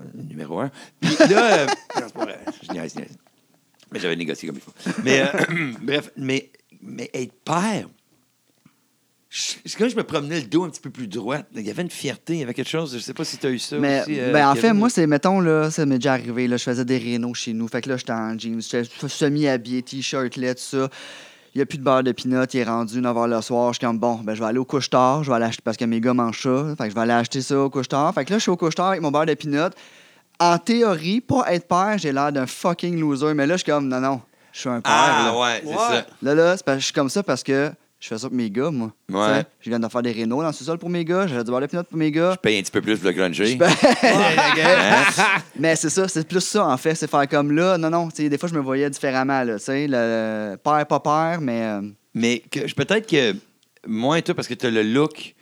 [0.00, 0.70] euh, numéro un.
[1.00, 1.66] Puis là, euh,
[2.00, 3.18] non, vrai, je niaise, je niaise.
[3.92, 5.02] Mais j'avais négocié comme il faut.
[5.02, 6.50] Mais euh, bref, mais,
[6.80, 7.88] mais être père,
[9.38, 11.38] je- c'est comme je me promenais le dos un petit peu plus droit.
[11.54, 12.92] Il y avait une fierté, il y avait quelque chose.
[12.94, 14.18] Je sais pas si tu as eu ça Mais aussi.
[14.18, 16.48] euh, ben, en fait, moi, c'est, mettons, là, ça m'est déjà arrivé.
[16.48, 17.68] Là, je faisais des rénaux chez nous.
[17.68, 18.60] Fait que là, j'étais en jeans.
[18.60, 20.88] J'étais semi-habillé, t-shirt, là, tout ça.
[21.54, 22.44] Il n'y a plus de beurre de pinot.
[22.52, 23.72] Il est rendu 9 h le soir.
[23.72, 25.24] Je suis comme, bon, ben, je vais aller au couche-tard.
[25.24, 26.74] Je vais aller acheter, parce que mes gars mangent ça.
[26.76, 28.12] Fait que je vais aller acheter ça au couche-tard.
[28.14, 29.70] Fait que là, je suis au couche-tard avec mon beurre de pinot.
[30.40, 33.34] En théorie, pas être père, j'ai l'air d'un fucking loser.
[33.34, 34.20] Mais là, je suis comme, non, non,
[34.52, 34.92] je suis un père.
[34.94, 35.38] Ah, là.
[35.40, 35.76] ouais, c'est Ouais.
[35.76, 36.06] ça.
[36.22, 38.36] Là, là, c'est parce que je suis comme ça parce que je fais ça pour
[38.36, 38.92] mes gars, moi.
[39.10, 39.44] Ouais.
[39.60, 41.26] Je viens de faire des rénaux dans le sous-sol pour mes gars.
[41.26, 42.32] J'ai du de pinot pour mes gars.
[42.32, 43.56] Je paye un petit peu plus pour le grungy.
[43.56, 43.68] Ben,
[44.02, 45.04] Hein?
[45.58, 47.76] Mais c'est ça, c'est plus ça en fait, c'est faire comme là.
[47.76, 50.86] Non, non, tu sais, des fois je me voyais différemment, là, tu sais, le père,
[50.86, 51.82] pas père, mais euh,
[52.14, 52.42] Mais
[52.76, 53.34] peut-être que
[53.86, 55.34] moi et toi, parce que tu as le look,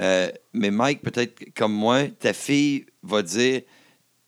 [0.00, 3.62] euh, mais Mike, peut-être comme moi, ta fille va dire.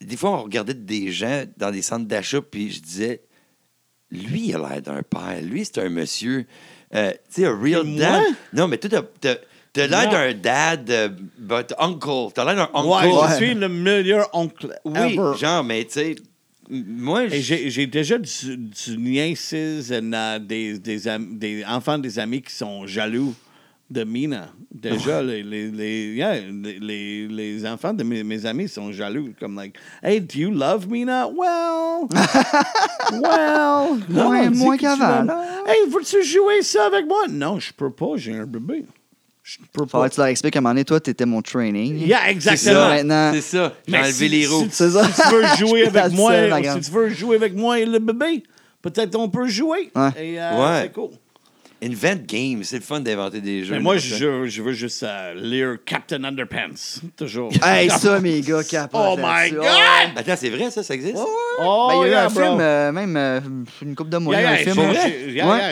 [0.01, 3.23] Des fois, on regardait des gens dans des centres d'achat, puis je disais,
[4.11, 5.41] lui, il a l'air d'un père.
[5.43, 6.47] Lui, c'est un monsieur.
[6.95, 8.23] Euh, tu sais, un real dad.
[8.53, 9.37] Non, mais toi, t'as- t'as
[9.73, 12.33] t'as l'air d'un dad, euh, but uncle.
[12.35, 13.29] T'as l'air d'un Ouais, uncle.
[13.31, 15.39] je suis le meilleur oncle Oui, ever.
[15.39, 16.15] genre, mais tu sais,
[16.71, 21.99] moi, Et j'ai j'ai déjà du, du nièces et euh, des, des, am- des enfants
[21.99, 23.35] des amis qui sont jaloux
[23.91, 24.49] de Mina.
[24.75, 29.31] Déjà, les, les, les, yeah, les, les, les enfants de mes, mes amis sont jaloux.
[29.39, 31.29] Comme, like, hey, do you love Mina?
[31.29, 32.09] Well,
[33.13, 33.99] well.
[34.09, 35.45] Non, Moins- qu'avant, là.
[35.67, 37.23] Hey, veux-tu jouer ça avec moi?
[37.31, 38.85] Non, je peux pas, j'ai un bébé.
[39.43, 40.09] Je peux pas.
[40.09, 41.99] que tu leur expliques qu'à un moment donné, toi, t'étais mon training.
[42.07, 42.75] Yeah, c'est exactement.
[42.75, 42.89] ça.
[42.89, 43.31] maintenant.
[43.35, 43.73] C'est ça.
[43.89, 44.67] J'ai enlevé si- les roues.
[44.71, 45.05] Si, ça.
[45.05, 46.33] si tu veux jouer avec moi,
[46.75, 48.45] si tu veux jouer avec moi et le bébé,
[48.81, 49.91] peut-être on peut jouer.
[49.95, 50.11] Ouais.
[50.17, 50.83] Et, euh, Ouais.
[50.85, 51.11] C'est cool.
[51.83, 53.75] Invent game, c'est le fun d'inventer des jeux.
[53.75, 57.01] Mais moi, je, je veux juste euh, lire Captain Underpants.
[57.17, 57.51] Toujours.
[57.65, 59.55] Hey, ça, mes gars, capotent Oh my là-dessus.
[59.57, 59.65] God!
[59.65, 60.13] Ouais.
[60.17, 61.17] Attends, c'est vrai, ça, ça existe?
[61.19, 62.41] Oh, Ben, il y a eu un bro.
[62.43, 63.41] film, euh, même euh,
[63.83, 64.89] une couple de mois, Yeah, il y a yeah, un film.
[64.89, 65.13] ouais.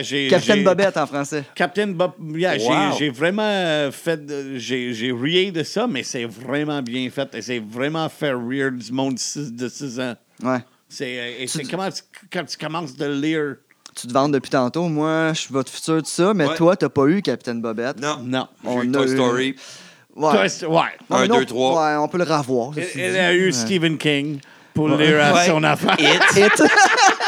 [0.02, 0.28] j'ai- yeah, Ouais.
[0.30, 1.44] Captain Bobette en français.
[1.54, 2.12] Captain Bob.
[2.18, 2.96] Wow.
[2.98, 4.20] j'ai vraiment fait.
[4.56, 7.34] J'ai rié de ça, mais c'est vraiment bien fait.
[7.34, 10.14] Et c'est vraiment fait rire du monde de 6 de six ans.
[10.42, 10.58] Ouais.
[10.88, 12.02] C'est et c'est Tu- comment tu-
[12.32, 13.56] quand tu commences de lire.
[14.00, 14.84] Tu te vantes depuis tantôt.
[14.88, 16.54] Moi, je suis votre futur de ça, mais Ouais.
[16.56, 18.00] toi, t'as pas eu Captain Bobette.
[18.00, 18.18] Non.
[18.24, 18.48] Non.
[18.64, 19.56] On eu a Toy eu- Story.
[20.16, 20.48] Ouais.
[20.68, 20.82] Ouais.
[21.10, 21.84] Un, deux, trois.
[21.84, 22.72] Ouais, on peut le revoir.
[22.76, 23.52] Elle, elle a eu Ouais.
[23.52, 24.40] Stephen King
[24.74, 25.46] pour lire à Ouais.
[25.46, 25.92] son enfant.
[25.98, 26.22] It.
[26.36, 26.62] It.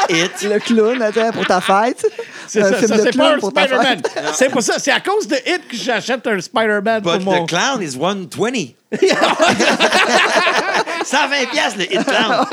[0.09, 0.41] It.
[0.49, 2.05] le clown, attends, pour ta fête.
[2.47, 4.01] C'est ça, film ça, de c'est pas un pour Spider-Man.
[4.33, 4.79] C'est pas ça.
[4.79, 7.45] C'est à cause de It que j'achète un Spider-Man But pour mon...
[7.45, 8.73] the clown is 120.
[11.13, 12.45] 120 piastres, le It Clown.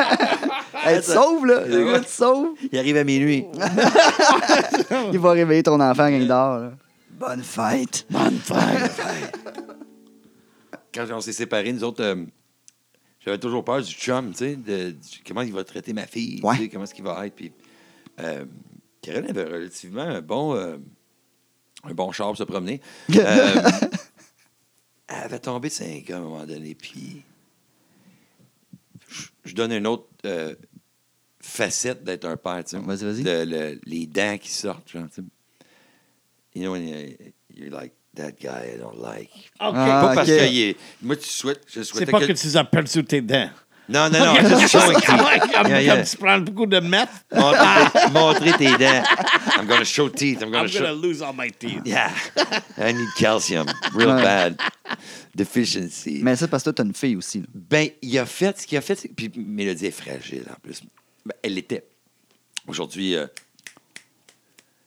[0.86, 1.66] Elle te sauve, là.
[1.66, 2.48] Le gars, te sauve.
[2.72, 3.44] Il arrive à minuit.
[5.12, 6.58] Il va réveiller ton enfant quand il dort.
[6.58, 6.72] là.
[7.11, 8.06] Bonne fête.
[8.11, 8.92] Bonne fête.
[10.94, 12.24] Quand on s'est séparés, nous autres, euh,
[13.24, 14.96] j'avais toujours peur du chum, tu sais, de,
[15.26, 16.56] comment il va traiter ma fille, tu Ouais.
[16.56, 17.34] sais, comment est-ce qu'il va être.
[17.34, 17.52] Puis,
[18.20, 18.44] euh,
[19.02, 20.76] Karen avait relativement un bon, euh,
[21.84, 22.80] un bon char pour se promener.
[23.14, 23.54] Euh,
[25.08, 27.22] elle avait tombé de 5 ans à un moment donné, puis
[29.45, 30.54] je, donne une autre euh,
[31.41, 32.78] facette d'être un père, tu sais.
[32.82, 33.22] Vas-y, vas-y.
[33.22, 35.26] Le- le- les dents qui sortent, genre, tu sais.
[36.54, 37.16] You know, when you-
[37.54, 39.30] you're like, that guy I don't like.
[39.61, 39.74] OK.
[39.76, 40.37] Ah, Pas parce ok.
[40.37, 42.26] que il est- moi, tu souhaites, je C'est souhaitais pas que...
[42.26, 43.50] que tu as perdu tes dents.
[43.91, 45.04] Non, non, non, just showing teeth.
[45.07, 45.96] comme, Yeah, yeah.
[45.96, 49.03] comme tu prends beaucoup de meth, Montrer, tes- montrer tes dents.
[49.58, 50.41] I'm gonna show teeth.
[50.42, 50.80] I'm gonna I'm show...
[50.80, 51.83] gonna lose all my teeth.
[51.84, 52.11] Yeah.
[52.79, 53.67] I need calcium.
[53.95, 54.22] Real Ouais.
[54.22, 54.57] bad.
[55.34, 56.21] Deficiency.
[56.22, 57.41] Mais ça, parce que toi, t'as une fille aussi.
[57.41, 57.46] là.
[57.54, 58.95] Ben, il a fait ce qu'il a fait.
[58.96, 60.83] c'est- Puis Mélodie est fragile en plus.
[61.26, 61.84] Ben, elle l'était.
[62.67, 63.26] Aujourd'hui, euh,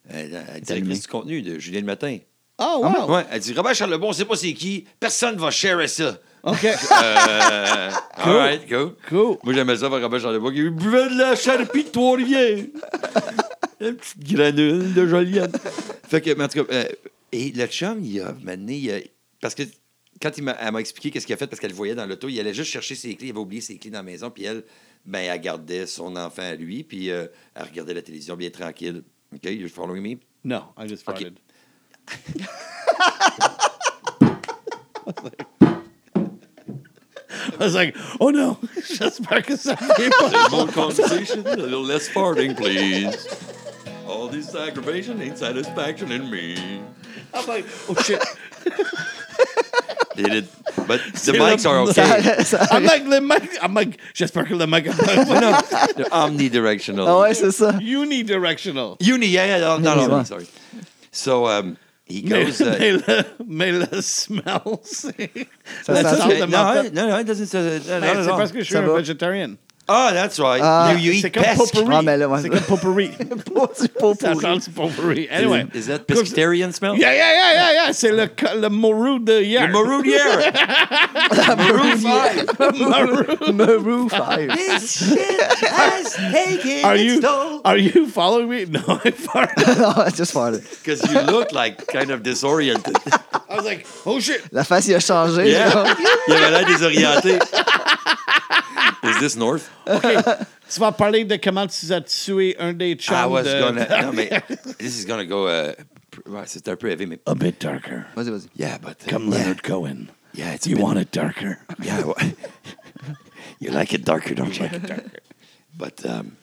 [0.10, 0.62] elle est allumée.
[0.62, 2.18] directrice du contenu de Julien le matin.
[2.60, 3.16] Oh, wow.
[3.16, 6.18] Ouais, elle dit Robert Charlebois, on sait pas c'est qui, personne va share ça.
[6.44, 6.66] OK.
[7.04, 8.96] Euh, all right, cool.
[9.10, 9.38] Cool.
[9.44, 12.66] Moi, j'aimais ça voir Robert Charlebois qui buvait de la charpie de Trois-Rivières.
[13.82, 15.58] Une petite granule de Joliette.
[16.08, 16.86] fait que, mais en tout cas, euh,
[17.32, 18.76] et le chum, il a mené.
[18.78, 19.00] il a-
[19.42, 19.64] parce que
[20.22, 22.06] quand il m'a, elle m'a expliqué qu'est-ce qu'il a fait, parce qu'elle le voyait dans
[22.06, 24.30] l'auto, il allait juste chercher ses clés, il avait oublié ses clés dans la maison,
[24.30, 24.64] puis elle,
[25.06, 27.26] ben, elle gardait son enfant à lui, puis euh,
[27.56, 29.04] elle regardait la télévision bien tranquille.
[29.34, 30.18] OK, you following me?
[30.46, 31.40] No, I just farted.
[37.60, 38.58] I was like, oh no,
[38.88, 40.50] j'espère que ça vient pas.
[40.52, 43.28] More conversation, a little less farting, please.
[44.08, 46.82] All this aggravation ain't satisfaction in me.
[47.34, 48.22] I'm like, oh shit.
[50.16, 50.46] Did it?
[50.88, 51.94] But the C'est mics are okay.
[51.94, 54.94] Ça- ça- I'm like, le mic, I'm like, j'espère que le mic no,
[55.96, 57.08] they're omnidirectional.
[57.08, 57.72] Ah ouais, c'est ça.
[57.82, 58.96] unidirectional.
[59.00, 60.48] Uni, yeah, yeah, no, no, no, sorry.
[61.12, 61.78] So um,
[62.20, 62.62] he Mais, goes.
[62.62, 65.32] Uh, mais, le, mais le smell, c'est.
[65.86, 66.86] Ça la sent- sorte okay, de no, menthol.
[66.86, 67.54] I- no, no, it doesn't.
[67.54, 68.38] Uh, no, Mais not at C'est all.
[68.38, 68.98] parce que je suis Ça un va.
[68.98, 69.56] vegetarian.
[69.90, 70.62] Oh, that's right.
[70.64, 70.94] Ah.
[70.94, 71.58] you, you C'est eat comme pesque.
[71.74, 71.96] potpourri.
[71.98, 72.42] Ah, mais là, ouais.
[72.42, 73.10] C'est comme potpourri.
[73.10, 73.26] Pas
[73.82, 74.42] du pot Ça pourri.
[74.62, 75.28] sent du potpourri.
[75.30, 75.66] Anyway.
[75.74, 76.96] Is that pescatarian smell?
[76.96, 77.92] Yeah, yeah, yeah, yeah, yeah.
[77.94, 79.68] C'est le, co- le morue de hier.
[79.68, 80.20] The Maroonier.
[81.58, 83.54] Maroon five.
[83.54, 84.48] Maroon 5.
[84.56, 87.62] This shit has taken Are its you, toll.
[87.66, 88.66] are you following me?
[88.66, 89.80] No, I farted.
[89.80, 90.62] non, just farted.
[90.82, 92.96] Because you look like kind of disoriented.
[93.50, 94.42] I was like, oh shit.
[94.52, 95.52] La face, il a changé.
[95.52, 95.70] Yeah.
[95.72, 95.88] genre.
[96.28, 97.40] Il avait l'air désorienté.
[99.04, 99.70] Is this north?
[100.70, 103.60] Tu vas parler de comment tu as tué un des chums I was de...
[103.60, 103.86] gonna.
[104.02, 104.30] No, mais
[104.80, 105.46] this is gonna go.
[105.48, 105.74] Uh,
[106.26, 107.20] ouais, c'est un peu heavy, mais.
[107.28, 108.06] A bit darker.
[108.16, 108.48] Vas-y, vas-y.
[108.56, 108.96] Yeah, but.
[109.06, 110.10] uh, Come yeah, Leonard Cohen.
[110.34, 111.60] Yeah, it's You bit- want it darker.
[111.84, 112.04] Yeah.
[112.06, 112.16] well,
[113.60, 114.68] you like it darker, don't you?
[115.78, 116.38] But um,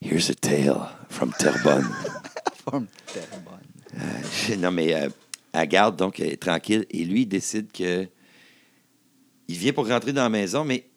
[0.00, 1.84] here's a tale from Terrebonne.
[2.64, 4.00] Forme tellement bonne.
[4.00, 5.08] Euh, non, mais euh,
[5.52, 6.86] elle garde, donc, elle est tranquille.
[6.88, 8.06] Et lui, il décide que.
[9.48, 10.88] Il vient pour rentrer dans la maison, mais.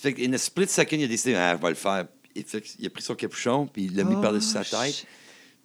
[0.00, 2.06] Fait qu'in a split second, il a décidé, ah, je vais le faire.
[2.34, 4.62] Il, fait que- il a pris son capuchon, puis il l'a mis Oh, par-dessus sa
[4.62, 4.78] shit.
[4.78, 5.06] tête.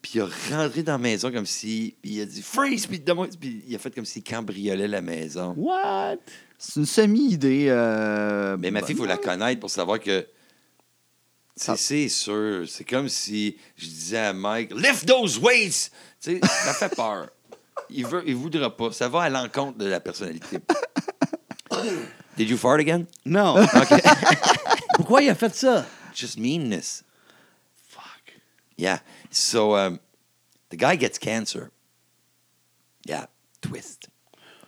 [0.02, 1.96] Puis il a rentré dans la maison comme si.
[2.02, 3.00] Puis il a dit freeze, puis,
[3.40, 5.54] puis il a fait comme s'il cambriolait la maison.
[5.58, 6.18] What?
[6.58, 7.68] C'est une semi-idée.
[7.70, 10.26] euh, Mais ma fille, il faut la connaître pour savoir que.
[11.56, 11.78] C'est Ah.
[11.78, 12.66] c'est sûr.
[12.68, 15.92] C'est comme si je disais à Mike, lift those weights!
[16.20, 17.30] Tu sais, ça fait peur.
[17.90, 18.92] Il veut, il voudra pas.
[18.92, 20.58] Ça va à l'encontre de la personnalité.
[22.36, 23.08] Did you fart again?
[23.26, 23.58] Non.
[23.60, 24.00] Okay.
[24.96, 25.86] Pourquoi il a fait ça?
[26.14, 27.04] Just meanness.
[27.88, 28.34] Fuck.
[28.78, 29.00] Yeah.
[29.30, 30.00] So, um,
[30.70, 31.72] the guy gets cancer.
[33.06, 33.26] Yeah.
[33.62, 34.10] Twist.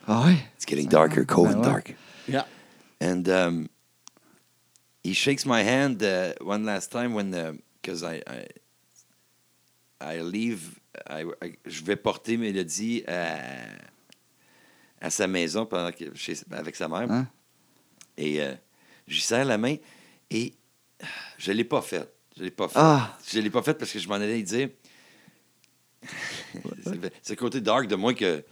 [0.08, 0.38] Ah ouais?
[0.54, 1.94] It's getting darker, cold and dark.
[2.28, 2.44] Yeah.
[3.00, 3.68] And um,
[5.02, 7.30] he shakes my hand uh, one last time when
[7.82, 8.46] because I, I
[10.00, 10.78] I leave.
[11.08, 13.38] I, I- je vais porter Mélodie à,
[15.00, 17.10] à sa maison pendant que, chez- avec sa mère.
[17.10, 17.28] Hein?
[18.16, 18.54] Et euh,
[19.06, 19.76] je lui serre la main
[20.30, 20.54] et
[21.38, 22.12] je ne l'ai pas faite.
[22.36, 22.76] Je l'ai pas faite.
[22.76, 23.16] Ah.
[23.30, 24.68] Je l'ai pas faite parce que je m'en allais dire.
[27.22, 28.44] C'est- le côté dark de moi que.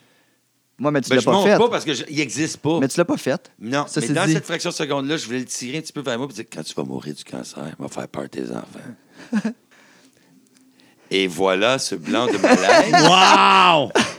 [0.77, 1.57] Moi, mais tu Ben, l'as je pas fait.
[1.57, 2.81] pas parce qu'il n'existe pas.
[2.81, 3.53] Mais tu l'as pas fait.
[3.61, 4.33] Non, Ça, mais dans dit.
[4.33, 6.45] cette fraction de seconde-là, je voulais le tirer un petit peu vers moi et dire
[6.53, 9.45] quand tu vas mourir du cancer, on va faire peur à tes enfants.
[11.11, 12.93] et voilà ce blanc de malaise.
[12.93, 13.93] Wow!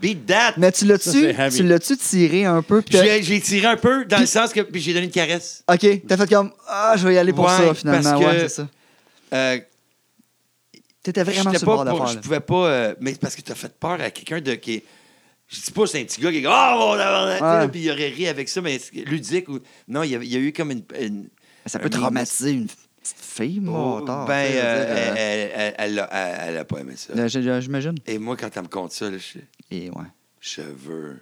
[0.00, 0.54] Beat that!
[0.56, 1.10] Mais tu l'as-tu
[1.56, 2.82] tu l'as-tu tiré un peu?
[2.82, 4.60] puis t'as- J'ai j'ai tiré un peu dans le sens que.
[4.60, 5.64] Puis j'ai donné une caresse.
[5.68, 8.10] OK, t'as fait comme Ah, je vais y aller pour Ouais, ça, finalement.
[8.10, 8.68] parce que- Ouais, c'est ça.
[9.34, 9.58] Euh,
[11.02, 12.06] T'étais vraiment sur le bord.
[12.08, 12.20] Je là.
[12.20, 12.66] pouvais pas.
[12.68, 14.82] euh, mais parce que tu as fait peur à quelqu'un de qui.
[15.48, 16.96] Je dis pas c'est un petit gars qui est comme, Oh,
[17.40, 17.68] mon.
[17.68, 19.58] Puis il aurait ri avec ça, mais ludique ou.
[19.88, 20.82] Non, il y a, il y a eu comme une.
[21.00, 21.28] une-
[21.66, 22.68] Ça peut un traumatiser une
[23.02, 26.94] fille, Oh, mon ben, euh, elle, elle, elle, elle, a- elle- elle a pas aimé
[26.96, 27.28] ça.
[27.60, 27.94] J'imagine.
[28.06, 29.38] Et moi, quand elle me compte ça, là, je,
[29.70, 30.04] Et ouais.
[30.40, 31.16] je veux.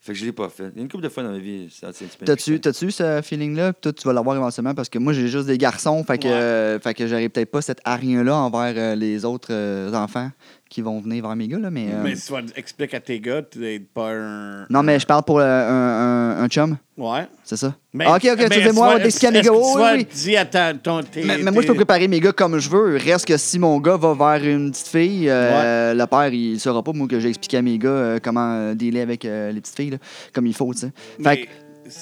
[0.00, 0.68] Fait que je l'ai pas fait.
[0.72, 2.24] Il y a une couple de fois dans ma vie, ça peu.
[2.24, 3.72] T'as-tu t'as-tu ce feeling-là?
[3.74, 6.02] Toi, tu vas l'avoir éventuellement parce que moi, j'ai juste des garçons.
[6.04, 6.32] Fait que, Ouais.
[6.32, 10.30] euh, fait que j'aurais peut-être pas cette hargne-là envers euh, les autres euh, enfants
[10.68, 11.58] qui vont venir vers mes gars.
[11.58, 14.66] Là, mais, euh, Mais si tu vas expliquer à tes gars, tu n'es pas un.
[14.70, 16.76] Non, mais je parle pour euh, un, un, un chum.
[16.96, 17.26] Ouais.
[17.44, 17.74] C'est ça?
[17.92, 19.50] Mais, Ah, ok, ok, mais tu dis est-ce moi, t'explique à mes gars.
[19.50, 22.68] que Oui, à ta, ton, Mais, mais moi, je peux préparer mes gars comme je
[22.68, 22.96] veux.
[22.96, 26.58] Reste que si mon gars va vers une petite fille, euh, le père, il ne
[26.58, 29.52] saura pas, moi, que j'ai expliqué à mes gars euh, comment euh, dealer avec euh,
[29.52, 29.98] les petites filles, là,
[30.34, 30.92] comme il faut, tu sais.
[31.22, 31.48] Fait que,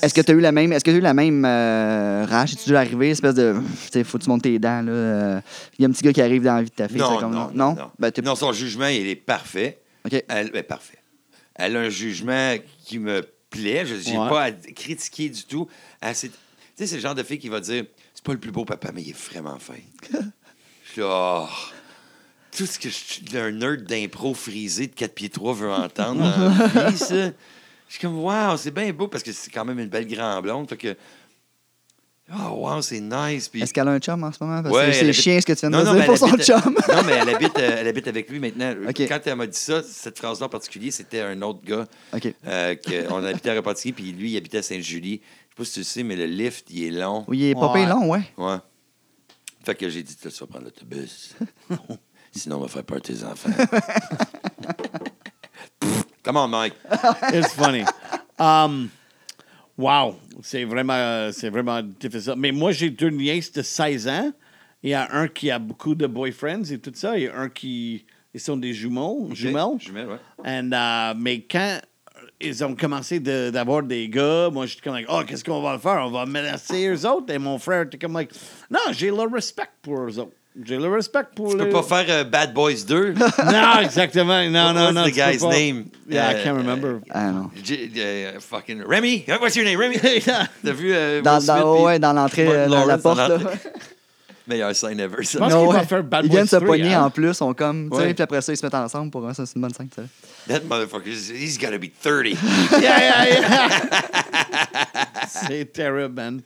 [0.02, 2.52] est-ce que tu as eu la même, est-ce que t'as eu la même euh, rage?
[2.54, 3.54] Es-tu dû arriver, espèce de,
[3.84, 4.92] tu sais, faut que tu montes tes dents, là.
[4.92, 5.40] euh,
[5.78, 6.98] Il y a un petit gars qui arrive dans la vie de ta fille.
[6.98, 7.74] Non, comme, non, non?
[7.74, 7.90] non.
[7.98, 9.80] Ben, Non, son jugement, il est parfait.
[10.04, 10.22] OK.
[10.28, 10.98] Elle est parfait.
[11.54, 12.54] Elle a un jugement
[12.84, 13.84] qui me plaît.
[13.86, 14.28] Je n'ai Ouais.
[14.28, 15.68] pas à critiquer du tout.
[16.02, 16.30] Tu sais,
[16.86, 17.84] c'est le genre de fille qui va dire
[18.14, 19.74] C'est pas le plus beau papa, mais il est vraiment fin.
[20.12, 21.46] je suis oh,
[22.56, 26.20] tout ce que je- un nerd d'impro frisé de 4 pieds 3 veut entendre
[26.74, 27.30] dans vie, ça.
[27.88, 30.42] Je suis comme, wow, c'est bien beau parce que c'est quand même une belle grande
[30.42, 30.68] blonde.
[30.68, 30.96] Fait que,
[32.32, 33.48] oh, wow, c'est nice.
[33.48, 34.62] Puis, Est-ce qu'elle a un chum en ce moment?
[34.62, 36.06] Parce Ouais, que elle c'est habite- chien ce que tu viens de Non, non, dire
[36.06, 36.74] pour son habite- chum.
[36.88, 38.74] non, mais elle habite, euh, elle habite avec lui maintenant.
[38.96, 41.86] Quand elle m'a dit ça, cette phrase-là en particulier, c'était un autre gars.
[42.12, 42.34] OK.
[42.46, 45.20] Euh, que- on habitait à Repentigny, puis lui, il habitait à Sainte-Julie.
[45.22, 47.24] Je sais pas si tu le sais, mais le lift, il est long.
[47.28, 47.86] Oui, il est pas Ouais.
[47.86, 48.22] long, ouais.
[48.36, 48.56] Ouais.
[49.64, 51.34] Fait que j'ai dit, tu vas prendre l'autobus.
[52.32, 53.48] Sinon, on va faire peur à tes enfants.
[56.26, 56.74] Come on, Mike.
[57.32, 57.84] It's funny.
[58.36, 58.90] Um,
[59.78, 60.16] wow.
[60.42, 62.34] C'est vraiment, euh, c'est vraiment difficile.
[62.36, 64.32] Mais moi, j'ai deux nièces de 16 ans.
[64.82, 67.16] Il y a un qui a beaucoup de boyfriends et tout ça.
[67.16, 68.04] Il y a un qui.
[68.34, 69.28] Ils sont des jumeaux.
[69.32, 69.78] Jumelles.
[69.78, 70.18] Jumelles, ouais.
[70.44, 71.78] And, uh, mais quand
[72.40, 75.78] ils ont commencé de- d'avoir des gars, moi, j'étais comme, like, oh, qu'est-ce qu'on va
[75.78, 76.02] faire?
[76.04, 77.32] On va menacer eux autres?
[77.32, 78.32] Et mon frère était comme, like,
[78.68, 80.32] non, j'ai le respect pour eux autres.
[80.64, 83.12] J'ai le respect pour Tu peux les- pas faire euh, Bad Boys 2.
[83.52, 84.42] Non, exactement.
[84.48, 85.02] Non, non, What's non.
[85.02, 85.48] the tu peux guy's pas.
[85.50, 85.84] name?
[86.08, 87.00] Yeah, I Euh, can't remember.
[87.10, 87.50] Ah non.
[87.62, 89.24] J- euh, fucking Remy.
[89.40, 89.98] What's your name, Remy?
[90.24, 93.42] T'as vu euh, Dans, Smith, dans, ouais, dans l'entrée, euh, dans la Lawrence dans porte.
[93.44, 93.50] Là.
[94.48, 95.32] Meilleure scène ever, ça.
[95.32, 95.86] Je pense Non, qu'il va ouais.
[95.86, 97.04] faire Bad Ils viennent se 3, pogner hein?
[97.06, 99.34] en plus, on comme, tu sais, puis après ça, ils se mettent ensemble pour un,
[99.34, 100.02] ça, c'est une bonne scène, ça.
[100.46, 102.38] That motherfucker, he's got to be 30.
[102.80, 103.68] Yeah, yeah, yeah.
[105.26, 106.40] C'est terrible, man.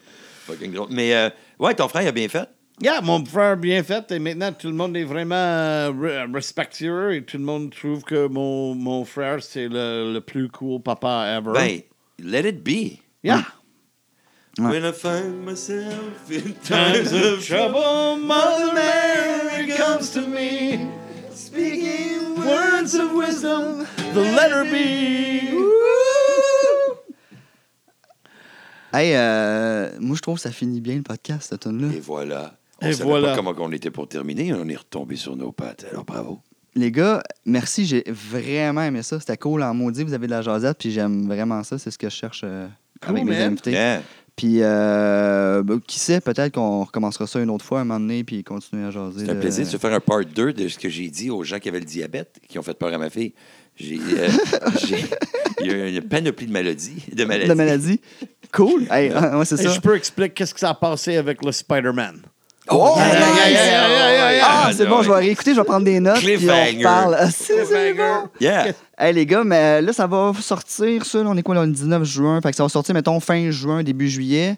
[0.46, 0.86] fucking gros.
[0.90, 1.28] Mais, euh,
[1.58, 2.48] ouais, ton frère, il a bien fait.
[2.82, 7.14] Yeah, mon frère bien fait et maintenant tout le monde est vraiment euh, re- respectueux
[7.14, 11.26] et tout le monde trouve que mon, mon frère c'est le, le plus cool papa
[11.36, 11.52] ever.
[11.52, 11.82] Ben,
[12.24, 12.98] let it be.
[13.22, 13.42] yeah.
[14.58, 14.70] Ouais.
[14.70, 15.94] When I find myself
[16.30, 20.78] in Times of trouble, Mother Mary comes to me,
[21.32, 25.56] speaking words of wisdom, the letter B.
[28.92, 31.94] Hey, euh, moi, je trouve que ça finit bien le podcast, cette tune-là.
[31.94, 32.54] Et voilà.
[32.82, 33.28] On Et savait voilà.
[33.30, 34.52] pas comment on était pour terminer.
[34.54, 35.86] On est retombé sur nos pattes.
[35.90, 36.40] Alors, bravo.
[36.74, 39.18] Les gars, merci, j'ai vraiment aimé ça.
[39.18, 41.78] C'était cool en maudit, vous avez de la jasette, puis j'aime vraiment ça.
[41.78, 42.68] C'est ce que je cherche euh,
[43.02, 43.72] Cool, avec mes invités.
[43.72, 44.02] Yeah.
[44.36, 48.22] Puis, euh, ben, qui sait, peut-être qu'on recommencera ça une autre fois un moment donné,
[48.24, 49.24] puis continuer à jaser.
[49.26, 51.28] C'est un de- plaisir de se faire un part 2 de ce que j'ai dit
[51.28, 53.34] aux gens qui avaient le diabète, qui ont fait peur à ma fille.
[53.76, 54.28] J'ai, euh,
[55.60, 57.02] il y a une panoplie de maladies.
[57.12, 57.48] De maladies.
[57.48, 58.00] de maladie.
[58.52, 58.86] Cool.
[58.90, 59.68] Hey, ouais, c'est ça.
[59.70, 62.22] je peux expliquer qu'est-ce que ça a passé avec le Spider-Man.
[62.72, 63.34] Oh, Yeah, yeah, nice!
[63.36, 64.46] yeah, yeah, yeah, yeah, yeah.
[64.48, 67.16] Ah, c'est bon, je vais réécouter, je vais prendre des notes, puis on reparle.
[67.18, 68.28] Ah, c'est- c'est bon.
[68.40, 68.66] Yeah.
[68.98, 71.18] Hey les gars, mais là, ça va sortir, ça.
[71.22, 72.40] là, on est quoi, là, le 19 juin?
[72.40, 74.56] Fait que ça va sortir, mettons, fin juin, début juillet.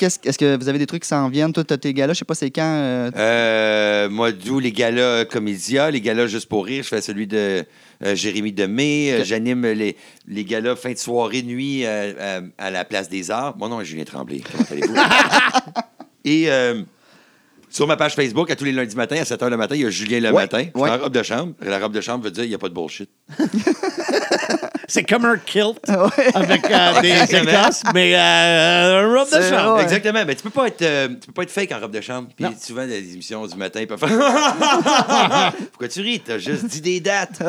[0.00, 1.52] Est-ce que vous avez des trucs qui s'en viennent?
[1.52, 2.62] Toi, t'as tes gars-là, je sais pas c'est quand.
[2.64, 6.82] euh, Euh, moi, d'où les galas comédia, les galas juste pour rire.
[6.82, 7.62] Je fais celui de
[8.02, 9.12] euh, Jérémy Demé.
[9.12, 9.24] Euh, Ok.
[9.26, 13.54] J'anime les, les galas fin de soirée, nuit euh, euh, à la Place des Arts.
[13.58, 14.40] Mon nom est Julien Tremblay.
[14.50, 14.94] Comment allez-vous?
[16.24, 16.82] Et euh,
[17.72, 19.80] sur ma page Facebook, à tous les lundis matins, à 7 h le matin, il
[19.82, 20.66] y a Julien le Ouais, matin.
[20.74, 20.90] Ouais.
[20.90, 21.54] en robe de chambre.
[21.62, 23.08] La robe de chambre veut dire qu'il n'y a pas de bullshit.
[24.88, 25.78] C'est comme un kilt
[26.34, 27.62] avec euh, des Exactement.
[27.62, 29.76] écosses, mais euh, un robe de chambre.
[29.76, 29.82] Ouais.
[29.82, 30.24] Exactement.
[30.26, 32.28] Mais tu peux pas être, euh, tu peux pas être fake en robe de chambre.
[32.34, 32.52] Puis Non.
[32.60, 34.08] souvent, les émissions du matin, ils peuvent faire
[35.70, 36.20] Pourquoi tu ris?
[36.20, 37.42] T'as juste dit des dates.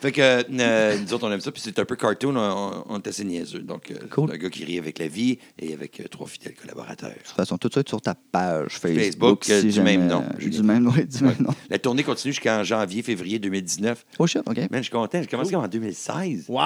[0.00, 1.50] fait que euh, nous autres, on aime ça.
[1.52, 2.34] Puis c'est un peu cartoon.
[2.36, 3.60] On, on- est assez niaiseux.
[3.60, 4.28] Donc, euh, Cool.
[4.28, 7.10] c'est un gars qui rit avec la vie et avec euh, trois fidèles collaborateurs.
[7.10, 9.44] De toute façon, tout ça est sur ta page Facebook.
[9.44, 10.62] Facebook, euh, du jamais- même nom, Du Julien.
[10.62, 11.54] même, ouais, du même nom.
[11.68, 14.04] La tournée continue jusqu'en janvier, février 2019.
[14.18, 14.56] Oh shit, OK.
[14.56, 15.20] Man, je suis content.
[15.20, 16.44] J'ai commencé en 2016.
[16.48, 16.59] Wow!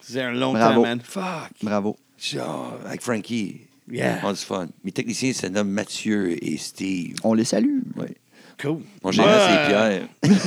[0.00, 0.74] C'est un long Bravo.
[0.76, 1.00] temps, man.
[1.02, 1.50] Fuck.
[1.62, 1.96] Bravo.
[2.18, 3.60] Genre, avec Frankie.
[3.90, 4.20] Yeah.
[4.22, 4.68] On a du fun.
[4.84, 7.16] Mes techniciens se nomment Mathieu et Steve.
[7.24, 7.80] On les salue.
[7.96, 8.14] Ouais.
[8.60, 8.80] Cool.
[9.02, 9.34] Mon gérant, Ouais.
[9.48, 10.02] c'est Pierre.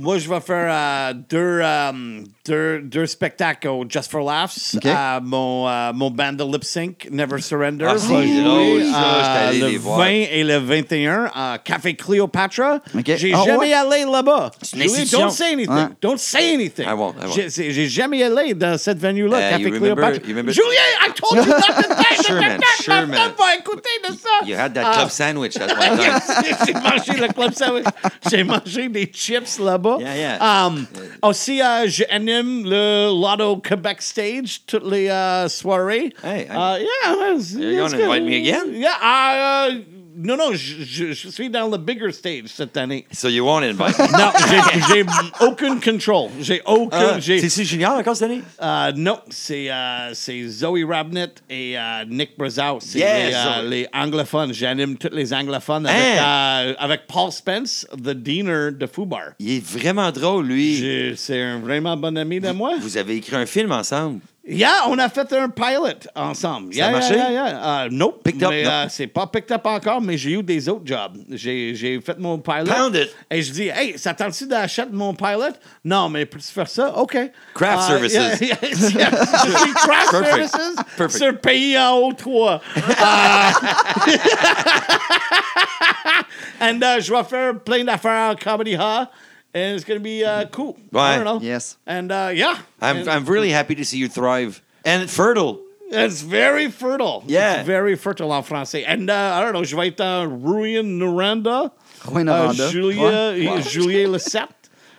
[0.00, 1.92] Moi, je vais faire euh, deux, euh,
[2.46, 4.76] deux, deux spectacles au Just for Laughs.
[4.84, 7.86] Euh, mon, euh, mon band de lip sync, Never Surrender.
[7.88, 9.36] Ah, c'est drôle, ça.
[9.48, 9.98] euh, le les voir.
[9.98, 12.78] 20 et le 21 à Café Cléopatra.
[12.96, 13.04] OK.
[13.16, 13.72] J'ai Ah, jamais ouais?
[13.72, 14.52] allé là-bas.
[15.10, 15.74] Don't say anything.
[15.74, 15.86] Ouais.
[16.00, 16.86] Don't say anything.
[16.88, 17.50] I won't, I won't.
[17.50, 20.22] J'ai- jamais allé dans cette venue-là, Uh, Café you remember- Cléopatra.
[20.22, 21.72] you remember- Julien, I told you not to
[22.16, 22.60] say Sure, man.
[22.82, 23.32] Sure, man.
[23.36, 24.46] Va écouter de ça.
[24.46, 24.92] You had that Ah.
[24.94, 26.20] club sandwich at one time.
[26.66, 27.84] J'ai mangé le club sandwich.
[28.30, 29.98] J'ai mangé des chips là-bas.
[30.00, 30.66] Yeah, yeah.
[30.66, 30.86] Um,
[31.22, 36.12] aussi, euh, j'anime le Lotto Quebec Stage toutes les euh, soirées.
[36.22, 36.50] Hey, hey.
[36.50, 38.72] Uh, yeah, man, c'est- You gonna invite me again?
[38.72, 39.74] Yeah, uh,
[40.18, 43.06] non, non, je, je- je suis dans le bigger stage cette année.
[43.12, 44.18] So you won't invite me.
[44.18, 45.04] Non, j'ai- j'ai
[45.46, 46.30] aucun control.
[46.40, 47.14] J'ai aucun.
[47.14, 48.42] Ah, j'ai- C'est-tu Junior encore cette année?
[48.62, 49.68] euh, non, c'est
[50.14, 52.78] c'est Zoe Rabnett et euh, Nick Brazow.
[52.80, 54.52] C'est Yes, les, euh, les anglophones.
[54.52, 56.74] J'anime tous les anglophones avec, Hein?
[56.78, 59.32] avec Paul Spence, the deaner de Fubar.
[59.38, 61.14] Il est vraiment drôle, lui.
[61.16, 62.72] C'est un vraiment bon ami de moi.
[62.80, 64.20] Vous avez écrit un film ensemble.
[64.50, 66.72] Yeah, on a fait un pilot ensemble.
[66.72, 67.14] Ça a Yeah, marché?
[67.16, 67.82] Yeah, yeah, yeah.
[67.84, 68.22] Euh, nope.
[68.24, 68.70] Picked up, mais, non?
[68.70, 71.18] euh, c'est pas picked up encore, mais j'ai eu des autres jobs.
[71.30, 72.64] J'ai j'ai fait mon pilot.
[72.64, 73.14] Pound it.
[73.30, 75.52] Et je dis, hey, ça tente-tu d'acheter mon pilot?
[75.84, 76.96] Non, mais peux-tu faire ça?
[76.96, 77.16] OK.
[77.54, 78.40] Craft Euh, services.
[78.40, 79.10] yeah, yeah.
[79.10, 80.48] Je craft Perfect.
[80.48, 81.10] services Perfect.
[81.24, 82.60] sur pays en haut 3.
[86.60, 89.10] And uh, je vais faire plein d'affaires à Comedy Ha.
[89.54, 90.76] And it's going to be uh, cool.
[90.92, 91.00] Ouais.
[91.00, 91.40] I don't know.
[91.40, 91.76] Yes.
[91.86, 92.58] And uh, yeah.
[92.80, 94.62] I'm, And- I'm really happy to see you thrive.
[94.84, 95.60] And fertile.
[95.90, 97.24] It's very fertile.
[97.26, 97.56] Yeah.
[97.60, 98.84] It's very fertile en français.
[98.86, 101.72] And uh, I don't know, je vais être Ruin Noranda.
[102.04, 102.60] Rouyn-Noranda.
[102.64, 103.46] Euh, Julia, Ouais.
[103.48, 103.60] Wow.
[103.62, 104.18] Julien Le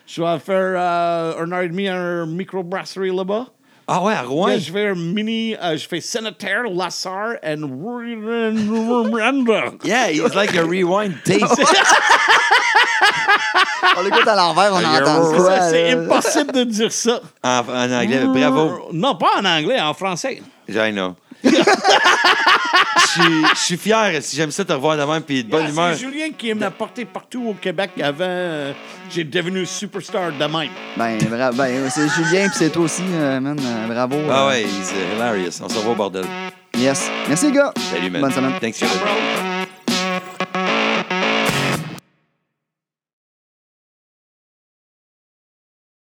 [0.07, 3.47] Je vais faire euh, un heure et demi à un microbrasserie là-bas.
[3.91, 4.47] Ah ouais, à Rouen?
[4.49, 9.71] Là, je fais un mini, euh, je fais Sanitaire, Lassar and Ruin Noranda.
[9.83, 11.41] Yeah, it's like a rewind tape.
[13.97, 16.01] On l'écoute à l'envers, on You're entend Ça, C'est là?
[16.03, 17.19] impossible de dire ça.
[17.43, 18.89] en, en anglais, bravo.
[18.93, 20.41] Non, pas en anglais, en français.
[20.69, 21.15] I know.
[21.43, 25.61] Je suis- je suis fier, si j'aime ça te revoir de même, puis de bonne
[25.63, 25.93] Yeah, humeur.
[25.93, 28.17] c'est Julien qui m'a porté partout au Québec avant.
[28.21, 28.73] euh,
[29.09, 30.69] J'ai devenu superstar de même.
[30.95, 31.17] Ben,
[31.53, 33.57] ben, c'est Julien, puis c'est toi aussi, euh, man.
[33.59, 34.17] euh, bravo.
[34.29, 35.59] Ah euh, ouais, he's uh, hilarious.
[35.63, 36.25] On se revoit au bordel.
[36.77, 37.09] Yes.
[37.27, 37.73] Merci, les gars.
[37.91, 38.21] Salut, man.
[38.21, 38.53] Bonne semaine.
[38.61, 38.79] Thanks.
[38.79, 39.48] Bro.